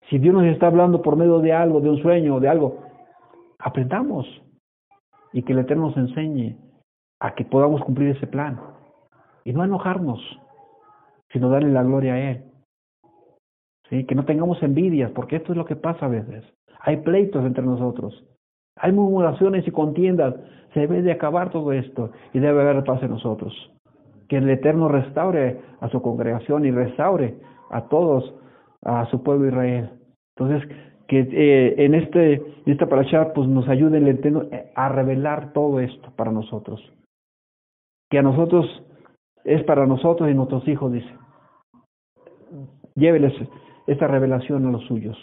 Si 0.09 0.19
Dios 0.19 0.35
nos 0.35 0.45
está 0.45 0.69
hablando 0.69 1.03
por 1.03 1.17
medio 1.17 1.41
de 1.41 1.53
algo, 1.53 1.81
de 1.81 1.91
un 1.91 2.01
sueño, 2.01 2.39
de 2.39 2.49
algo, 2.49 2.79
aprendamos 3.59 4.27
y 5.33 5.43
que 5.43 5.53
el 5.53 5.61
Eterno 5.61 5.89
nos 5.89 5.97
enseñe 5.97 6.57
a 7.21 7.35
que 7.35 7.45
podamos 7.45 7.83
cumplir 7.83 8.17
ese 8.17 8.27
plan 8.27 8.61
y 9.45 9.53
no 9.53 9.65
enojarnos, 9.65 10.21
sino 11.33 11.49
darle 11.49 11.71
la 11.71 11.83
gloria 11.83 12.15
a 12.15 12.31
Él. 12.31 12.45
¿Sí? 13.89 14.05
Que 14.05 14.15
no 14.15 14.25
tengamos 14.25 14.63
envidias, 14.63 15.11
porque 15.13 15.37
esto 15.37 15.53
es 15.53 15.59
lo 15.59 15.65
que 15.65 15.77
pasa 15.77 16.07
a 16.07 16.09
veces. 16.09 16.45
Hay 16.81 16.99
pleitos 16.99 17.45
entre 17.45 17.65
nosotros. 17.65 18.25
Hay 18.77 18.93
murmuraciones 18.93 19.67
y 19.67 19.71
contiendas. 19.71 20.35
Se 20.75 20.81
debe 20.81 21.03
de 21.03 21.13
acabar 21.13 21.51
todo 21.51 21.73
esto 21.73 22.11
y 22.33 22.39
debe 22.39 22.63
haber 22.63 22.85
paz 22.85 23.03
en 23.03 23.11
nosotros. 23.11 23.53
Que 24.29 24.39
el 24.39 24.49
Eterno 24.51 24.89
restaure 24.89 25.61
a 25.81 25.89
su 25.89 26.03
congregación 26.03 26.65
y 26.65 26.71
restaure 26.71 27.39
a 27.71 27.89
todos, 27.89 28.35
a 28.83 29.07
su 29.07 29.23
pueblo 29.23 29.49
Israel. 29.49 29.91
Entonces, 30.37 30.69
que 31.09 31.21
eh, 31.21 31.75
en 31.85 31.95
este 31.95 32.43
esta 32.67 32.87
parasha 32.87 33.33
pues 33.33 33.49
nos 33.49 33.69
ayude 33.69 33.99
el 33.99 34.09
Eterno 34.09 34.43
a 34.75 34.89
revelar 34.89 35.53
todo 35.53 35.81
esto 35.81 36.13
para 36.17 36.33
nosotros. 36.33 36.81
Que 38.11 38.19
a 38.19 38.23
nosotros 38.23 38.67
es 39.45 39.63
para 39.65 39.87
nosotros 39.87 40.29
y 40.31 40.35
nuestros 40.35 40.67
hijos, 40.69 40.93
dice. 40.93 41.11
Lléveles 42.95 43.33
esta 43.87 44.09
revelación 44.09 44.67
a 44.67 44.71
los 44.71 44.85
suyos 44.87 45.17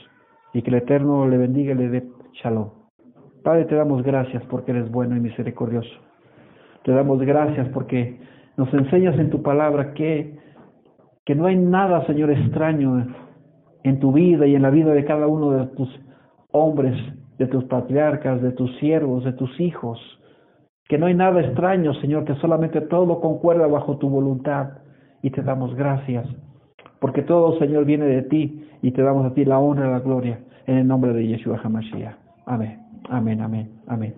y 0.54 0.62
que 0.62 0.70
el 0.70 0.78
Eterno 0.78 1.28
le 1.28 1.38
bendiga 1.38 1.74
y 1.74 1.78
le 1.78 1.90
dé 1.90 2.04
shalom. 2.42 2.70
Padre, 3.44 3.66
te 3.66 3.76
damos 3.76 4.04
gracias 4.04 4.42
porque 4.46 4.72
eres 4.72 4.90
bueno 4.90 5.18
y 5.18 5.20
misericordioso. 5.20 5.94
Te 6.84 6.92
damos 6.92 7.20
gracias 7.22 7.68
porque 7.70 8.20
nos 8.56 8.74
enseñas 8.74 9.18
en 9.20 9.30
tu 9.30 9.42
palabra 9.42 9.94
que, 9.94 10.38
que 11.26 11.36
no 11.36 11.48
hay 11.48 11.58
nada, 11.58 12.06
Señor, 12.06 12.32
extraño 12.32 13.06
en 13.84 14.00
tu 14.00 14.12
vida 14.12 14.48
y 14.48 14.56
en 14.56 14.62
la 14.62 14.70
vida 14.70 14.94
de 14.94 15.06
cada 15.06 15.28
uno 15.28 15.52
de 15.52 15.68
tus 15.68 15.90
hombres, 16.52 16.96
de 17.38 17.48
tus 17.48 17.64
patriarcas, 17.66 18.42
de 18.42 18.52
tus 18.52 18.76
siervos, 18.78 19.24
de 19.24 19.34
tus 19.34 19.60
hijos. 19.60 20.00
Que 20.88 20.98
no 20.98 21.06
hay 21.08 21.14
nada 21.14 21.42
extraño, 21.42 21.94
Señor, 21.96 22.26
que 22.26 22.36
solamente 22.36 22.82
todo 22.82 23.20
concuerda 23.22 23.68
bajo 23.68 23.98
tu 23.98 24.10
voluntad. 24.10 24.78
Y 25.22 25.30
te 25.32 25.42
damos 25.42 25.74
gracias, 25.76 26.28
porque 27.00 27.22
todo, 27.22 27.58
Señor, 27.58 27.86
viene 27.86 28.06
de 28.06 28.24
ti 28.24 28.68
y 28.82 28.92
te 28.92 29.02
damos 29.02 29.26
a 29.26 29.34
ti 29.34 29.46
la 29.46 29.60
honra 29.60 29.88
y 29.88 29.92
la 29.92 30.00
gloria 30.00 30.40
en 30.68 30.78
el 30.80 30.88
nombre 30.88 31.14
de 31.14 31.28
Yeshua 31.28 31.62
HaMashiach. 31.64 32.16
Amén. 32.46 32.80
Amén, 33.10 33.42
amén, 33.42 33.72
amén. 33.88 34.14